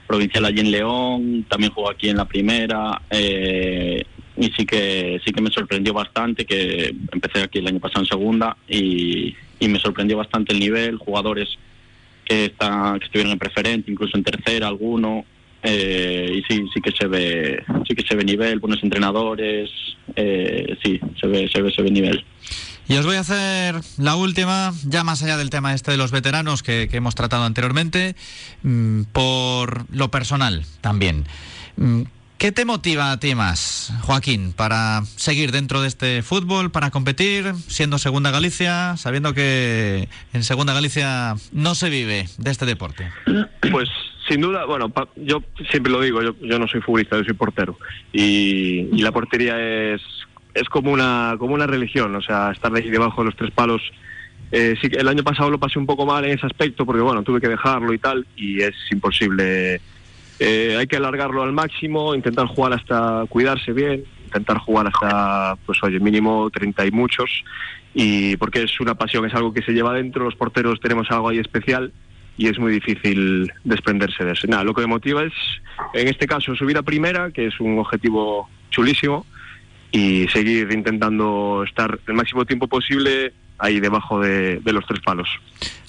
provincial 0.07 0.45
allí 0.45 0.61
en 0.61 0.71
León, 0.71 1.45
también 1.49 1.71
juego 1.71 1.89
aquí 1.89 2.09
en 2.09 2.17
la 2.17 2.25
primera 2.25 3.01
eh, 3.09 4.03
y 4.37 4.49
sí 4.51 4.65
que 4.65 5.19
sí 5.25 5.31
que 5.31 5.41
me 5.41 5.51
sorprendió 5.51 5.93
bastante 5.93 6.45
que 6.45 6.95
empecé 7.11 7.41
aquí 7.41 7.59
el 7.59 7.67
año 7.67 7.79
pasado 7.79 8.01
en 8.01 8.07
segunda 8.07 8.55
y, 8.67 9.35
y 9.59 9.67
me 9.67 9.79
sorprendió 9.79 10.17
bastante 10.17 10.53
el 10.53 10.59
nivel, 10.59 10.97
jugadores 10.97 11.49
que 12.23 12.45
están 12.45 12.99
que 12.99 13.05
estuvieron 13.05 13.33
en 13.33 13.39
preferente, 13.39 13.91
incluso 13.91 14.17
en 14.17 14.23
tercera 14.23 14.67
alguno 14.67 15.25
eh, 15.63 16.31
y 16.35 16.43
sí 16.43 16.63
sí 16.73 16.81
que 16.81 16.91
se 16.91 17.07
ve 17.07 17.63
sí 17.87 17.95
que 17.95 18.07
se 18.07 18.15
ve 18.15 18.23
nivel, 18.23 18.59
buenos 18.59 18.81
entrenadores, 18.83 19.69
eh, 20.15 20.77
sí 20.83 20.99
se 21.19 21.27
ve 21.27 21.49
se 21.49 21.61
ve 21.61 21.71
se 21.71 21.81
ve 21.81 21.91
nivel. 21.91 22.23
Y 22.89 22.95
os 22.95 23.05
voy 23.05 23.17
a 23.17 23.19
hacer 23.21 23.75
la 23.97 24.15
última, 24.15 24.73
ya 24.85 25.03
más 25.03 25.21
allá 25.21 25.35
del 25.37 25.49
tema 25.49 25.73
este 25.73 25.91
de 25.91 25.97
los 25.97 26.11
veteranos 26.11 26.63
que, 26.63 26.87
hemos 26.91 27.15
tratado 27.15 27.43
anteriormente, 27.43 28.15
mm, 28.63 29.03
por 29.11 29.85
lo 29.93 30.09
personal 30.09 30.65
también. 30.81 31.25
Mm, 31.75 32.03
¿Qué 32.37 32.51
te 32.51 32.65
motiva 32.65 33.11
a 33.11 33.19
ti 33.19 33.33
más, 33.33 33.91
Joaquín, 34.03 34.53
para 34.53 35.01
seguir 35.15 35.51
dentro 35.51 35.81
de 35.81 35.87
este 35.87 36.21
fútbol, 36.21 36.69
para 36.71 36.91
competir, 36.91 37.51
siendo 37.67 37.97
Segunda 37.97 38.29
Galicia, 38.29 38.95
sabiendo 38.95 39.33
que 39.33 40.07
en 40.33 40.43
Segunda 40.43 40.73
Galicia 40.73 41.35
no 41.51 41.73
se 41.73 41.89
vive 41.89 42.29
de 42.37 42.51
este 42.51 42.67
deporte? 42.67 43.09
Pues 43.71 43.89
sin 44.29 44.41
duda, 44.41 44.65
bueno, 44.65 44.89
pa- 44.89 45.07
yo 45.15 45.41
siempre 45.71 45.91
lo 45.91 45.99
digo, 45.99 46.21
yo, 46.21 46.59
no 46.59 46.67
soy 46.67 46.79
futbolista, 46.81 47.17
yo 47.17 47.23
soy 47.23 47.33
portero. 47.33 47.77
Y 48.13 48.83
la 49.01 49.11
portería 49.11 49.55
es, 49.59 50.01
es 50.59 50.69
como, 50.69 50.91
una, 50.91 51.35
como 51.37 51.53
una 51.53 51.67
religión, 51.67 52.15
o 52.15 52.21
sea, 52.21 52.51
estar 52.51 52.73
ahí 52.75 52.89
debajo 52.89 53.21
de 53.21 53.25
los 53.25 53.35
tres 53.35 53.51
palos. 53.51 53.81
Eh, 54.51 54.75
sí 54.81 54.89
el 54.91 55.07
año 55.07 55.23
pasado 55.23 55.49
lo 55.51 55.59
pasé 55.59 55.77
un 55.77 55.85
poco 55.85 56.05
mal 56.05 56.23
en 56.25 56.31
ese 56.31 56.45
aspecto 56.45 56.85
porque, 56.85 57.01
bueno, 57.01 57.23
tuve 57.23 57.41
que 57.41 57.49
dejarlo 57.49 57.93
y 57.93 57.99
tal, 57.99 58.25
y 58.35 58.61
es 58.61 58.75
imposible. 58.91 59.81
Eh, 60.39 60.75
hay 60.77 60.87
que 60.87 60.97
alargarlo 60.97 61.43
al 61.43 61.51
máximo, 61.51 62.13
intentar 62.15 62.47
jugar 62.47 62.73
hasta 62.73 63.25
cuidarse 63.27 63.73
bien, 63.73 64.03
intentar 64.25 64.57
jugar 64.59 64.87
hasta, 64.87 65.57
pues 65.65 65.81
oye, 65.83 65.99
mínimo 65.99 66.49
30 66.49 66.85
y 66.85 66.91
muchos, 66.91 67.43
y 67.93 68.37
porque 68.37 68.63
es 68.63 68.79
una 68.79 68.95
pasión, 68.95 69.25
es 69.25 69.33
algo 69.33 69.53
que 69.53 69.63
se 69.63 69.73
lleva 69.73 69.93
dentro, 69.93 70.25
los 70.25 70.35
porteros 70.35 70.79
tenemos 70.79 71.09
algo 71.09 71.29
ahí 71.29 71.39
especial 71.39 71.91
y 72.37 72.47
es 72.47 72.59
muy 72.59 72.71
difícil 72.71 73.51
desprenderse 73.63 74.23
de 74.23 74.33
eso. 74.33 74.47
Nada, 74.47 74.63
lo 74.63 74.73
que 74.73 74.81
me 74.81 74.87
motiva 74.87 75.23
es, 75.23 75.33
en 75.93 76.07
este 76.07 76.27
caso, 76.27 76.55
subir 76.55 76.77
a 76.77 76.83
primera, 76.83 77.31
que 77.31 77.47
es 77.47 77.59
un 77.59 77.79
objetivo 77.79 78.47
chulísimo, 78.69 79.25
y 79.91 80.27
seguir 80.29 80.71
intentando 80.71 81.63
estar 81.67 81.99
el 82.07 82.13
máximo 82.13 82.45
tiempo 82.45 82.67
posible 82.67 83.33
ahí 83.57 83.79
debajo 83.79 84.19
de, 84.19 84.59
de 84.59 84.73
los 84.73 84.85
tres 84.85 85.01
palos. 85.01 85.27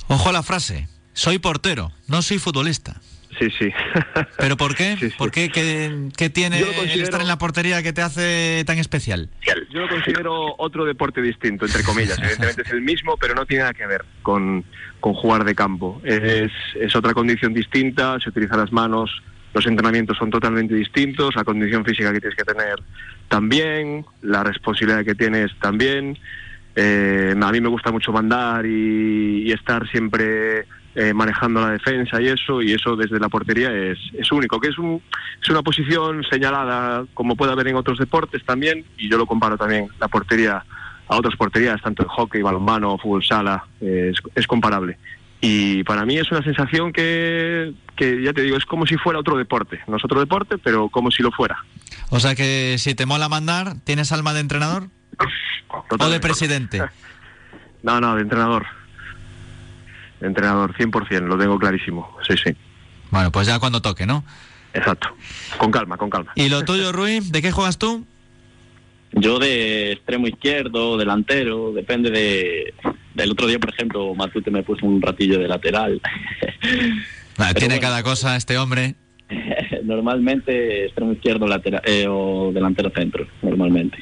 Ojo 0.09 0.28
a 0.28 0.32
la 0.32 0.42
frase, 0.42 0.88
soy 1.12 1.38
portero, 1.38 1.92
no 2.07 2.22
soy 2.22 2.38
futbolista. 2.38 3.01
Sí, 3.38 3.49
sí. 3.59 3.70
¿Pero 4.38 4.57
por 4.57 4.74
qué? 4.74 5.12
¿Por 5.16 5.30
qué? 5.30 5.49
¿Qué, 5.49 6.09
qué 6.16 6.30
tiene 6.30 6.61
el 6.61 7.03
estar 7.03 7.20
en 7.20 7.28
la 7.28 7.38
portería 7.38 7.82
que 7.82 7.92
te 7.92 8.03
hace 8.03 8.64
tan 8.66 8.78
especial? 8.78 9.28
Yo 9.70 9.80
lo 9.80 9.88
considero 9.88 10.55
otro 10.59 10.84
deporte 10.84 11.20
distinto, 11.22 11.66
entre 11.66 11.82
comillas. 11.84 12.18
Evidentemente 12.18 12.62
es 12.62 12.70
el 12.70 12.80
mismo, 12.80 13.16
pero 13.16 13.34
no 13.34 13.46
tiene 13.46 13.62
nada 13.62 13.74
que 13.74 13.86
ver 13.86 14.05
con, 14.22 14.64
con 15.01 15.14
jugar 15.14 15.44
de 15.44 15.55
campo. 15.55 16.01
Es, 16.05 16.51
es 16.80 16.96
otra 16.96 17.14
condición 17.14 17.55
distinta, 17.55 18.18
se 18.18 18.30
utilizan 18.30 18.59
las 18.59 18.72
manos 18.72 19.11
los 19.55 19.66
entrenamientos 19.66 20.16
son 20.16 20.30
totalmente 20.30 20.74
distintos, 20.74 21.34
la 21.34 21.44
condición 21.44 21.84
física 21.84 22.12
que 22.12 22.20
tienes 22.20 22.36
que 22.36 22.44
tener 22.44 22.76
también, 23.28 24.05
la 24.22 24.42
responsabilidad 24.44 25.05
que 25.05 25.14
tienes 25.14 25.51
también. 25.61 26.18
Eh, 26.76 27.34
a 27.40 27.53
mí 27.53 27.61
me 27.61 27.68
gusta 27.68 27.90
mucho 27.90 28.12
mandar 28.12 28.64
y, 28.66 29.51
estar 29.51 29.88
siempre 29.88 30.66
eh, 30.94 31.12
manejando 31.14 31.61
la 31.61 31.70
defensa 31.70 32.20
y 32.20 32.28
eso, 32.28 32.62
y 32.62 32.72
eso 32.72 32.94
desde 32.94 33.18
la 33.18 33.28
portería 33.28 33.72
es, 33.72 33.99
es 34.12 34.30
único, 34.30 34.61
que 34.61 34.68
es, 34.68 34.78
un, 34.78 35.03
es 35.42 35.49
una 35.49 35.62
posición 35.62 36.22
señalada 36.30 37.05
como 37.14 37.34
puede 37.34 37.53
haber 37.53 37.68
en 37.68 37.76
otros 37.76 37.99
deportes 37.99 38.44
también, 38.44 38.84
y 38.96 39.11
yo 39.11 39.18
lo 39.18 39.26
comparo 39.26 39.57
también 39.57 39.88
la 39.99 40.09
portería 40.09 40.62
a 41.09 41.16
otras 41.16 41.34
porterías, 41.36 41.80
tanto 41.80 42.03
en 42.03 42.09
hockey, 42.11 42.42
balonmano, 42.42 42.99
fútbol 42.99 43.24
sala, 43.24 43.64
eh, 43.80 44.12
es 44.34 44.46
comparable. 44.46 44.99
Y 45.41 45.84
para 45.84 46.05
mí 46.05 46.18
es 46.18 46.30
una 46.32 46.43
sensación 46.43 46.93
que, 46.93 47.72
que, 47.97 48.22
ya 48.22 48.32
te 48.32 48.43
digo, 48.43 48.57
es 48.57 48.64
como 48.64 48.86
si 48.86 48.97
fuera 48.97 49.20
otro 49.20 49.36
deporte. 49.36 49.80
No 49.86 49.97
es 49.97 50.05
otro 50.05 50.18
deporte, 50.18 50.59
pero 50.59 50.89
como 50.89 51.11
si 51.11 51.22
lo 51.22 51.30
fuera. 51.30 51.64
O 52.11 52.18
sea 52.18 52.34
que 52.34 52.76
si 52.78 52.95
te 52.95 53.07
mola 53.07 53.28
mandar, 53.28 53.76
¿tienes 53.84 54.11
alma 54.11 54.34
de 54.34 54.41
entrenador? 54.41 54.89
¿O 55.99 56.09
de 56.09 56.20
presidente? 56.20 56.82
No, 57.80 58.01
no, 58.01 58.16
de 58.16 58.22
entrenador. 58.22 58.66
De 60.20 60.26
entrenador, 60.26 60.74
100%, 60.76 61.20
lo 61.20 61.39
tengo 61.39 61.61
clarísimo. 61.61 62.16
Sí, 62.26 62.34
sí. 62.36 62.57
Bueno, 63.12 63.30
pues 63.30 63.47
ya 63.47 63.61
cuando 63.61 63.80
toque, 63.80 64.05
¿no? 64.05 64.24
Exacto. 64.74 65.09
Con 65.59 65.70
calma, 65.70 65.97
con 65.97 66.11
calma. 66.11 66.32
¿Y 66.34 66.49
lo 66.49 66.64
tuyo, 66.64 66.91
Rui? 66.93 67.20
¿De 67.20 67.41
qué 67.41 67.53
juegas 67.53 67.78
tú? 67.78 68.05
Yo 69.13 69.39
de 69.39 69.93
extremo 69.93 70.27
izquierdo, 70.27 70.97
delantero, 70.97 71.73
depende 71.73 72.11
de... 72.11 72.75
Del 73.15 73.33
otro 73.33 73.49
día, 73.49 73.59
por 73.59 73.71
ejemplo, 73.71 74.15
Matute 74.15 74.51
me 74.51 74.63
puso 74.63 74.87
un 74.87 75.03
ratillo 75.03 75.39
de 75.39 75.49
lateral. 75.49 76.01
Nah, 77.39 77.53
tiene 77.53 77.77
bueno. 77.77 77.83
cada 77.83 78.03
cosa 78.03 78.35
este 78.35 78.59
hombre. 78.59 78.97
normalmente 79.85 80.87
extremo 80.87 81.13
izquierdo 81.13 81.47
lateral, 81.47 81.83
eh, 81.85 82.07
o 82.09 82.51
delantero 82.53 82.91
centro, 82.91 83.27
normalmente. 83.43 83.99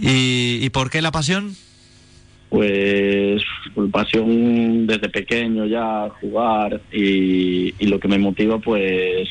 ¿Y, 0.00 0.60
¿Y 0.62 0.70
por 0.70 0.90
qué 0.90 1.02
la 1.02 1.10
pasión? 1.10 1.54
Pues 2.48 3.42
pasión 3.90 4.86
desde 4.86 5.08
pequeño 5.08 5.66
ya, 5.66 6.08
jugar 6.20 6.80
y, 6.92 7.74
y 7.78 7.86
lo 7.86 7.98
que 7.98 8.08
me 8.08 8.18
motiva 8.18 8.58
pues 8.58 9.28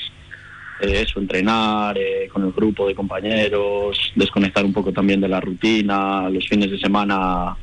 eh, 0.81 1.03
eso, 1.07 1.19
entrenar 1.19 1.97
eh, 1.97 2.27
con 2.31 2.43
el 2.43 2.51
grupo 2.51 2.87
de 2.87 2.95
compañeros, 2.95 4.11
desconectar 4.15 4.65
un 4.65 4.73
poco 4.73 4.91
también 4.91 5.21
de 5.21 5.27
la 5.27 5.39
rutina, 5.39 6.29
los 6.29 6.47
fines 6.47 6.71
de 6.71 6.79
semana 6.79 7.55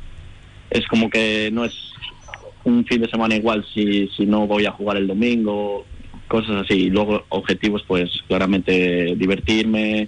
es 0.69 0.87
como 0.87 1.09
que 1.09 1.49
no 1.51 1.65
es 1.65 1.91
un 2.63 2.85
fin 2.85 3.01
de 3.01 3.09
semana 3.09 3.35
igual 3.35 3.65
si, 3.73 4.07
si 4.09 4.25
no 4.25 4.47
voy 4.47 4.65
a 4.65 4.71
jugar 4.71 4.97
el 4.97 5.07
domingo, 5.07 5.85
cosas 6.27 6.63
así. 6.63 6.85
Y 6.85 6.89
luego 6.89 7.25
objetivos 7.29 7.83
pues 7.87 8.09
claramente 8.27 9.15
divertirme, 9.15 10.07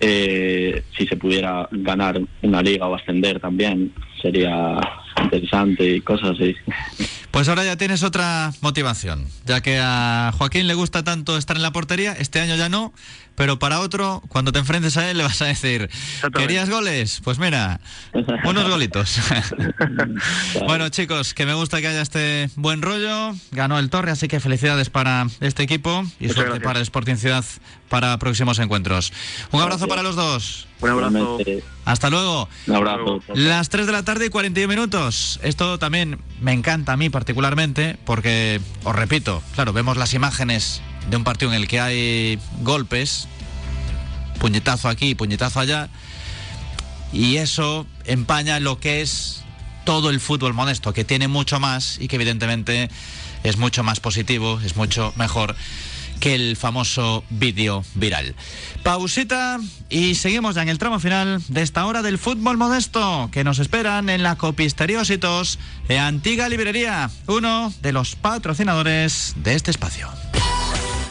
eh, 0.00 0.82
si 0.96 1.06
se 1.06 1.16
pudiera 1.16 1.68
ganar 1.70 2.20
una 2.42 2.62
liga 2.62 2.88
o 2.88 2.94
ascender 2.94 3.38
también 3.38 3.92
sería 4.20 4.78
interesante 5.22 5.96
y 5.96 6.00
cosas 6.00 6.30
así. 6.32 6.54
Pues 7.34 7.48
ahora 7.48 7.64
ya 7.64 7.76
tienes 7.76 8.04
otra 8.04 8.52
motivación, 8.60 9.26
ya 9.44 9.60
que 9.60 9.80
a 9.82 10.32
Joaquín 10.38 10.68
le 10.68 10.74
gusta 10.74 11.02
tanto 11.02 11.36
estar 11.36 11.56
en 11.56 11.62
la 11.62 11.72
portería, 11.72 12.12
este 12.12 12.38
año 12.38 12.54
ya 12.54 12.68
no, 12.68 12.94
pero 13.34 13.58
para 13.58 13.80
otro, 13.80 14.22
cuando 14.28 14.52
te 14.52 14.60
enfrentes 14.60 14.96
a 14.98 15.10
él 15.10 15.16
le 15.16 15.24
vas 15.24 15.42
a 15.42 15.46
decir, 15.46 15.90
¿querías 16.32 16.70
goles? 16.70 17.20
Pues 17.24 17.40
mira, 17.40 17.80
unos 18.44 18.70
golitos. 18.70 19.18
bueno 20.68 20.88
chicos, 20.90 21.34
que 21.34 21.44
me 21.44 21.54
gusta 21.54 21.80
que 21.80 21.88
haya 21.88 22.02
este 22.02 22.50
buen 22.54 22.82
rollo, 22.82 23.34
ganó 23.50 23.80
el 23.80 23.90
Torre, 23.90 24.12
así 24.12 24.28
que 24.28 24.38
felicidades 24.38 24.88
para 24.88 25.26
este 25.40 25.64
equipo 25.64 26.04
y 26.20 26.28
Muchas 26.28 26.34
suerte 26.36 26.50
gracias. 26.50 26.62
para 26.62 26.80
Sporting 26.82 27.16
Ciudad 27.16 27.44
para 27.88 28.18
próximos 28.18 28.58
encuentros. 28.58 29.12
Un 29.50 29.60
abrazo 29.60 29.86
Gracias. 29.86 29.88
para 29.88 30.02
los 30.02 30.16
dos. 30.16 30.66
Un 30.80 30.90
abrazo. 30.90 31.38
Hasta 31.84 32.10
luego. 32.10 32.48
Un 32.66 32.76
abrazo. 32.76 33.20
Las 33.34 33.68
3 33.68 33.86
de 33.86 33.92
la 33.92 34.02
tarde 34.02 34.26
y 34.26 34.28
41 34.28 34.68
minutos. 34.68 35.40
Esto 35.42 35.78
también 35.78 36.18
me 36.40 36.52
encanta 36.52 36.92
a 36.92 36.96
mí 36.96 37.10
particularmente 37.10 37.96
porque, 38.04 38.60
os 38.84 38.94
repito, 38.94 39.42
claro, 39.54 39.72
vemos 39.72 39.96
las 39.96 40.14
imágenes 40.14 40.82
de 41.10 41.16
un 41.16 41.24
partido 41.24 41.52
en 41.52 41.60
el 41.60 41.68
que 41.68 41.80
hay 41.80 42.38
golpes, 42.60 43.28
puñetazo 44.38 44.88
aquí, 44.88 45.14
puñetazo 45.14 45.60
allá, 45.60 45.88
y 47.12 47.36
eso 47.36 47.86
empaña 48.04 48.60
lo 48.60 48.80
que 48.80 49.00
es 49.00 49.42
todo 49.84 50.10
el 50.10 50.20
fútbol 50.20 50.54
modesto, 50.54 50.92
que 50.92 51.04
tiene 51.04 51.28
mucho 51.28 51.60
más 51.60 51.98
y 52.00 52.08
que 52.08 52.16
evidentemente 52.16 52.90
es 53.42 53.58
mucho 53.58 53.84
más 53.84 54.00
positivo, 54.00 54.60
es 54.64 54.76
mucho 54.76 55.12
mejor 55.16 55.54
el 56.26 56.56
famoso 56.56 57.24
vídeo 57.30 57.84
viral. 57.94 58.34
Pausita 58.82 59.58
y 59.90 60.14
seguimos 60.14 60.54
ya 60.54 60.62
en 60.62 60.68
el 60.68 60.78
tramo 60.78 61.00
final 61.00 61.42
de 61.48 61.62
esta 61.62 61.86
hora 61.86 62.02
del 62.02 62.18
fútbol 62.18 62.56
modesto 62.56 63.28
que 63.32 63.44
nos 63.44 63.58
esperan 63.58 64.08
en 64.08 64.22
la 64.22 64.36
Copistería 64.36 65.00
Ositos 65.00 65.58
de 65.88 65.98
Antigua 65.98 66.48
Librería, 66.48 67.10
uno 67.26 67.72
de 67.82 67.92
los 67.92 68.16
patrocinadores 68.16 69.34
de 69.36 69.54
este 69.54 69.70
espacio. 69.70 70.23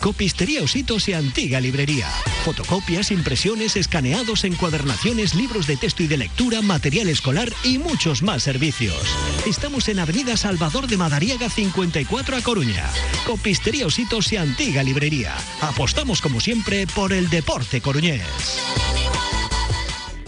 Copistería 0.03 0.61
Ositos 0.61 1.07
y 1.07 1.13
Antigua 1.13 1.61
Librería. 1.61 2.09
Fotocopias, 2.43 3.09
impresiones, 3.09 3.77
escaneados, 3.77 4.43
encuadernaciones, 4.43 5.33
libros 5.33 5.65
de 5.65 5.77
texto 5.77 6.03
y 6.03 6.07
de 6.07 6.17
lectura, 6.17 6.61
material 6.61 7.07
escolar 7.07 7.47
y 7.63 7.77
muchos 7.77 8.21
más 8.21 8.43
servicios. 8.43 9.01
Estamos 9.47 9.87
en 9.87 9.99
Avenida 9.99 10.35
Salvador 10.35 10.87
de 10.87 10.97
Madariaga 10.97 11.49
54 11.49 12.35
a 12.35 12.41
Coruña. 12.41 12.83
Copistería 13.25 13.87
Ositos 13.87 14.33
y 14.33 14.35
Antigua 14.35 14.83
Librería. 14.83 15.37
Apostamos 15.61 16.19
como 16.19 16.41
siempre 16.41 16.85
por 16.85 17.13
el 17.13 17.29
deporte 17.29 17.79
coruñés. 17.79 18.59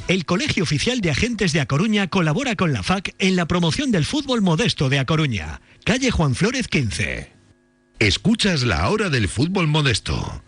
El 0.08 0.24
Colegio 0.24 0.64
Oficial 0.64 1.02
de 1.02 1.12
Agentes 1.12 1.52
de 1.52 1.60
A 1.60 1.66
Coruña 1.66 2.08
colabora 2.08 2.56
con 2.56 2.72
la 2.72 2.82
FAC 2.82 3.14
en 3.20 3.36
la 3.36 3.46
promoción 3.46 3.92
del 3.92 4.06
fútbol 4.06 4.42
modesto 4.42 4.88
de 4.88 5.00
A 5.00 5.06
Coruña. 5.06 5.60
Calle 5.84 6.12
Juan 6.12 6.34
Flórez 6.34 6.70
15. 6.70 7.35
Escuchas 8.00 8.64
la 8.64 8.90
hora 8.90 9.10
del 9.10 9.30
fútbol 9.30 9.68
modesto. 9.68 10.44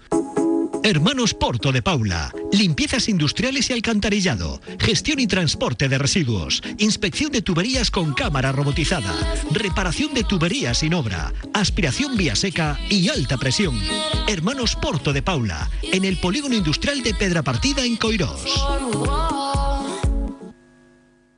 Hermanos 0.83 1.33
Porto 1.33 1.71
de 1.71 1.81
Paula. 1.81 2.33
Limpiezas 2.51 3.07
industriales 3.07 3.69
y 3.69 3.73
alcantarillado. 3.73 4.61
Gestión 4.79 5.19
y 5.21 5.27
transporte 5.27 5.87
de 5.87 5.97
residuos. 5.97 6.61
Inspección 6.77 7.31
de 7.31 7.41
tuberías 7.41 7.89
con 7.89 8.13
cámara 8.13 8.51
robotizada. 8.51 9.13
Reparación 9.51 10.13
de 10.13 10.25
tuberías 10.25 10.79
sin 10.79 10.93
obra. 10.93 11.33
Aspiración 11.53 12.17
vía 12.17 12.35
seca 12.35 12.77
y 12.89 13.07
alta 13.07 13.37
presión. 13.37 13.79
Hermanos 14.27 14.75
Porto 14.75 15.13
de 15.13 15.21
Paula. 15.21 15.69
En 15.81 16.03
el 16.03 16.17
polígono 16.17 16.53
industrial 16.53 17.01
de 17.01 17.13
Pedrapartida 17.13 17.85
en 17.85 17.95
Coirós. 17.95 18.43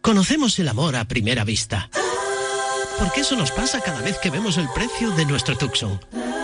Conocemos 0.02 0.58
el 0.58 0.70
amor 0.70 0.96
a 0.96 1.08
primera 1.08 1.44
vista. 1.44 1.90
Porque 3.00 3.22
eso 3.22 3.36
nos 3.36 3.52
pasa 3.52 3.82
cada 3.82 4.02
vez 4.02 4.18
que 4.20 4.30
vemos 4.30 4.58
el 4.58 4.68
precio 4.76 5.12
de 5.12 5.26
nuestro 5.26 5.58
Tucson. 5.58 6.00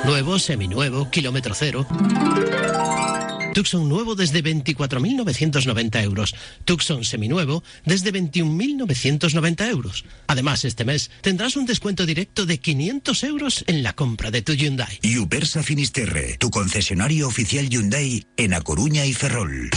Nuevo, 0.06 0.40
seminuevo, 0.40 1.10
kilómetro 1.12 1.54
cero. 1.54 1.86
Tucson 3.56 3.88
nuevo 3.88 4.16
desde 4.16 4.44
24.990 4.44 6.04
euros. 6.04 6.36
Tucson 6.66 7.06
seminuevo 7.06 7.64
desde 7.86 8.12
21.990 8.12 9.70
euros. 9.70 10.04
Además, 10.28 10.66
este 10.66 10.84
mes 10.84 11.10
tendrás 11.22 11.56
un 11.56 11.66
descuento 11.66 12.06
directo 12.06 12.46
de 12.46 12.60
500 12.60 13.24
euros 13.24 13.64
en 13.68 13.82
la 13.82 13.94
compra 13.94 14.30
de 14.30 14.42
tu 14.42 14.52
Hyundai. 14.52 15.00
Ubersa 15.18 15.64
Finisterre, 15.64 16.36
tu 16.38 16.50
concesionario 16.50 17.30
oficial 17.30 17.70
Hyundai 17.70 18.26
en 18.36 18.54
A 18.54 18.60
Coruña 18.60 19.06
y 19.06 19.14
Ferrol. 19.14 19.70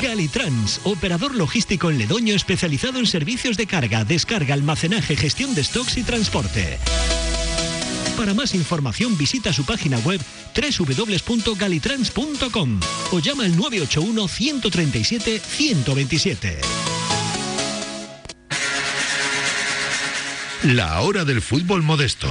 Galitrans, 0.00 0.80
operador 0.84 1.34
logístico 1.34 1.90
en 1.90 1.98
Ledoño 1.98 2.34
especializado 2.34 2.98
en 2.98 3.06
servicios 3.06 3.56
de 3.56 3.66
carga, 3.66 4.04
descarga, 4.04 4.54
almacenaje, 4.54 5.16
gestión 5.16 5.54
de 5.54 5.64
stocks 5.64 5.96
y 5.96 6.02
transporte. 6.02 6.78
Para 8.16 8.34
más 8.34 8.54
información 8.54 9.18
visita 9.18 9.52
su 9.52 9.64
página 9.64 9.98
web 9.98 10.20
www.galitrans.com 10.54 12.80
o 13.12 13.18
llama 13.18 13.44
al 13.44 13.56
981 13.56 14.28
137 14.28 15.40
127. 15.40 16.60
La 20.64 21.00
hora 21.00 21.24
del 21.24 21.42
fútbol 21.42 21.82
modesto. 21.82 22.28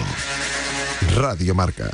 Radio 1.16 1.54
Marca. 1.54 1.92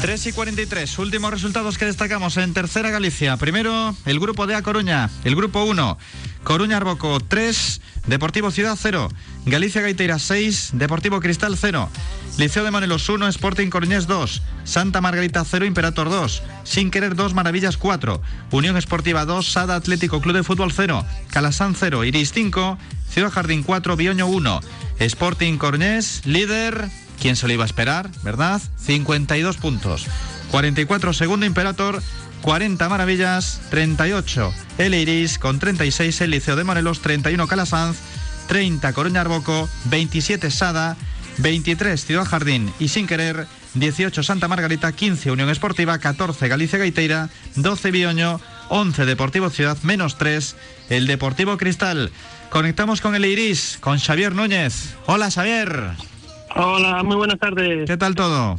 3 0.00 0.26
y 0.28 0.32
43, 0.32 0.98
últimos 1.00 1.30
resultados 1.32 1.76
que 1.76 1.84
destacamos 1.84 2.36
en 2.36 2.54
Tercera 2.54 2.90
Galicia. 2.90 3.36
Primero, 3.36 3.96
el 4.06 4.20
grupo 4.20 4.46
de 4.46 4.54
A 4.54 4.62
Coruña, 4.62 5.10
el 5.24 5.34
grupo 5.34 5.64
1, 5.64 5.98
Coruña 6.44 6.76
Arboco 6.76 7.18
3, 7.18 7.80
Deportivo 8.06 8.52
Ciudad 8.52 8.78
0, 8.80 9.08
Galicia 9.46 9.82
Gaiteira 9.82 10.20
6, 10.20 10.70
Deportivo 10.74 11.18
Cristal 11.20 11.56
0, 11.58 11.90
Liceo 12.38 12.62
de 12.62 12.70
Monelos 12.70 13.08
1, 13.08 13.26
Sporting 13.26 13.70
Coruñés 13.70 14.06
2, 14.06 14.42
Santa 14.62 15.00
Margarita 15.00 15.44
0, 15.44 15.66
Imperator 15.66 16.08
2, 16.08 16.42
Sin 16.62 16.92
Querer 16.92 17.16
2, 17.16 17.34
Maravillas 17.34 17.76
4, 17.76 18.22
Unión 18.52 18.76
Esportiva 18.76 19.24
2, 19.24 19.50
Sada 19.50 19.74
Atlético 19.74 20.20
Club 20.20 20.36
de 20.36 20.44
Fútbol 20.44 20.72
0, 20.72 21.04
Calasán 21.30 21.74
0, 21.74 22.04
Iris 22.04 22.32
5, 22.32 22.78
Ciudad 23.10 23.32
Jardín 23.32 23.64
4, 23.64 23.96
Bioño 23.96 24.28
1, 24.28 24.60
Sporting 25.00 25.58
Coruñés, 25.58 26.22
líder 26.24 26.88
¿Quién 27.20 27.36
se 27.36 27.46
lo 27.46 27.52
iba 27.52 27.64
a 27.64 27.66
esperar, 27.66 28.10
verdad? 28.22 28.60
52 28.78 29.56
puntos. 29.56 30.06
44 30.50 31.12
segundo 31.12 31.46
Imperator, 31.46 32.02
40 32.42 32.88
Maravillas, 32.88 33.60
38 33.70 34.54
El 34.78 34.94
Iris, 34.94 35.38
con 35.38 35.58
36 35.58 36.20
el 36.22 36.30
Liceo 36.30 36.56
de 36.56 36.64
Morelos, 36.64 37.00
31 37.00 37.46
Calasanz, 37.46 37.98
30 38.46 38.92
Coruña 38.92 39.20
Arboco, 39.20 39.68
27 39.86 40.50
Sada, 40.50 40.96
23 41.38 42.04
Ciudad 42.04 42.24
Jardín. 42.24 42.72
Y 42.78 42.88
sin 42.88 43.06
querer 43.06 43.46
18 43.74 44.22
Santa 44.22 44.48
Margarita, 44.48 44.92
15 44.92 45.30
Unión 45.30 45.50
Esportiva, 45.50 45.98
14 45.98 46.48
Galicia 46.48 46.78
Gaiteira, 46.78 47.28
12 47.56 47.90
Bioño, 47.90 48.40
11 48.68 49.04
Deportivo 49.06 49.50
Ciudad, 49.50 49.76
menos 49.82 50.16
3 50.18 50.56
el 50.90 51.06
Deportivo 51.06 51.56
Cristal. 51.56 52.10
Conectamos 52.50 53.00
con 53.00 53.14
el 53.14 53.26
Iris, 53.26 53.76
con 53.80 53.98
Xavier 53.98 54.34
Núñez. 54.34 54.94
Hola 55.06 55.30
Xavier. 55.30 56.17
Hola, 56.56 57.02
muy 57.02 57.16
buenas 57.16 57.38
tardes. 57.38 57.88
¿Qué 57.88 57.96
tal 57.96 58.14
todo? 58.14 58.58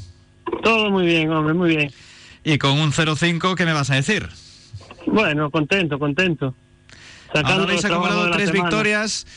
Todo 0.64 0.90
muy 0.90 1.06
bien, 1.06 1.32
hombre, 1.32 1.54
muy 1.54 1.76
bien. 1.76 1.92
Y 2.44 2.58
con 2.58 2.80
un 2.80 2.92
0-5, 2.92 3.56
¿qué 3.56 3.66
me 3.66 3.74
vas 3.74 3.90
a 3.90 3.96
decir? 3.96 4.28
Bueno, 5.06 5.50
contento, 5.50 6.00
contento. 6.00 6.56
Ahora 7.34 7.64
habéis 7.64 7.86
acumulado 7.86 8.32
tres 8.32 8.52
victorias 8.52 9.28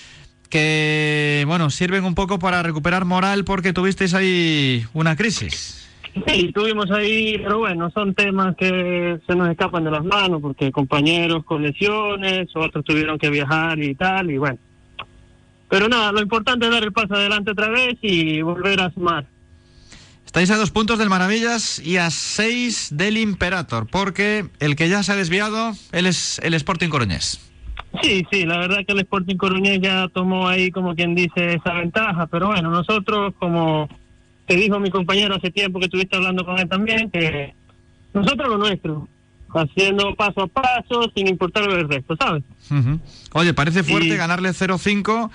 que, 0.49 1.45
bueno, 1.47 1.71
sirven 1.71 2.05
un 2.05 2.15
poco 2.15 2.39
para 2.39 2.63
recuperar 2.63 3.05
moral 3.05 3.45
porque 3.45 3.73
tuvisteis 3.73 4.15
ahí 4.15 4.85
una 4.93 5.17
crisis. 5.17 5.89
Sí, 6.27 6.53
tuvimos 6.53 6.91
ahí, 6.91 7.39
pero 7.39 7.61
bueno, 7.61 7.91
son 7.91 8.15
temas 8.15 8.55
que 8.57 9.19
se 9.27 9.35
nos 9.35 9.49
escapan 9.49 9.85
de 9.85 9.91
las 9.91 10.05
manos 10.05 10.43
porque 10.43 10.71
compañeros 10.71 11.43
con 11.45 11.63
lesiones, 11.63 12.49
otros 12.55 12.85
tuvieron 12.85 13.19
que 13.19 13.31
viajar 13.31 13.79
y 13.79 13.95
tal, 13.95 14.31
y 14.31 14.37
bueno. 14.37 14.59
Pero 15.73 15.89
nada, 15.89 16.13
lo 16.13 16.21
importante 16.21 16.67
es 16.67 16.71
dar 16.71 16.83
el 16.83 16.93
paso 16.93 17.15
adelante 17.15 17.53
otra 17.53 17.71
vez 17.71 17.97
y 18.03 18.43
volver 18.43 18.79
a 18.83 18.93
sumar. 18.93 19.27
Estáis 20.27 20.51
a 20.51 20.59
dos 20.59 20.71
puntos 20.71 20.99
del 20.99 21.09
Maravillas 21.09 21.79
y 21.79 21.97
a 21.97 22.11
seis 22.11 22.89
del 22.93 23.17
Imperator, 23.17 23.87
porque 23.87 24.45
el 24.61 24.77
que 24.77 24.91
ya 24.91 25.03
se 25.03 25.13
ha 25.13 25.17
desviado, 25.17 25.73
él 25.93 26.05
es 26.05 26.39
el 26.43 26.53
Sporting 26.53 26.91
Coruñés. 26.91 27.41
Sí, 28.03 28.27
sí, 28.31 28.45
la 28.45 28.59
verdad 28.59 28.81
que 28.87 28.93
el 28.93 28.99
Sporting 28.99 29.37
Coruñés 29.37 29.81
ya 29.81 30.09
tomó 30.09 30.47
ahí, 30.47 30.71
como 30.71 30.95
quien 30.95 31.15
dice, 31.15 31.55
esa 31.55 31.73
ventaja, 31.73 32.27
pero 32.27 32.49
bueno, 32.49 32.69
nosotros, 32.69 33.33
como 33.39 33.89
te 34.47 34.57
dijo 34.57 34.79
mi 34.79 34.91
compañero 34.91 35.37
hace 35.37 35.51
tiempo 35.51 35.79
que 35.79 35.87
estuviste 35.87 36.17
hablando 36.17 36.45
con 36.45 36.59
él 36.59 36.69
también, 36.69 37.11
que 37.11 37.55
nosotros 38.13 38.47
lo 38.47 38.59
nuestro, 38.59 39.09
haciendo 39.55 40.15
paso 40.17 40.43
a 40.43 40.47
paso, 40.49 41.11
sin 41.15 41.29
importar 41.29 41.65
el 41.71 41.89
resto, 41.89 42.15
¿sabes? 42.17 42.43
Oye, 43.33 43.55
parece 43.55 43.83
fuerte 43.83 44.19
ganarle 44.19 44.51
0-5 44.51 45.31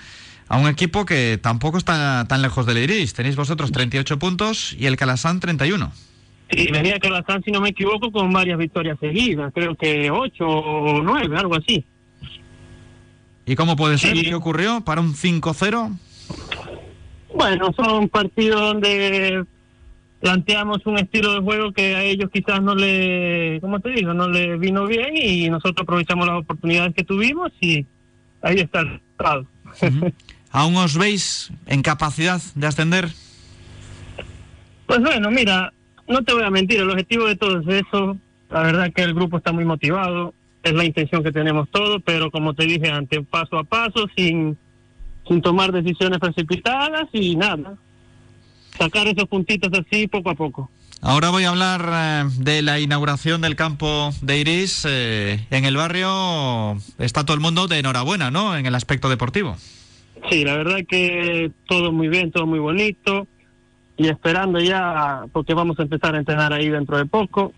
a 0.48 0.58
un 0.58 0.68
equipo 0.68 1.04
que 1.04 1.38
tampoco 1.40 1.78
está 1.78 2.24
tan 2.28 2.42
lejos 2.42 2.66
del 2.66 2.78
Iris. 2.78 3.14
Tenéis 3.14 3.36
vosotros 3.36 3.70
38 3.72 4.18
puntos 4.18 4.74
y 4.78 4.86
el 4.86 4.96
Calasán 4.96 5.40
31. 5.40 5.92
Sí, 6.50 6.68
venía 6.72 6.98
Calasán, 6.98 7.42
si 7.44 7.50
no 7.50 7.60
me 7.60 7.70
equivoco, 7.70 8.10
con 8.10 8.32
varias 8.32 8.58
victorias 8.58 8.98
seguidas, 8.98 9.52
creo 9.54 9.74
que 9.74 10.10
8 10.10 10.46
o 10.46 11.02
9, 11.02 11.36
algo 11.36 11.56
así. 11.56 11.84
¿Y 13.44 13.54
cómo 13.54 13.76
puede 13.76 13.98
ser? 13.98 14.14
¿Qué 14.14 14.34
ocurrió 14.34 14.82
para 14.82 15.00
un 15.00 15.14
5-0? 15.14 15.98
Bueno, 17.34 17.72
son 17.76 18.08
partidos 18.08 18.60
donde 18.60 19.44
planteamos 20.20 20.84
un 20.86 20.98
estilo 20.98 21.34
de 21.34 21.40
juego 21.40 21.72
que 21.72 21.94
a 21.94 22.02
ellos 22.02 22.30
quizás 22.32 22.62
no 22.62 22.74
le, 22.74 23.58
¿cómo 23.60 23.80
te 23.80 23.90
digo? 23.90 24.14
No 24.14 24.28
le 24.28 24.56
vino 24.56 24.86
bien 24.86 25.16
y 25.16 25.48
nosotros 25.48 25.82
aprovechamos 25.82 26.26
las 26.26 26.38
oportunidades 26.40 26.94
que 26.94 27.04
tuvimos 27.04 27.52
y 27.60 27.86
ahí 28.42 28.58
está 28.58 28.80
el 28.80 28.88
resultado. 28.88 29.46
¿Aún 30.50 30.76
os 30.76 30.96
veis 30.96 31.50
en 31.66 31.82
capacidad 31.82 32.40
de 32.54 32.66
ascender? 32.66 33.08
Pues 34.86 35.00
bueno, 35.00 35.30
mira, 35.30 35.72
no 36.08 36.22
te 36.24 36.32
voy 36.32 36.42
a 36.42 36.50
mentir, 36.50 36.80
el 36.80 36.90
objetivo 36.90 37.26
de 37.26 37.36
todo 37.36 37.60
es 37.60 37.84
eso. 37.86 38.16
La 38.50 38.62
verdad 38.62 38.92
que 38.94 39.02
el 39.02 39.14
grupo 39.14 39.36
está 39.36 39.52
muy 39.52 39.66
motivado, 39.66 40.32
es 40.62 40.72
la 40.72 40.84
intención 40.84 41.22
que 41.22 41.32
tenemos 41.32 41.68
todos, 41.70 42.00
pero 42.04 42.30
como 42.30 42.54
te 42.54 42.64
dije 42.64 42.90
antes, 42.90 43.20
paso 43.28 43.58
a 43.58 43.64
paso, 43.64 44.06
sin, 44.16 44.56
sin 45.26 45.42
tomar 45.42 45.70
decisiones 45.70 46.18
precipitadas 46.18 47.08
y 47.12 47.36
nada. 47.36 47.74
Sacar 48.78 49.06
esos 49.06 49.28
puntitos 49.28 49.70
así 49.78 50.06
poco 50.06 50.30
a 50.30 50.34
poco. 50.34 50.70
Ahora 51.00 51.30
voy 51.30 51.44
a 51.44 51.50
hablar 51.50 51.90
eh, 51.92 52.30
de 52.38 52.62
la 52.62 52.80
inauguración 52.80 53.40
del 53.40 53.54
campo 53.54 54.10
de 54.22 54.38
Iris. 54.38 54.84
Eh, 54.88 55.46
en 55.50 55.64
el 55.64 55.76
barrio 55.76 56.78
está 56.98 57.24
todo 57.24 57.34
el 57.34 57.40
mundo 57.40 57.68
de 57.68 57.78
enhorabuena, 57.78 58.30
¿no? 58.30 58.56
En 58.56 58.66
el 58.66 58.74
aspecto 58.74 59.08
deportivo. 59.08 59.56
Sí, 60.30 60.44
la 60.44 60.56
verdad 60.56 60.78
que 60.88 61.50
todo 61.66 61.92
muy 61.92 62.08
bien, 62.08 62.30
todo 62.30 62.46
muy 62.46 62.58
bonito. 62.58 63.26
Y 63.96 64.08
esperando 64.08 64.60
ya, 64.60 65.22
porque 65.32 65.54
vamos 65.54 65.78
a 65.78 65.82
empezar 65.82 66.14
a 66.14 66.18
entrenar 66.18 66.52
ahí 66.52 66.68
dentro 66.68 66.96
de 66.98 67.06
poco. 67.06 67.52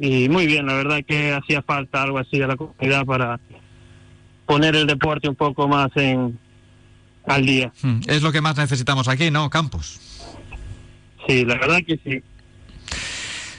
Y 0.00 0.28
muy 0.28 0.46
bien, 0.46 0.66
la 0.66 0.74
verdad 0.74 1.00
que 1.06 1.32
hacía 1.32 1.62
falta 1.62 2.02
algo 2.02 2.18
así 2.18 2.40
a 2.40 2.46
la 2.46 2.56
comunidad 2.56 3.04
para 3.04 3.40
poner 4.46 4.74
el 4.76 4.86
deporte 4.86 5.28
un 5.28 5.36
poco 5.36 5.68
más 5.68 5.90
en 5.96 6.38
al 7.26 7.46
día. 7.46 7.72
Hmm, 7.82 8.00
es 8.06 8.22
lo 8.22 8.32
que 8.32 8.40
más 8.40 8.56
necesitamos 8.56 9.08
aquí, 9.08 9.30
¿no? 9.30 9.48
Campos. 9.50 10.00
Sí, 11.26 11.44
la 11.44 11.54
verdad 11.56 11.80
que 11.86 11.98
sí. 12.04 12.22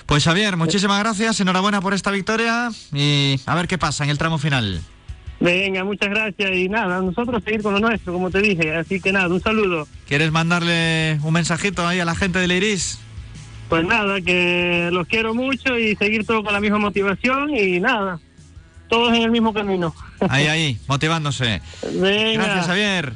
Pues 0.06 0.24
Javier, 0.24 0.56
muchísimas 0.56 1.00
gracias, 1.00 1.40
enhorabuena 1.40 1.82
por 1.82 1.94
esta 1.96 2.12
victoria 2.12 2.70
y 2.94 3.40
a 3.46 3.56
ver 3.56 3.68
qué 3.68 3.80
pasa 3.80 4.04
en 4.04 4.12
el 4.12 4.20
tramo 4.20 4.38
final. 4.38 4.82
Venga, 5.40 5.84
muchas 5.84 6.10
gracias 6.10 6.52
y 6.56 6.70
nada, 6.70 7.02
nosotros 7.02 7.44
seguir 7.44 7.62
con 7.62 7.74
lo 7.74 7.80
nuestro, 7.80 8.14
como 8.14 8.32
te 8.32 8.42
dije, 8.42 8.76
así 8.76 9.02
que 9.02 9.12
nada, 9.12 9.28
un 9.28 9.42
saludo. 9.42 9.88
¿Quieres 10.08 10.32
mandarle 10.32 11.20
un 11.24 11.34
mensajito 11.34 11.86
ahí 11.86 12.00
a 12.00 12.06
la 12.06 12.16
gente 12.16 12.40
del 12.40 12.52
Iris? 12.52 13.00
Pues 13.70 13.84
nada, 13.86 14.22
que 14.22 14.90
los 14.92 15.08
quiero 15.08 15.34
mucho 15.34 15.78
y 15.78 15.96
seguir 15.96 16.26
todo 16.26 16.44
con 16.44 16.54
la 16.54 16.60
misma 16.60 16.78
motivación 16.78 17.56
y 17.56 17.80
nada, 17.80 18.20
todos 18.88 19.14
en 19.14 19.24
el 19.24 19.32
mismo 19.32 19.54
camino. 19.54 19.94
Ahí, 20.30 20.48
ahí, 20.48 20.80
motivándose. 20.88 21.62
Venga. 21.92 22.46
Gracias, 22.46 22.68
Javier. 22.68 23.14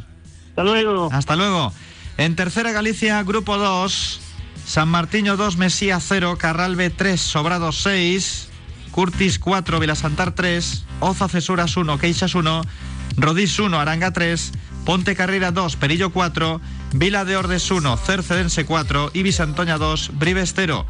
Hasta 0.50 0.64
luego. 0.64 1.10
Hasta 1.12 1.36
luego. 1.38 1.74
En 2.18 2.36
tercera 2.36 2.74
Galicia, 2.74 3.24
grupo 3.24 3.58
2, 3.58 4.20
San 4.66 4.90
Martiño 4.90 5.38
2, 5.38 5.56
Mesía 5.56 6.00
0, 6.02 6.38
Carralbe 6.38 6.90
3, 6.90 7.22
Sobrado 7.22 7.72
6, 7.72 8.49
Curtis 9.00 9.40
4, 9.40 9.80
Vilasantar 9.80 10.36
3, 10.36 10.84
Oza 11.00 11.30
Cesuras 11.30 11.78
1, 11.78 11.98
Queixas 12.00 12.36
1, 12.36 12.64
Rodís 13.16 13.58
1, 13.58 13.80
Aranga 13.80 14.12
3, 14.12 14.52
Ponte 14.84 15.16
Carrera 15.16 15.54
2, 15.54 15.78
Perillo 15.78 16.10
4, 16.10 16.60
Vila 16.92 17.24
de 17.24 17.38
Ordes 17.38 17.72
1, 17.72 17.96
Cercedense 17.96 18.66
4 18.66 19.12
y 19.14 19.24
Bisantoña 19.24 19.78
2, 19.78 20.12
Brives 20.16 20.52
0. 20.54 20.86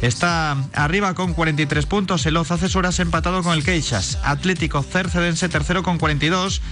Está 0.00 0.56
arriba 0.72 1.12
con 1.12 1.34
43 1.34 1.84
puntos 1.84 2.24
el 2.24 2.38
Oza 2.38 2.56
Cesuras 2.56 2.98
empatado 2.98 3.42
con 3.42 3.52
el 3.52 3.62
Queixas. 3.62 4.16
Atlético 4.24 4.82
Cercedense 4.82 5.50
tercero 5.50 5.82
con 5.82 5.98
42. 5.98 6.62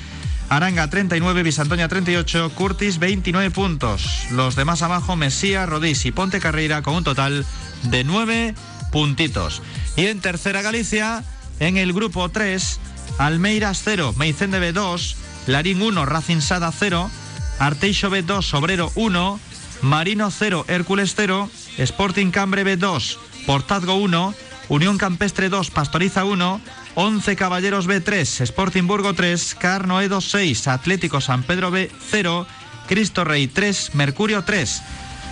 Aranga 0.48 0.88
39, 0.88 1.42
Bisantoña 1.42 1.88
38, 1.88 2.52
Curtis 2.54 2.98
29 2.98 3.50
puntos. 3.50 4.24
Los 4.30 4.56
demás 4.56 4.80
abajo, 4.80 5.16
Mesía, 5.16 5.66
Rodís 5.66 6.06
y 6.06 6.12
Ponte 6.12 6.40
Carreira 6.40 6.80
con 6.80 6.94
un 6.94 7.04
total 7.04 7.44
de 7.82 8.04
9 8.04 8.54
puntitos. 8.90 9.62
Y 9.96 10.06
en 10.06 10.20
tercera 10.20 10.62
Galicia, 10.62 11.24
en 11.60 11.76
el 11.76 11.92
grupo 11.92 12.28
3, 12.28 12.80
Almeiras 13.18 13.82
0, 13.84 14.14
Meicende 14.16 14.58
B 14.58 14.72
2, 14.72 15.16
Larín 15.46 15.82
1, 15.82 16.06
Racing 16.06 16.40
Sada 16.40 16.72
0, 16.72 17.10
Arteixo 17.58 18.10
B 18.10 18.22
2, 18.22 18.54
Obrero 18.54 18.92
1, 18.94 19.40
Marino 19.82 20.30
0, 20.30 20.64
Hércules 20.68 21.14
0, 21.16 21.50
Sporting 21.78 22.30
Cambre 22.30 22.64
B 22.64 22.76
2, 22.76 23.18
Portazgo 23.46 23.94
1, 23.96 24.34
Unión 24.68 24.98
Campestre 24.98 25.48
2, 25.48 25.70
Pastoriza 25.70 26.24
1, 26.24 26.60
11 26.94 27.36
Caballeros 27.36 27.88
B3, 27.88 28.42
Sporting 28.42 28.86
Burgo 28.86 29.14
3, 29.14 29.54
Carnoedo 29.54 30.20
6, 30.20 30.68
Atlético 30.68 31.20
San 31.20 31.42
Pedro 31.42 31.70
B 31.70 31.90
0, 32.10 32.46
Cristo 32.86 33.24
Rey 33.24 33.46
3, 33.46 33.94
Mercurio 33.94 34.44
3. 34.44 34.82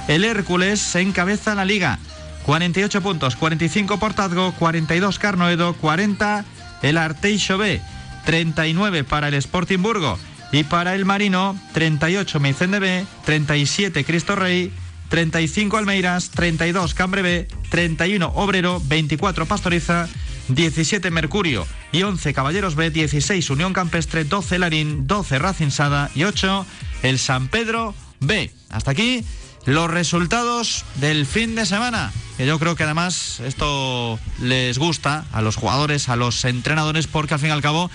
El 0.09 0.25
Hércules 0.25 0.95
encabeza 0.95 1.55
la 1.55 1.65
liga. 1.65 1.99
48 2.47 3.03
puntos, 3.03 3.35
45 3.35 3.99
Portazgo, 3.99 4.53
42 4.53 5.19
Carnoedo, 5.19 5.75
40 5.75 6.45
el 6.83 6.97
Arteixo 6.97 7.59
B, 7.59 7.81
39 8.25 9.03
para 9.03 9.27
el 9.29 9.35
Sporting 9.35 9.83
Burgo 9.83 10.17
y 10.53 10.63
para 10.63 10.95
el 10.95 11.05
Marino 11.05 11.59
38 11.73 12.39
Meicende 12.39 12.79
B, 12.79 13.05
37 13.25 14.05
Cristo 14.05 14.37
Rey, 14.37 14.73
35 15.09 15.77
Almeiras, 15.77 16.31
32 16.31 16.95
Cambre 16.95 17.23
B, 17.23 17.49
31 17.69 18.33
Obrero, 18.37 18.81
24 18.85 19.47
Pastoriza, 19.47 20.09
17 20.49 21.11
Mercurio 21.11 21.67
y 21.91 22.05
11 22.05 22.33
Caballeros 22.33 22.77
B, 22.77 22.91
16 22.91 23.51
Unión 23.51 23.73
Campestre, 23.73 24.23
12 24.23 24.61
Larín, 24.61 25.09
12 25.09 25.41
Racing 25.41 25.71
Sada 25.71 26.13
y 26.15 26.23
8 26.23 26.65
el 27.03 27.19
San 27.19 27.49
Pedro 27.49 27.93
B. 28.21 28.53
Hasta 28.71 28.93
aquí 28.93 29.25
los 29.67 29.91
resultados 29.91 30.85
del 30.97 31.27
fin 31.27 31.55
de 31.55 31.67
semana. 31.67 32.13
que 32.37 32.47
yo 32.47 32.59
creo 32.59 32.77
que 32.77 32.85
además 32.85 33.41
esto 33.41 34.19
les 34.41 34.79
gusta 34.79 35.25
a 35.33 35.43
los 35.43 35.57
jugadores, 35.57 36.09
a 36.09 36.17
los 36.17 36.45
entrenadores, 36.45 37.07
porque 37.07 37.35
al 37.35 37.41
fin 37.41 37.49
y 37.49 37.53
al 37.53 37.63
cabo 37.63 37.91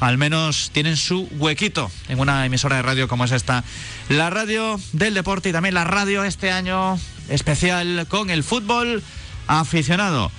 al 0.00 0.18
menos 0.18 0.70
tienen 0.72 0.96
su 0.96 1.26
huequito 1.38 1.90
en 2.08 2.18
una 2.20 2.44
emisora 2.44 2.76
de 2.76 2.82
radio 2.82 3.08
como 3.08 3.24
es 3.24 3.32
esta. 3.32 3.64
La 4.08 4.28
radio 4.28 4.78
del 4.92 5.14
deporte 5.14 5.48
y 5.48 5.52
también 5.52 5.74
la 5.74 5.84
radio 5.84 6.24
este 6.24 6.50
año 6.50 6.98
especial 7.28 8.06
con 8.08 8.28
el 8.28 8.44
fútbol 8.44 9.02
aficionado. 9.46 10.30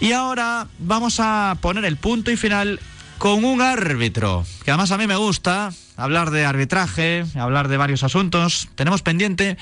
Y 0.00 0.12
ahora 0.12 0.66
vamos 0.78 1.20
a 1.20 1.56
poner 1.60 1.84
el 1.84 1.96
punto 1.96 2.30
y 2.30 2.36
final 2.36 2.80
con 3.18 3.44
un 3.44 3.60
árbitro, 3.60 4.44
que 4.64 4.70
además 4.72 4.90
a 4.90 4.98
mí 4.98 5.06
me 5.06 5.14
gusta 5.14 5.72
hablar 5.96 6.30
de 6.30 6.44
arbitraje, 6.44 7.24
hablar 7.36 7.68
de 7.68 7.76
varios 7.76 8.02
asuntos. 8.02 8.68
Tenemos 8.74 9.02
pendiente 9.02 9.56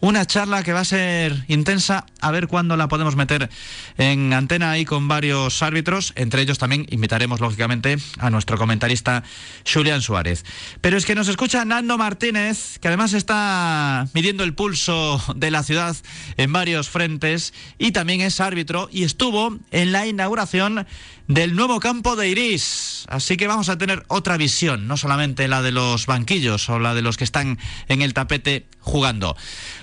una 0.00 0.26
charla 0.26 0.62
que 0.62 0.72
va 0.72 0.80
a 0.80 0.84
ser 0.84 1.44
intensa, 1.48 2.06
a 2.20 2.30
ver 2.30 2.48
cuándo 2.48 2.76
la 2.76 2.88
podemos 2.88 3.16
meter 3.16 3.50
en 3.98 4.32
antena 4.32 4.70
ahí 4.70 4.84
con 4.84 5.08
varios 5.08 5.62
árbitros, 5.62 6.12
entre 6.16 6.42
ellos 6.42 6.58
también 6.58 6.86
invitaremos 6.90 7.40
lógicamente 7.40 7.96
a 8.18 8.30
nuestro 8.30 8.58
comentarista 8.58 9.22
Julián 9.70 10.02
Suárez. 10.02 10.44
Pero 10.80 10.96
es 10.96 11.06
que 11.06 11.14
nos 11.14 11.28
escucha 11.28 11.64
Nando 11.64 11.98
Martínez, 11.98 12.78
que 12.78 12.88
además 12.88 13.12
está 13.12 14.08
midiendo 14.14 14.44
el 14.44 14.54
pulso 14.54 15.22
de 15.36 15.50
la 15.50 15.62
ciudad 15.62 15.96
en 16.36 16.52
varios 16.52 16.88
frentes 16.88 17.52
y 17.78 17.92
también 17.92 18.20
es 18.20 18.40
árbitro 18.40 18.88
y 18.92 19.04
estuvo 19.04 19.58
en 19.70 19.92
la 19.92 20.06
inauguración 20.06 20.86
del 21.28 21.54
nuevo 21.54 21.78
campo 21.78 22.16
de 22.16 22.28
Iris. 22.28 23.04
Así 23.08 23.36
que 23.36 23.46
vamos 23.46 23.68
a 23.68 23.78
tener 23.78 24.04
otra 24.08 24.36
visión, 24.36 24.88
no 24.88 24.96
solamente 24.96 25.46
la 25.48 25.62
de 25.62 25.72
los 25.72 26.06
banquillos 26.06 26.68
o 26.68 26.78
la 26.78 26.94
de 26.94 27.02
los 27.02 27.16
que 27.16 27.24
están 27.24 27.58
en 27.88 28.02
el 28.02 28.14
tapete 28.14 28.66
jugando. 28.80 29.36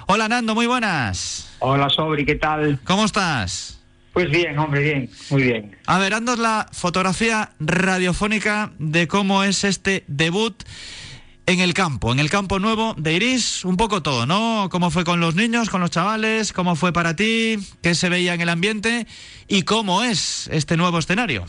Hola 0.07 0.27
Nando, 0.27 0.55
muy 0.55 0.67
buenas. 0.67 1.46
Hola 1.59 1.89
Sobri, 1.89 2.25
¿qué 2.25 2.35
tal? 2.35 2.79
¿Cómo 2.83 3.05
estás? 3.05 3.83
Pues 4.13 4.29
bien, 4.29 4.57
hombre, 4.59 4.81
bien, 4.81 5.09
muy 5.29 5.43
bien. 5.43 5.75
A 5.85 5.97
ver, 5.97 6.13
andos 6.13 6.37
la 6.39 6.67
fotografía 6.71 7.51
radiofónica 7.59 8.71
de 8.79 9.07
cómo 9.07 9.43
es 9.43 9.63
este 9.63 10.03
debut 10.07 10.63
en 11.47 11.59
el 11.59 11.73
campo, 11.73 12.11
en 12.11 12.19
el 12.19 12.29
campo 12.29 12.59
nuevo 12.59 12.93
de 12.97 13.13
Iris, 13.13 13.65
un 13.65 13.77
poco 13.77 14.03
todo, 14.03 14.25
¿no? 14.25 14.69
¿Cómo 14.69 14.91
fue 14.91 15.03
con 15.03 15.19
los 15.19 15.35
niños, 15.35 15.69
con 15.69 15.81
los 15.81 15.89
chavales? 15.89 16.53
¿Cómo 16.53 16.75
fue 16.75 16.93
para 16.93 17.15
ti? 17.15 17.57
¿Qué 17.81 17.95
se 17.95 18.09
veía 18.09 18.33
en 18.33 18.41
el 18.41 18.49
ambiente? 18.49 19.07
¿Y 19.47 19.63
cómo 19.63 20.03
es 20.03 20.49
este 20.51 20.77
nuevo 20.77 20.99
escenario? 20.99 21.45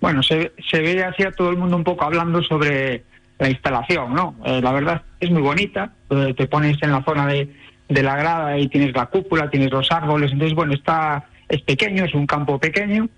Bueno, 0.00 0.22
se, 0.22 0.52
se 0.70 0.80
ve 0.80 1.04
así 1.04 1.22
a 1.22 1.32
todo 1.32 1.50
el 1.50 1.56
mundo 1.56 1.76
un 1.76 1.84
poco 1.84 2.04
hablando 2.04 2.42
sobre 2.42 3.04
la 3.38 3.50
instalación, 3.50 4.14
¿no? 4.14 4.36
Eh, 4.44 4.60
la 4.62 4.72
verdad 4.72 5.02
es 5.20 5.30
muy 5.30 5.42
bonita, 5.42 5.92
eh, 6.10 6.34
te 6.36 6.46
pones 6.46 6.82
en 6.82 6.92
la 6.92 7.04
zona 7.04 7.26
de, 7.26 7.54
de 7.88 8.02
la 8.02 8.16
grada 8.16 8.58
y 8.58 8.68
tienes 8.68 8.94
la 8.94 9.06
cúpula, 9.06 9.50
tienes 9.50 9.70
los 9.70 9.90
árboles, 9.90 10.32
entonces, 10.32 10.54
bueno, 10.54 10.74
está 10.74 11.26
es 11.48 11.62
pequeño, 11.62 12.04
es 12.04 12.14
un 12.14 12.26
campo 12.26 12.58
pequeño. 12.58 13.08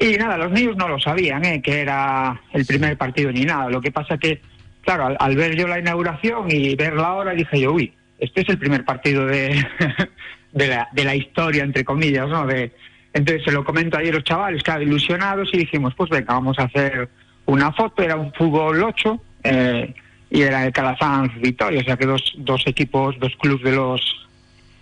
Y 0.00 0.16
nada, 0.16 0.36
los 0.36 0.50
niños 0.52 0.76
no 0.76 0.88
lo 0.88 0.98
sabían, 1.00 1.44
¿eh? 1.44 1.62
que 1.62 1.80
era 1.80 2.40
el 2.52 2.64
primer 2.66 2.96
partido 2.96 3.32
ni 3.32 3.44
nada. 3.44 3.68
Lo 3.68 3.80
que 3.80 3.90
pasa 3.90 4.16
que 4.18 4.40
claro, 4.88 5.14
al, 5.18 5.36
ver 5.36 5.54
yo 5.54 5.68
la 5.68 5.78
inauguración 5.78 6.50
y 6.50 6.74
ver 6.74 6.94
la 6.94 7.12
hora, 7.12 7.32
dije 7.32 7.60
yo, 7.60 7.72
uy, 7.74 7.92
este 8.18 8.40
es 8.40 8.48
el 8.48 8.56
primer 8.56 8.86
partido 8.86 9.26
de, 9.26 9.62
de, 10.52 11.04
la, 11.04 11.14
historia, 11.14 11.62
entre 11.62 11.84
comillas, 11.84 12.26
¿no? 12.26 12.46
De, 12.46 12.72
entonces 13.12 13.44
se 13.44 13.52
lo 13.52 13.64
comento 13.64 13.98
ayer 13.98 14.14
los 14.14 14.24
chavales, 14.24 14.62
claro, 14.62 14.82
ilusionados, 14.82 15.50
y 15.52 15.58
dijimos, 15.58 15.94
pues 15.94 16.08
venga, 16.08 16.32
vamos 16.32 16.58
a 16.58 16.64
hacer 16.64 17.06
una 17.44 17.70
foto, 17.72 18.02
era 18.02 18.16
un 18.16 18.32
fútbol 18.32 18.82
8, 18.82 19.22
eh, 19.44 19.94
y 20.30 20.42
era 20.42 20.66
el 20.66 20.72
Calasanz 20.72 21.32
Victoria, 21.40 21.80
o 21.80 21.84
sea 21.84 21.96
que 21.96 22.06
dos, 22.06 22.34
dos 22.36 22.66
equipos, 22.66 23.18
dos 23.18 23.32
clubes 23.40 23.62
de 23.64 23.72
los 23.72 24.24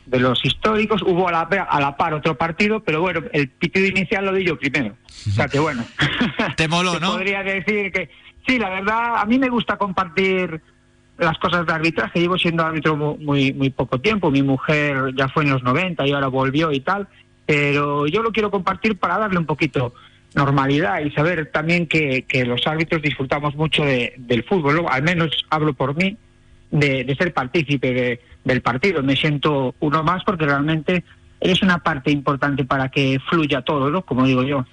de 0.07 0.21
los 0.21 0.45
históricos, 0.45 1.03
hubo 1.03 1.29
a 1.29 1.33
la, 1.33 1.41
a 1.41 1.81
la 1.81 1.97
par 1.97 2.15
otro 2.15 2.39
partido, 2.39 2.79
pero 2.79 3.01
bueno, 3.01 3.23
el 3.33 3.49
partido 3.49 3.87
inicial 3.87 4.25
lo 4.25 4.33
di 4.33 4.45
yo 4.45 4.57
primero. 4.57 4.95
O 5.27 5.31
sea 5.33 5.49
que 5.49 5.59
bueno. 5.59 5.85
Te 6.57 6.69
moló, 6.69 7.01
¿no? 7.01 7.15
Podría 7.15 7.43
decir 7.43 7.91
que 7.91 8.09
Sí, 8.47 8.59
la 8.59 8.71
verdad, 8.71 9.17
a 9.17 9.25
mí 9.25 9.39
me 9.39 9.49
gusta 9.49 9.77
compartir 9.77 10.61
las 11.19 11.37
cosas 11.39 11.67
de 11.67 11.73
arbitraje. 11.73 12.21
Llevo 12.21 12.39
siendo 12.39 12.65
árbitro 12.65 12.97
muy, 12.97 13.53
muy 13.53 13.71
poco 13.71 14.01
tiempo. 14.01 14.31
Mi 14.31 14.43
mujer 14.43 15.15
ya 15.17 15.29
fue 15.29 15.43
en 15.43 15.51
los 15.51 15.63
90 15.63 16.07
y 16.07 16.13
ahora 16.13 16.29
volvió 16.29 16.71
y 16.71 16.81
tal. 16.81 17.09
Pero 17.45 18.07
yo 18.07 18.23
lo 18.23 18.31
quiero 18.31 18.51
compartir 18.51 18.99
para 18.99 19.19
darle 19.19 19.39
un 19.39 19.47
poquito 19.47 19.95
normalidad 20.37 21.01
y 21.01 21.11
saber 21.11 21.51
también 21.51 21.87
que, 21.87 22.25
que 22.29 22.45
los 22.45 22.65
árbitros 22.67 23.03
disfrutamos 23.03 23.57
mucho 23.57 23.85
de, 23.85 24.15
del 24.19 24.45
fútbol. 24.45 24.85
Al 24.89 25.03
menos 25.03 25.31
hablo 25.51 25.73
por 25.75 25.97
mí 25.97 26.17
de, 26.71 27.03
de 27.05 27.17
ser 27.17 27.33
partícipe 27.33 27.93
de, 27.93 28.21
del 28.45 28.61
partido. 28.61 29.03
Me 29.03 29.17
siento 29.17 29.75
uno 29.81 30.05
más 30.05 30.23
porque 30.25 30.45
realmente 30.45 31.03
es 31.41 31.63
una 31.63 31.79
parte 31.79 32.11
importante 32.11 32.65
para 32.65 32.91
que 32.91 33.19
fluya 33.29 33.63
todo, 33.63 33.91
¿no? 33.91 34.03
Como 34.03 34.27
digo 34.27 34.43
yo. 34.43 34.65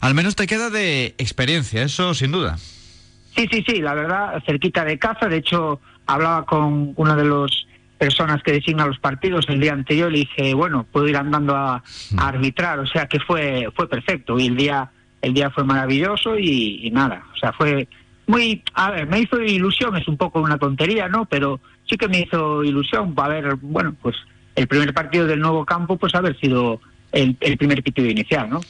Al 0.00 0.14
menos 0.14 0.36
te 0.36 0.46
queda 0.46 0.70
de 0.70 1.14
experiencia, 1.18 1.82
eso 1.82 2.14
sin 2.14 2.32
duda. 2.32 2.56
Sí, 2.56 3.46
sí, 3.50 3.62
sí, 3.66 3.80
la 3.80 3.94
verdad, 3.94 4.42
cerquita 4.46 4.84
de 4.84 4.98
casa. 4.98 5.28
De 5.28 5.36
hecho, 5.36 5.80
hablaba 6.06 6.46
con 6.46 6.94
una 6.96 7.14
de 7.14 7.24
las 7.24 7.67
personas 7.98 8.42
que 8.42 8.52
designa 8.52 8.86
los 8.86 8.98
partidos 8.98 9.46
el 9.48 9.60
día 9.60 9.72
anterior 9.72 10.14
y 10.14 10.20
dije, 10.20 10.54
bueno, 10.54 10.86
puedo 10.90 11.08
ir 11.08 11.16
andando 11.16 11.54
a, 11.54 11.82
arbitrar. 12.16 12.78
O 12.78 12.86
sea 12.86 13.06
que 13.06 13.20
fue, 13.20 13.68
fue 13.74 13.88
perfecto. 13.88 14.38
Y 14.38 14.46
el 14.46 14.56
día, 14.56 14.90
el 15.20 15.34
día 15.34 15.50
fue 15.50 15.64
maravilloso 15.64 16.38
y, 16.38 16.90
nada. 16.92 17.24
O 17.34 17.36
sea, 17.36 17.52
fue 17.52 17.88
muy, 18.26 18.62
a 18.74 18.90
ver, 18.90 19.06
me 19.06 19.20
hizo 19.20 19.40
ilusión, 19.40 19.96
es 19.96 20.06
un 20.06 20.16
poco 20.16 20.40
una 20.40 20.58
tontería, 20.58 21.08
¿no? 21.08 21.24
Pero 21.24 21.60
sí 21.88 21.96
que 21.96 22.08
me 22.08 22.20
hizo 22.20 22.62
ilusión 22.62 23.14
a 23.16 23.28
ver, 23.28 23.56
bueno, 23.56 23.94
pues 24.00 24.16
el 24.54 24.66
primer 24.66 24.92
partido 24.94 25.26
del 25.26 25.40
nuevo 25.40 25.64
campo, 25.64 25.96
pues 25.96 26.14
haber 26.14 26.38
sido 26.38 26.80
el, 27.12 27.36
el 27.40 27.56
primer 27.56 27.82
partido 27.82 28.08
inicial, 28.08 28.48
¿no? 28.50 28.60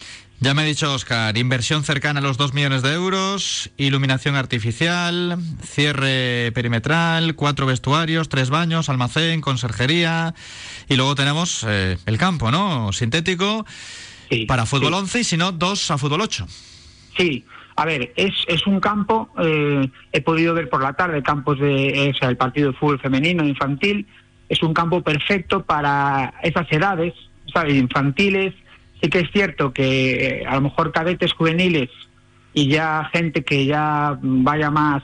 Ya 0.41 0.55
me 0.55 0.63
ha 0.63 0.65
dicho 0.65 0.95
Oscar, 0.95 1.37
inversión 1.37 1.83
cercana 1.83 2.21
a 2.21 2.23
los 2.23 2.39
2 2.39 2.55
millones 2.55 2.83
de 2.83 2.93
euros, 2.93 3.73
iluminación 3.77 4.37
artificial, 4.37 5.37
cierre 5.63 6.53
perimetral, 6.55 7.35
cuatro 7.35 7.67
vestuarios, 7.67 8.29
tres 8.29 8.49
baños, 8.49 8.89
almacén, 8.89 9.41
conserjería 9.41 10.35
y 10.89 10.95
luego 10.95 11.17
tenemos 11.17 11.67
eh, 11.69 11.99
el 12.07 12.19
campo, 12.19 12.53
¿no? 12.53 12.93
Sintético 12.93 13.67
para 14.47 14.65
fútbol 14.65 14.95
11 14.95 15.21
y 15.21 15.25
si 15.25 15.37
no, 15.37 15.51
dos 15.51 15.91
a 15.91 15.99
fútbol 15.99 16.21
8. 16.21 16.47
Sí, 17.17 17.45
a 17.75 17.85
ver, 17.85 18.13
es, 18.15 18.33
es 18.47 18.65
un 18.69 18.79
campo, 18.79 19.31
eh, 19.41 19.91
he 20.13 20.21
podido 20.21 20.55
ver 20.55 20.69
por 20.69 20.83
la 20.83 20.93
tarde 20.93 21.21
campos 21.21 21.59
de, 21.59 22.13
o 22.15 22.17
sea, 22.17 22.29
el 22.29 22.37
partido 22.37 22.71
de 22.71 22.79
fútbol 22.79 23.01
femenino, 23.01 23.45
infantil, 23.45 24.07
es 24.49 24.63
un 24.63 24.73
campo 24.73 25.03
perfecto 25.03 25.65
para 25.65 26.35
esas 26.45 26.71
edades, 26.71 27.13
¿sabes? 27.53 27.75
Infantiles, 27.75 28.55
sí 29.01 29.09
que 29.09 29.21
es 29.21 29.31
cierto 29.31 29.73
que 29.73 30.41
eh, 30.41 30.47
a 30.47 30.55
lo 30.55 30.63
mejor 30.63 30.93
cadetes 30.93 31.33
juveniles 31.33 31.91
y 32.55 32.69
ya 32.69 33.09
gente 33.13 33.45
que 33.45 33.67
ya 33.67 34.19
vaya 34.21 34.71
más, 34.71 35.03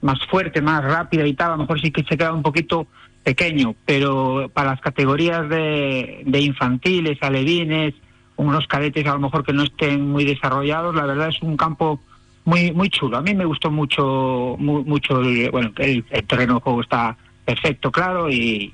más 0.00 0.18
fuerte, 0.26 0.62
más 0.62 0.84
rápida 0.84 1.26
y 1.26 1.34
tal, 1.34 1.48
a 1.48 1.56
lo 1.56 1.62
mejor 1.62 1.80
sí 1.80 1.90
que 1.90 2.04
se 2.04 2.16
queda 2.16 2.32
un 2.32 2.42
poquito 2.42 2.86
pequeño, 3.22 3.74
pero 3.84 4.50
para 4.54 4.70
las 4.70 4.80
categorías 4.80 5.48
de, 5.48 6.22
infantiles, 6.40 7.18
alevines, 7.22 7.94
unos 8.36 8.66
cadetes 8.66 9.06
a 9.06 9.14
lo 9.14 9.20
mejor 9.20 9.44
que 9.44 9.52
no 9.52 9.64
estén 9.64 10.08
muy 10.08 10.24
desarrollados, 10.24 10.94
la 10.94 11.06
verdad 11.06 11.28
es 11.28 11.42
un 11.42 11.56
campo 11.56 12.00
muy 12.44 12.70
muy 12.70 12.88
chulo. 12.88 13.16
A 13.16 13.22
mí 13.22 13.34
me 13.34 13.44
gustó 13.44 13.70
mucho 13.70 14.56
mucho 14.58 15.20
el, 15.22 15.50
bueno, 15.50 15.72
el 15.78 16.04
terreno 16.26 16.54
de 16.54 16.60
juego 16.60 16.82
está 16.82 17.16
perfecto, 17.44 17.90
claro, 17.90 18.30
y, 18.30 18.72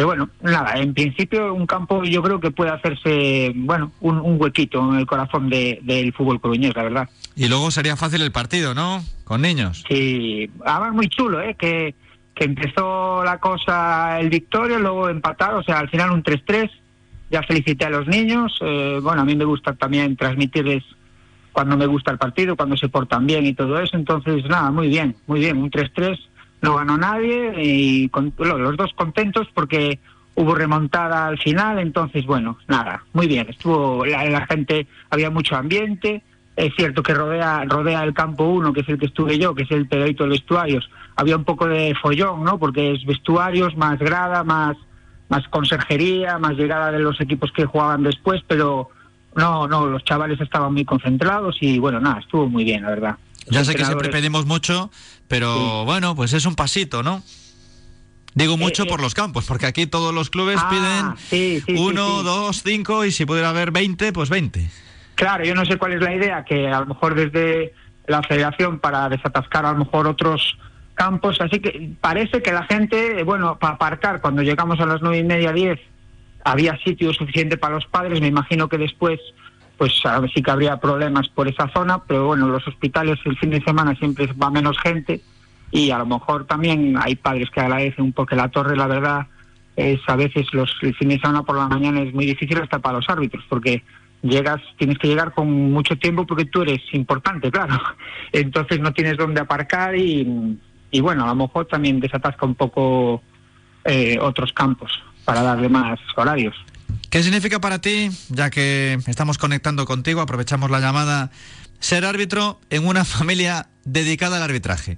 pero 0.00 0.08
bueno, 0.08 0.30
nada, 0.40 0.80
en 0.80 0.94
principio 0.94 1.52
un 1.52 1.66
campo 1.66 2.02
yo 2.04 2.22
creo 2.22 2.40
que 2.40 2.50
puede 2.50 2.70
hacerse, 2.70 3.52
bueno, 3.54 3.92
un, 4.00 4.40
huequito 4.40 4.80
en 4.90 4.98
el 4.98 5.04
corazón 5.04 5.50
del 5.50 6.14
fútbol 6.14 6.40
coruñés, 6.40 6.74
la 6.74 6.84
verdad. 6.84 7.10
Y 7.36 7.48
luego 7.48 7.70
sería 7.70 7.96
fácil 7.96 8.22
el 8.22 8.32
partido, 8.32 8.72
¿no? 8.72 9.04
Con 9.24 9.42
niños. 9.42 9.84
Sí, 9.86 10.50
además 10.64 10.94
muy 10.94 11.08
chulo, 11.10 11.42
¿eh? 11.42 11.54
Que, 11.54 11.94
que 12.34 12.44
empezó 12.44 13.22
la 13.22 13.36
cosa 13.40 14.18
el 14.18 14.30
Victoria, 14.30 14.78
luego 14.78 15.10
empatar, 15.10 15.52
o 15.52 15.62
sea, 15.62 15.80
al 15.80 15.90
final 15.90 16.12
un 16.12 16.22
3-3. 16.22 16.70
Ya 17.30 17.42
felicité 17.42 17.84
a 17.84 17.90
los 17.90 18.08
niños. 18.08 18.58
Eh, 18.62 19.00
bueno, 19.02 19.20
a 19.20 19.24
mí 19.26 19.36
me 19.36 19.44
gusta 19.44 19.74
también 19.74 20.16
transmitirles 20.16 20.82
cuando 21.52 21.76
me 21.76 21.84
gusta 21.84 22.10
el 22.10 22.16
partido, 22.16 22.56
cuando 22.56 22.74
se 22.78 22.88
portan 22.88 23.26
bien 23.26 23.44
y 23.44 23.52
todo 23.52 23.78
eso. 23.78 23.98
Entonces, 23.98 24.46
nada, 24.46 24.70
muy 24.70 24.88
bien, 24.88 25.14
muy 25.26 25.40
bien, 25.40 25.58
un 25.58 25.70
3-3 25.70 26.18
no 26.62 26.76
ganó 26.76 26.96
nadie 26.96 27.52
y 27.56 28.08
con, 28.08 28.32
los 28.38 28.76
dos 28.76 28.92
contentos 28.94 29.48
porque 29.54 29.98
hubo 30.34 30.54
remontada 30.54 31.26
al 31.26 31.38
final, 31.38 31.78
entonces 31.78 32.24
bueno, 32.26 32.58
nada, 32.68 33.04
muy 33.12 33.26
bien, 33.26 33.46
estuvo 33.48 34.04
la, 34.04 34.46
gente, 34.46 34.86
había 35.10 35.30
mucho 35.30 35.56
ambiente, 35.56 36.22
es 36.56 36.74
cierto 36.76 37.02
que 37.02 37.14
rodea 37.14 37.64
rodea 37.64 38.02
el 38.04 38.14
campo 38.14 38.44
uno, 38.44 38.72
que 38.72 38.80
es 38.80 38.88
el 38.88 38.98
que 38.98 39.06
estuve 39.06 39.38
yo, 39.38 39.54
que 39.54 39.64
es 39.64 39.70
el 39.70 39.86
pedito 39.88 40.24
de 40.24 40.30
vestuarios, 40.30 40.90
había 41.16 41.36
un 41.36 41.44
poco 41.44 41.66
de 41.66 41.94
follón, 42.00 42.44
¿no? 42.44 42.58
Porque 42.58 42.92
es 42.92 43.04
vestuarios, 43.04 43.76
más 43.76 43.98
grada, 43.98 44.44
más 44.44 44.76
más 45.30 45.46
conserjería, 45.48 46.38
más 46.38 46.56
llegada 46.56 46.90
de 46.90 46.98
los 46.98 47.20
equipos 47.20 47.52
que 47.52 47.64
jugaban 47.64 48.02
después, 48.02 48.42
pero 48.46 48.90
no, 49.36 49.68
no, 49.68 49.86
los 49.86 50.04
chavales 50.04 50.40
estaban 50.40 50.72
muy 50.72 50.84
concentrados 50.84 51.56
y 51.60 51.78
bueno, 51.78 52.00
nada, 52.00 52.18
estuvo 52.18 52.48
muy 52.48 52.64
bien, 52.64 52.82
la 52.82 52.90
verdad. 52.90 53.16
Ya 53.50 53.64
sé 53.64 53.74
que 53.74 53.84
siempre 53.84 54.08
pedimos 54.10 54.46
mucho, 54.46 54.90
pero 55.28 55.84
bueno, 55.84 56.14
pues 56.14 56.32
es 56.32 56.46
un 56.46 56.54
pasito, 56.54 57.02
¿no? 57.02 57.22
Digo 58.34 58.56
mucho 58.56 58.86
por 58.86 59.00
los 59.00 59.14
campos, 59.14 59.44
porque 59.46 59.66
aquí 59.66 59.86
todos 59.86 60.14
los 60.14 60.30
clubes 60.30 60.58
Ah, 60.62 60.68
piden 60.70 61.16
sí, 61.28 61.64
uno, 61.76 62.20
sí. 62.20 62.24
dos, 62.24 62.62
cinco 62.62 63.04
y 63.04 63.10
si 63.10 63.26
pudiera 63.26 63.48
haber 63.50 63.72
20, 63.72 64.12
pues 64.12 64.28
20. 64.30 64.70
Claro, 65.16 65.44
yo 65.44 65.54
no 65.54 65.66
sé 65.66 65.76
cuál 65.76 65.94
es 65.94 66.00
la 66.00 66.14
idea, 66.14 66.44
que 66.44 66.68
a 66.68 66.80
lo 66.80 66.86
mejor 66.86 67.14
desde 67.14 67.74
la 68.06 68.22
federación 68.22 68.78
para 68.78 69.08
desatascar 69.08 69.66
a 69.66 69.72
lo 69.72 69.78
mejor 69.78 70.06
otros 70.06 70.56
campos, 70.94 71.40
así 71.40 71.58
que 71.60 71.92
parece 72.00 72.40
que 72.42 72.52
la 72.52 72.64
gente, 72.64 73.22
bueno, 73.24 73.58
para 73.58 73.74
aparcar, 73.74 74.20
cuando 74.20 74.42
llegamos 74.42 74.78
a 74.80 74.86
las 74.86 75.02
nueve 75.02 75.18
y 75.18 75.24
media, 75.24 75.52
diez, 75.52 75.80
había 76.44 76.78
sitio 76.84 77.12
suficiente 77.12 77.56
para 77.56 77.74
los 77.74 77.86
padres, 77.86 78.20
me 78.20 78.28
imagino 78.28 78.68
que 78.68 78.78
después, 78.78 79.18
pues 79.80 79.94
a 80.04 80.20
ver, 80.20 80.30
sí 80.30 80.42
que 80.42 80.50
habría 80.50 80.76
problemas 80.76 81.30
por 81.30 81.48
esa 81.48 81.66
zona, 81.72 82.04
pero 82.06 82.26
bueno, 82.26 82.46
los 82.48 82.68
hospitales 82.68 83.18
el 83.24 83.38
fin 83.38 83.48
de 83.48 83.62
semana 83.62 83.94
siempre 83.94 84.26
va 84.26 84.50
menos 84.50 84.78
gente 84.78 85.22
y 85.70 85.90
a 85.90 85.96
lo 85.96 86.04
mejor 86.04 86.44
también 86.44 86.98
hay 87.00 87.14
padres 87.14 87.48
que 87.48 87.60
agradecen 87.60 88.04
un 88.04 88.12
poco 88.12 88.36
la 88.36 88.50
torre, 88.50 88.76
la 88.76 88.86
verdad, 88.86 89.28
es 89.76 89.98
a 90.06 90.16
veces 90.16 90.52
los 90.52 90.70
el 90.82 90.94
fin 90.96 91.08
de 91.08 91.18
semana 91.18 91.44
por 91.44 91.56
la 91.56 91.66
mañana 91.66 92.02
es 92.02 92.12
muy 92.12 92.26
difícil 92.26 92.60
hasta 92.60 92.78
para 92.78 92.98
los 92.98 93.08
árbitros, 93.08 93.42
porque 93.48 93.82
llegas, 94.20 94.60
tienes 94.76 94.98
que 94.98 95.08
llegar 95.08 95.32
con 95.32 95.50
mucho 95.72 95.96
tiempo 95.96 96.26
porque 96.26 96.44
tú 96.44 96.60
eres 96.60 96.82
importante, 96.92 97.50
claro. 97.50 97.80
Entonces 98.32 98.80
no 98.80 98.92
tienes 98.92 99.16
dónde 99.16 99.40
aparcar 99.40 99.96
y, 99.96 100.58
y 100.90 101.00
bueno, 101.00 101.24
a 101.24 101.28
lo 101.28 101.36
mejor 101.36 101.64
también 101.64 102.00
desatasca 102.00 102.44
un 102.44 102.54
poco 102.54 103.22
eh, 103.84 104.18
otros 104.20 104.52
campos 104.52 104.92
para 105.24 105.40
darle 105.40 105.70
más 105.70 105.98
horarios. 106.16 106.54
¿Qué 107.10 107.24
significa 107.24 107.60
para 107.60 107.80
ti, 107.80 108.08
ya 108.28 108.50
que 108.50 108.98
estamos 109.08 109.36
conectando 109.36 109.84
contigo, 109.84 110.20
aprovechamos 110.20 110.70
la 110.70 110.78
llamada, 110.78 111.32
ser 111.80 112.04
árbitro 112.04 112.60
en 112.70 112.86
una 112.86 113.04
familia 113.04 113.66
dedicada 113.84 114.36
al 114.36 114.44
arbitraje? 114.44 114.96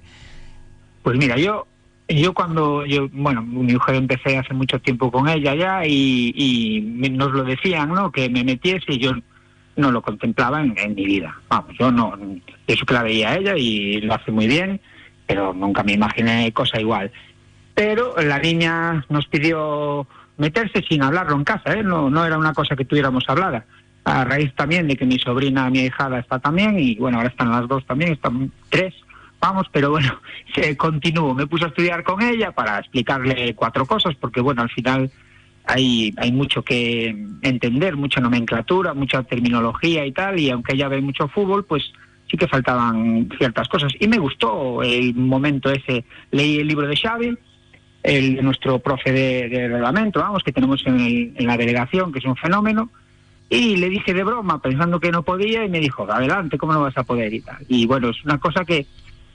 Pues 1.01 1.17
mira, 1.17 1.37
yo 1.37 1.67
yo 2.07 2.33
cuando 2.33 2.85
yo 2.85 3.07
bueno 3.11 3.41
mi 3.41 3.73
mujer 3.73 3.95
empecé 3.95 4.37
hace 4.37 4.53
mucho 4.53 4.79
tiempo 4.79 5.09
con 5.09 5.27
ella 5.27 5.55
ya 5.55 5.85
y, 5.85 7.09
nos 7.11 7.31
lo 7.31 7.43
decían 7.43 7.89
no 7.93 8.11
que 8.11 8.29
me 8.29 8.43
metiese 8.43 8.93
y 8.93 8.99
yo 8.99 9.13
no 9.75 9.91
lo 9.91 10.01
contemplaba 10.01 10.61
en, 10.61 10.95
mi 10.95 11.05
vida. 11.05 11.35
Vamos 11.49 11.75
yo 11.79 11.91
no 11.91 12.17
eso 12.67 12.85
que 12.85 12.93
la 12.93 13.03
veía 13.03 13.35
ella 13.35 13.57
y 13.57 14.01
lo 14.01 14.13
hace 14.13 14.31
muy 14.31 14.47
bien 14.47 14.79
pero 15.25 15.53
nunca 15.53 15.83
me 15.83 15.93
imaginé 15.93 16.51
cosa 16.51 16.79
igual. 16.79 17.11
Pero 17.73 18.15
la 18.21 18.37
niña 18.39 19.03
nos 19.09 19.25
pidió 19.27 20.07
meterse 20.37 20.83
sin 20.87 21.03
hablarlo 21.03 21.35
en 21.35 21.43
casa 21.43 21.73
¿eh? 21.73 21.83
no 21.83 22.09
no 22.09 22.25
era 22.25 22.37
una 22.37 22.53
cosa 22.53 22.75
que 22.75 22.85
tuviéramos 22.85 23.23
hablada 23.27 23.65
a 24.03 24.23
raíz 24.23 24.53
también 24.55 24.87
de 24.87 24.95
que 24.95 25.05
mi 25.05 25.19
sobrina 25.19 25.69
mi 25.69 25.81
hijada 25.81 26.19
está 26.19 26.39
también 26.39 26.79
y 26.79 26.95
bueno 26.95 27.17
ahora 27.17 27.29
están 27.29 27.51
las 27.51 27.67
dos 27.67 27.85
también 27.85 28.13
están 28.13 28.51
tres 28.69 28.93
vamos, 29.43 29.67
pero 29.71 29.91
bueno, 29.91 30.21
se 30.55 30.77
continuó. 30.77 31.33
Me 31.33 31.47
puse 31.47 31.65
a 31.65 31.67
estudiar 31.67 32.03
con 32.03 32.21
ella 32.21 32.51
para 32.51 32.79
explicarle 32.79 33.53
cuatro 33.55 33.85
cosas, 33.85 34.15
porque 34.15 34.39
bueno, 34.39 34.61
al 34.61 34.69
final 34.69 35.11
hay, 35.65 36.13
hay 36.17 36.31
mucho 36.31 36.63
que 36.63 37.09
entender, 37.41 37.97
mucha 37.97 38.21
nomenclatura, 38.21 38.93
mucha 38.93 39.23
terminología 39.23 40.05
y 40.05 40.13
tal, 40.13 40.39
y 40.39 40.49
aunque 40.49 40.73
ella 40.73 40.87
ve 40.87 41.01
mucho 41.01 41.27
fútbol, 41.27 41.65
pues 41.65 41.91
sí 42.31 42.37
que 42.37 42.47
faltaban 42.47 43.29
ciertas 43.37 43.67
cosas. 43.67 43.91
Y 43.99 44.07
me 44.07 44.17
gustó 44.17 44.81
el 44.81 45.13
momento 45.13 45.69
ese. 45.69 46.05
Leí 46.31 46.59
el 46.59 46.67
libro 46.67 46.87
de 46.87 46.95
Xavi, 46.95 47.37
el 48.03 48.43
nuestro 48.43 48.79
profe 48.79 49.11
de, 49.11 49.49
de 49.49 49.67
reglamento, 49.69 50.19
vamos, 50.19 50.43
que 50.43 50.51
tenemos 50.51 50.85
en, 50.85 50.99
el- 50.99 51.33
en 51.37 51.47
la 51.47 51.57
delegación, 51.57 52.11
que 52.11 52.19
es 52.19 52.25
un 52.25 52.35
fenómeno, 52.35 52.89
y 53.49 53.77
le 53.77 53.89
dije 53.89 54.13
de 54.13 54.23
broma, 54.23 54.61
pensando 54.61 54.99
que 54.99 55.11
no 55.11 55.23
podía, 55.23 55.63
y 55.63 55.69
me 55.69 55.79
dijo, 55.79 56.09
adelante, 56.11 56.57
¿cómo 56.57 56.73
no 56.73 56.81
vas 56.81 56.97
a 56.97 57.03
poder? 57.03 57.33
Y, 57.33 57.41
tal. 57.41 57.57
y 57.67 57.85
bueno, 57.85 58.09
es 58.09 58.23
una 58.25 58.39
cosa 58.39 58.65
que 58.65 58.85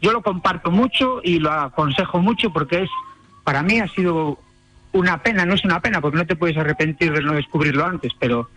yo 0.03 0.13
lo 0.13 0.23
comparto 0.23 0.71
mucho 0.71 1.21
y 1.25 1.39
lo 1.39 1.51
aconsejo 1.51 2.21
mucho 2.21 2.51
porque 2.51 2.83
es, 2.83 2.91
para 3.45 3.63
mí 3.63 3.81
ha 3.81 3.89
sido 3.89 4.39
una 4.93 5.23
pena, 5.23 5.45
no 5.45 5.55
es 5.55 5.65
una 5.65 5.81
pena 5.81 6.01
porque 6.01 6.19
no 6.19 6.27
te 6.27 6.37
puedes 6.37 6.57
arrepentir 6.57 7.13
de 7.13 7.23
no 7.23 7.33
descubrirlo 7.35 7.85
antes, 7.87 8.13
pero 8.19 8.49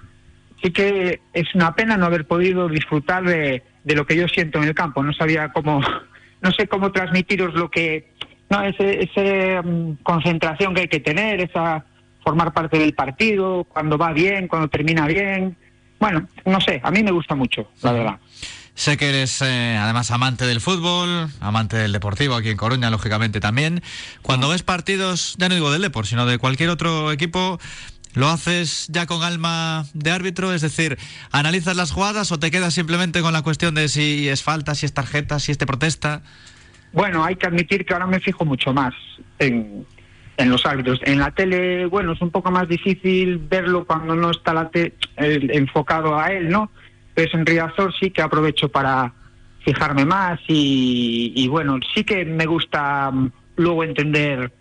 sí 0.64 0.72
que 0.72 1.20
es 1.34 1.56
una 1.56 1.74
pena 1.76 1.98
no 1.98 2.06
haber 2.06 2.26
podido 2.28 2.68
disfrutar 2.70 3.24
de, 3.24 3.64
de 3.84 3.96
lo 3.96 4.06
que 4.06 4.16
yo 4.16 4.28
siento 4.28 4.60
en 4.60 4.66
el 4.66 4.74
campo. 4.76 5.04
No 5.04 5.14
sabía 5.14 5.52
cómo, 5.52 5.82
no 6.42 6.52
sé 6.52 6.68
cómo 6.68 6.92
transmitiros 6.92 7.54
lo 7.54 7.70
que, 7.70 8.12
no, 8.52 8.62
ese, 8.64 9.04
ese 9.04 9.62
mm, 9.62 10.04
concentración 10.04 10.76
que 10.76 10.82
hay 10.82 10.88
que 10.90 11.00
tener, 11.00 11.40
esa 11.40 11.86
formar 12.22 12.54
parte 12.54 12.78
del 12.78 12.94
partido, 12.94 13.64
cuando 13.64 13.98
va 13.98 14.12
bien, 14.12 14.50
cuando 14.50 14.68
termina 14.68 15.08
bien. 15.08 15.56
Bueno, 16.00 16.28
no 16.46 16.60
sé, 16.60 16.82
a 16.84 16.92
mí 16.92 17.02
me 17.02 17.12
gusta 17.12 17.34
mucho, 17.34 17.72
la 17.82 17.94
verdad. 17.94 18.20
Sé 18.76 18.98
que 18.98 19.08
eres 19.08 19.42
eh, 19.42 19.78
además 19.80 20.12
amante 20.12 20.46
del 20.46 20.60
fútbol, 20.60 21.30
amante 21.40 21.78
del 21.78 21.94
deportivo 21.94 22.36
aquí 22.36 22.50
en 22.50 22.58
Coruña, 22.58 22.90
lógicamente 22.90 23.40
también. 23.40 23.82
Cuando 24.22 24.50
ves 24.50 24.64
partidos, 24.64 25.36
ya 25.38 25.48
no 25.48 25.56
digo 25.56 25.72
del 25.72 25.82
Depor, 25.82 26.06
sino 26.06 26.26
de 26.26 26.38
cualquier 26.38 26.70
otro 26.70 27.12
equipo, 27.14 27.58
¿lo 28.14 28.28
haces 28.28 28.88
ya 28.90 29.06
con 29.06 29.24
alma 29.24 29.86
de 29.94 30.12
árbitro? 30.12 30.54
Es 30.54 30.62
decir, 30.62 30.98
¿analizas 31.32 31.78
las 31.78 31.92
jugadas 31.92 32.34
o 32.34 32.40
te 32.40 32.52
quedas 32.52 32.74
simplemente 32.74 33.22
con 33.22 33.32
la 33.32 33.44
cuestión 33.44 33.76
de 33.76 33.88
si 33.88 34.28
es 34.28 34.44
falta, 34.44 34.76
si 34.76 34.86
es 34.86 34.94
tarjeta, 34.94 35.40
si 35.40 35.54
es 35.54 35.58
te 35.58 35.66
protesta? 35.66 36.22
Bueno, 36.94 37.24
hay 37.24 37.36
que 37.36 37.48
admitir 37.48 37.86
que 37.86 37.94
ahora 37.94 38.08
me 38.08 38.20
fijo 38.20 38.44
mucho 38.46 38.74
más 38.74 38.94
en, 39.40 39.86
en 40.38 40.50
los 40.50 40.66
árbitros. 40.66 41.00
En 41.04 41.20
la 41.20 41.32
tele, 41.32 41.86
bueno, 41.86 42.12
es 42.14 42.22
un 42.22 42.32
poco 42.32 42.52
más 42.52 42.68
difícil 42.68 43.38
verlo 43.38 43.86
cuando 43.86 44.16
no 44.16 44.32
está 44.32 44.54
la 44.54 44.70
te- 44.70 44.94
el- 45.16 45.52
enfocado 45.52 46.18
a 46.20 46.32
él, 46.34 46.50
¿no? 46.50 46.72
Pero 47.14 47.38
en 47.38 47.46
Riazor 47.46 47.94
sí 48.00 48.12
que 48.12 48.22
aprovecho 48.22 48.70
para 48.70 49.14
fijarme 49.64 50.06
más 50.06 50.40
y, 50.48 51.34
y 51.36 51.48
bueno, 51.48 51.78
sí 51.94 52.04
que 52.04 52.26
me 52.26 52.46
gusta 52.46 53.12
mm, 53.12 53.32
luego 53.58 53.84
entender 53.84 54.52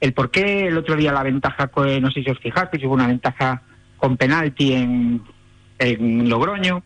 el 0.00 0.12
por 0.12 0.30
qué. 0.30 0.68
El 0.68 0.76
otro 0.78 0.94
día 0.96 1.12
la 1.12 1.22
ventaja, 1.22 1.66
co- 1.68 1.84
no 1.84 2.10
sé 2.10 2.22
si 2.22 2.30
os 2.30 2.38
fijasteis, 2.38 2.84
hubo 2.84 2.94
una 2.94 3.06
ventaja 3.08 3.62
con 3.96 4.16
penalti 4.16 4.72
en, 4.74 5.22
en 5.78 6.28
Logroño 6.28 6.82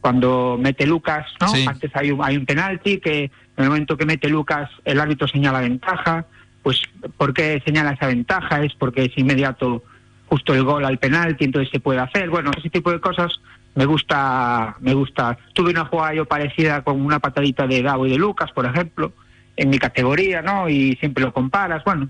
cuando 0.00 0.56
mete 0.60 0.86
Lucas, 0.86 1.26
¿no? 1.40 1.48
Sí. 1.48 1.64
Antes 1.68 1.90
hay 1.94 2.10
un, 2.12 2.22
hay 2.24 2.36
un 2.36 2.46
penalti 2.46 2.98
que 2.98 3.30
en 3.58 3.64
el 3.64 3.70
momento 3.70 3.96
que 3.96 4.06
mete 4.06 4.28
Lucas 4.28 4.70
el 4.84 5.00
árbitro 5.00 5.26
señala 5.26 5.60
ventaja. 5.60 6.24
Pues, 6.62 6.80
¿por 7.16 7.34
qué 7.34 7.60
señala 7.66 7.92
esa 7.92 8.06
ventaja? 8.06 8.62
Es 8.62 8.72
porque 8.74 9.04
es 9.06 9.18
inmediato 9.18 9.82
justo 10.28 10.54
el 10.54 10.62
gol 10.62 10.84
al 10.84 10.98
penalti, 10.98 11.44
entonces 11.44 11.70
se 11.70 11.80
puede 11.80 11.98
hacer. 11.98 12.30
Bueno, 12.30 12.52
ese 12.56 12.70
tipo 12.70 12.92
de 12.92 13.00
cosas 13.00 13.40
me 13.74 13.84
gusta, 13.84 14.76
me 14.80 14.94
gusta. 14.94 15.36
Tuve 15.54 15.70
una 15.70 15.86
jugada 15.86 16.14
yo 16.14 16.24
parecida 16.24 16.82
con 16.82 17.00
una 17.00 17.18
patadita 17.18 17.66
de 17.66 17.82
Gabo 17.82 18.06
y 18.06 18.10
de 18.10 18.18
Lucas, 18.18 18.52
por 18.52 18.64
ejemplo, 18.64 19.12
en 19.56 19.70
mi 19.70 19.78
categoría, 19.78 20.40
¿no? 20.40 20.68
Y 20.68 20.94
siempre 20.96 21.24
lo 21.24 21.32
comparas. 21.32 21.82
Bueno, 21.82 22.08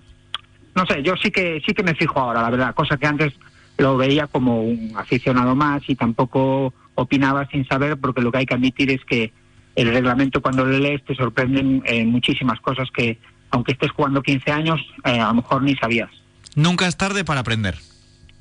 no 0.74 0.84
sé, 0.84 1.02
yo 1.02 1.16
sí 1.16 1.30
que 1.30 1.62
sí 1.66 1.72
que 1.72 1.82
me 1.82 1.94
fijo 1.94 2.20
ahora, 2.20 2.42
la 2.42 2.50
verdad, 2.50 2.74
cosa 2.74 2.98
que 2.98 3.06
antes 3.06 3.32
lo 3.78 3.96
veía 3.96 4.26
como 4.26 4.60
un 4.60 4.92
aficionado 4.96 5.54
más 5.54 5.82
y 5.88 5.94
tampoco 5.94 6.74
opinaba 6.94 7.46
sin 7.46 7.66
saber, 7.66 7.96
porque 7.96 8.20
lo 8.20 8.30
que 8.30 8.38
hay 8.38 8.46
que 8.46 8.54
admitir 8.54 8.90
es 8.90 9.02
que 9.06 9.32
el 9.78 9.92
reglamento 9.92 10.42
cuando 10.42 10.64
lo 10.64 10.76
lees 10.76 11.04
te 11.04 11.14
sorprenden 11.14 11.82
eh, 11.86 12.04
muchísimas 12.04 12.58
cosas 12.60 12.90
que, 12.90 13.16
aunque 13.50 13.72
estés 13.72 13.92
jugando 13.92 14.22
15 14.22 14.50
años, 14.50 14.80
eh, 15.04 15.20
a 15.20 15.28
lo 15.28 15.34
mejor 15.34 15.62
ni 15.62 15.76
sabías. 15.76 16.10
Nunca 16.56 16.88
es 16.88 16.96
tarde 16.96 17.24
para 17.24 17.40
aprender. 17.40 17.76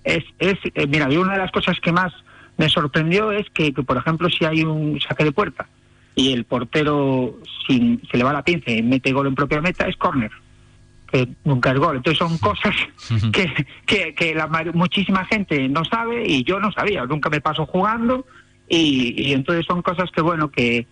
Es, 0.03 0.23
es 0.39 0.57
eh, 0.73 0.87
mira, 0.87 1.07
una 1.07 1.33
de 1.33 1.37
las 1.37 1.51
cosas 1.51 1.79
que 1.79 1.91
más 1.91 2.11
me 2.57 2.69
sorprendió 2.69 3.31
es 3.31 3.47
que, 3.51 3.71
que, 3.71 3.83
por 3.83 3.97
ejemplo, 3.97 4.29
si 4.31 4.45
hay 4.45 4.63
un 4.63 4.99
saque 4.99 5.25
de 5.25 5.31
puerta 5.31 5.67
y 6.15 6.33
el 6.33 6.45
portero 6.45 7.37
sin, 7.67 8.01
se 8.09 8.17
le 8.17 8.23
va 8.23 8.33
la 8.33 8.43
pinza 8.43 8.71
y 8.71 8.81
mete 8.81 9.11
gol 9.11 9.27
en 9.27 9.35
propia 9.35 9.61
meta, 9.61 9.87
es 9.87 9.95
córner 9.95 10.31
que 11.11 11.27
nunca 11.43 11.71
es 11.71 11.77
gol. 11.77 11.97
Entonces 11.97 12.17
son 12.17 12.37
cosas 12.39 12.75
que, 13.31 13.67
que, 13.85 14.15
que 14.15 14.33
la 14.33 14.47
muchísima 14.73 15.23
gente 15.25 15.69
no 15.69 15.85
sabe 15.85 16.27
y 16.27 16.43
yo 16.43 16.59
no 16.59 16.71
sabía, 16.71 17.05
nunca 17.05 17.29
me 17.29 17.41
paso 17.41 17.65
jugando 17.67 18.25
y, 18.67 19.29
y 19.29 19.33
entonces 19.33 19.65
son 19.67 19.83
cosas 19.83 20.09
que 20.11 20.21
bueno, 20.21 20.49
que, 20.49 20.87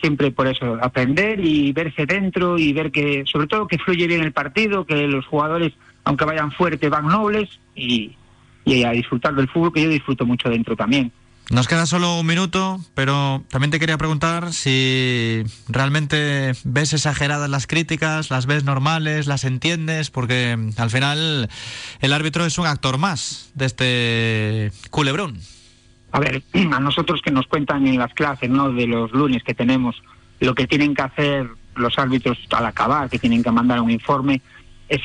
siempre 0.00 0.30
por 0.30 0.46
eso 0.46 0.78
aprender 0.80 1.44
y 1.44 1.72
verse 1.72 2.06
dentro 2.06 2.58
y 2.58 2.72
ver 2.72 2.90
que 2.90 3.24
sobre 3.30 3.46
todo 3.46 3.66
que 3.66 3.78
fluye 3.78 4.06
bien 4.06 4.22
el 4.22 4.32
partido, 4.32 4.84
que 4.84 5.06
los 5.06 5.26
jugadores 5.26 5.72
aunque 6.04 6.24
vayan 6.24 6.50
fuerte 6.52 6.88
van 6.88 7.06
nobles 7.06 7.48
y, 7.74 8.16
y 8.64 8.84
a 8.84 8.90
disfrutar 8.90 9.34
del 9.34 9.48
fútbol 9.48 9.72
que 9.72 9.82
yo 9.82 9.88
disfruto 9.88 10.24
mucho 10.24 10.48
dentro 10.48 10.74
también. 10.76 11.12
Nos 11.50 11.66
queda 11.66 11.86
solo 11.86 12.20
un 12.20 12.26
minuto, 12.26 12.78
pero 12.94 13.42
también 13.48 13.70
te 13.70 13.80
quería 13.80 13.96
preguntar 13.96 14.52
si 14.52 15.44
realmente 15.66 16.52
ves 16.64 16.92
exageradas 16.92 17.48
las 17.48 17.66
críticas, 17.66 18.30
las 18.30 18.44
ves 18.44 18.64
normales, 18.64 19.26
las 19.26 19.44
entiendes, 19.44 20.10
porque 20.10 20.58
al 20.76 20.90
final 20.90 21.48
el 22.00 22.12
árbitro 22.12 22.44
es 22.44 22.58
un 22.58 22.66
actor 22.66 22.98
más 22.98 23.50
de 23.54 23.64
este 23.64 24.72
culebrón. 24.90 25.38
A 26.12 26.20
ver, 26.20 26.42
a 26.72 26.80
nosotros 26.80 27.22
que 27.22 27.30
nos 27.30 27.46
cuentan 27.46 27.86
en 27.86 27.98
las 27.98 28.12
clases, 28.14 28.50
¿no? 28.50 28.72
De 28.72 28.86
los 28.86 29.12
lunes 29.12 29.42
que 29.42 29.54
tenemos, 29.54 30.02
lo 30.40 30.54
que 30.54 30.66
tienen 30.66 30.94
que 30.94 31.02
hacer 31.02 31.48
los 31.76 31.98
árbitros 31.98 32.38
al 32.50 32.66
acabar, 32.66 33.08
que 33.08 33.18
tienen 33.18 33.42
que 33.42 33.50
mandar 33.50 33.80
un 33.80 33.90
informe, 33.90 34.40
es, 34.88 35.00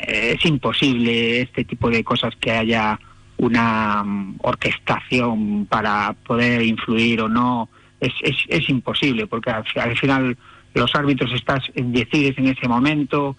es 0.00 0.44
imposible 0.44 1.42
este 1.42 1.64
tipo 1.64 1.90
de 1.90 2.02
cosas 2.02 2.34
que 2.36 2.50
haya 2.50 2.98
una 3.36 4.02
mm, 4.02 4.36
orquestación 4.42 5.66
para 5.66 6.14
poder 6.14 6.62
influir 6.62 7.20
o 7.20 7.28
no. 7.28 7.68
Es, 8.00 8.12
es, 8.22 8.36
es 8.48 8.68
imposible, 8.68 9.26
porque 9.26 9.50
al, 9.50 9.64
al 9.76 9.96
final 9.96 10.36
los 10.74 10.94
árbitros 10.94 11.32
estás, 11.32 11.62
decides 11.74 12.36
en 12.38 12.48
ese 12.48 12.68
momento 12.68 13.36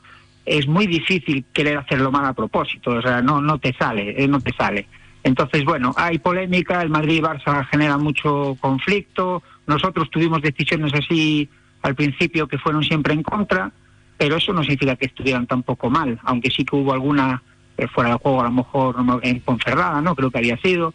es 0.48 0.66
muy 0.66 0.88
difícil 0.88 1.44
querer 1.54 1.78
hacerlo 1.78 2.10
mal 2.10 2.26
a 2.26 2.34
propósito, 2.34 2.92
o 2.92 3.02
sea, 3.02 3.22
no, 3.22 3.42
no 3.42 3.60
te 3.60 3.74
sale, 3.74 4.24
eh, 4.24 4.28
no 4.28 4.40
te 4.40 4.54
sale. 4.54 4.88
Entonces, 5.28 5.66
bueno, 5.66 5.94
hay 5.98 6.20
polémica, 6.20 6.82
el 6.82 6.90
Madrid 6.90 7.18
y 7.18 7.22
Barça 7.22 7.68
genera 7.68 7.98
mucho 7.98 8.56
conflicto, 8.62 9.44
nosotros 9.66 10.10
tuvimos 10.10 10.42
decisiones 10.42 10.94
así 10.94 11.50
al 11.82 11.96
principio 11.96 12.48
que 12.48 12.58
fueron 12.58 12.82
siempre 12.82 13.14
en 13.14 13.24
contra, 13.24 13.70
pero 14.18 14.38
eso 14.38 14.54
no 14.54 14.62
significa 14.62 14.96
que 14.96 15.08
estuvieran 15.08 15.46
tampoco 15.46 15.90
mal, 15.90 16.18
aunque 16.24 16.50
sí 16.50 16.64
que 16.64 16.78
hubo 16.78 16.94
alguna 16.94 17.44
eh, 17.78 17.90
fuera 17.90 18.12
de 18.12 18.16
juego, 18.16 18.40
a 18.40 18.46
lo 18.46 18.52
mejor 18.52 18.96
en 19.22 19.42
Ponferrada, 19.42 20.00
¿no? 20.00 20.16
Creo 20.16 20.32
que 20.32 20.38
había 20.38 20.56
sido. 20.62 20.94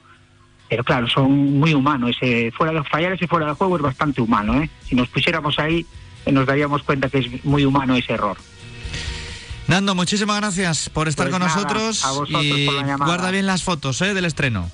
Pero 0.66 0.83
claro, 0.83 1.07
son 1.09 1.59
muy 1.61 1.74
humanos. 1.74 2.16
Ese, 2.18 2.51
fuera 2.53 2.72
de 2.72 2.83
fallar 2.85 3.12
ese 3.12 3.28
fuera 3.28 3.45
de 3.45 3.53
juego 3.53 3.76
es 3.76 3.83
bastante 3.83 4.22
humano, 4.22 4.62
¿eh? 4.62 4.70
Si 4.80 4.95
nos 4.97 5.09
pusiéramos 5.09 5.59
ahí, 5.59 5.85
eh, 6.24 6.33
nos 6.33 6.47
daríamos 6.47 6.83
cuenta 6.85 7.11
que 7.11 7.18
es 7.18 7.45
muy 7.45 7.66
humano 7.66 7.95
ese 7.97 8.14
error. 8.14 8.39
Nando, 9.68 9.94
muchísimas 9.94 10.36
gracias 10.38 10.88
por 10.90 11.08
estar 11.08 11.26
Pues 11.26 11.32
con 11.38 11.46
nada, 11.46 11.54
nosotros 11.54 12.04
a 12.04 12.10
vosotros 12.10 12.44
y 12.44 12.66
por 12.66 12.74
la 12.74 12.80
llamada. 12.82 13.04
guarda 13.06 13.30
bien 13.30 13.46
las 13.46 13.62
fotos 13.62 14.00
¿eh? 14.02 14.12
del 14.14 14.24
estreno. 14.24 14.70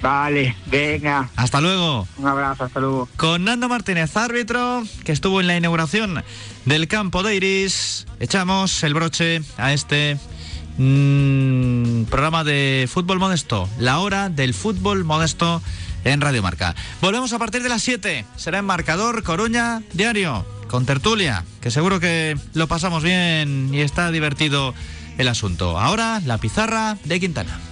Vale, 0.00 0.56
venga. 0.66 1.28
Hasta 1.36 1.60
luego. 1.60 2.08
Un 2.16 2.26
abrazo, 2.26 2.64
hasta 2.64 2.80
luego. 2.80 3.08
Con 3.16 3.44
Nando 3.44 3.68
Martínez, 3.68 4.16
árbitro, 4.16 4.82
que 5.04 5.12
estuvo 5.12 5.40
en 5.40 5.46
la 5.46 5.56
inauguración 5.56 6.24
del 6.64 6.88
campo 6.88 7.22
de 7.22 7.36
Iris, 7.36 8.06
echamos 8.18 8.82
el 8.82 8.94
broche 8.94 9.42
a 9.58 9.72
este 9.72 10.18
mm, 10.78 12.04
programa 12.04 12.42
de 12.42 12.88
fútbol 12.92 13.20
modesto, 13.20 13.68
la 13.78 14.00
hora 14.00 14.28
del 14.28 14.54
fútbol 14.54 15.04
modesto 15.04 15.62
en 16.04 16.20
Radio 16.20 16.42
Marca. 16.42 16.74
Volvemos 17.00 17.32
a 17.32 17.38
partir 17.38 17.62
de 17.62 17.68
las 17.68 17.82
7, 17.82 18.24
será 18.36 18.58
en 18.58 18.64
marcador 18.64 19.22
Coruña 19.22 19.82
Diario, 19.92 20.44
con 20.68 20.86
tertulia, 20.86 21.44
que 21.60 21.70
seguro 21.70 22.00
que 22.00 22.36
lo 22.54 22.68
pasamos 22.68 23.02
bien 23.02 23.70
y 23.72 23.80
está 23.80 24.10
divertido 24.10 24.74
el 25.18 25.28
asunto. 25.28 25.78
Ahora 25.78 26.20
la 26.24 26.38
pizarra 26.38 26.96
de 27.04 27.20
Quintana. 27.20 27.71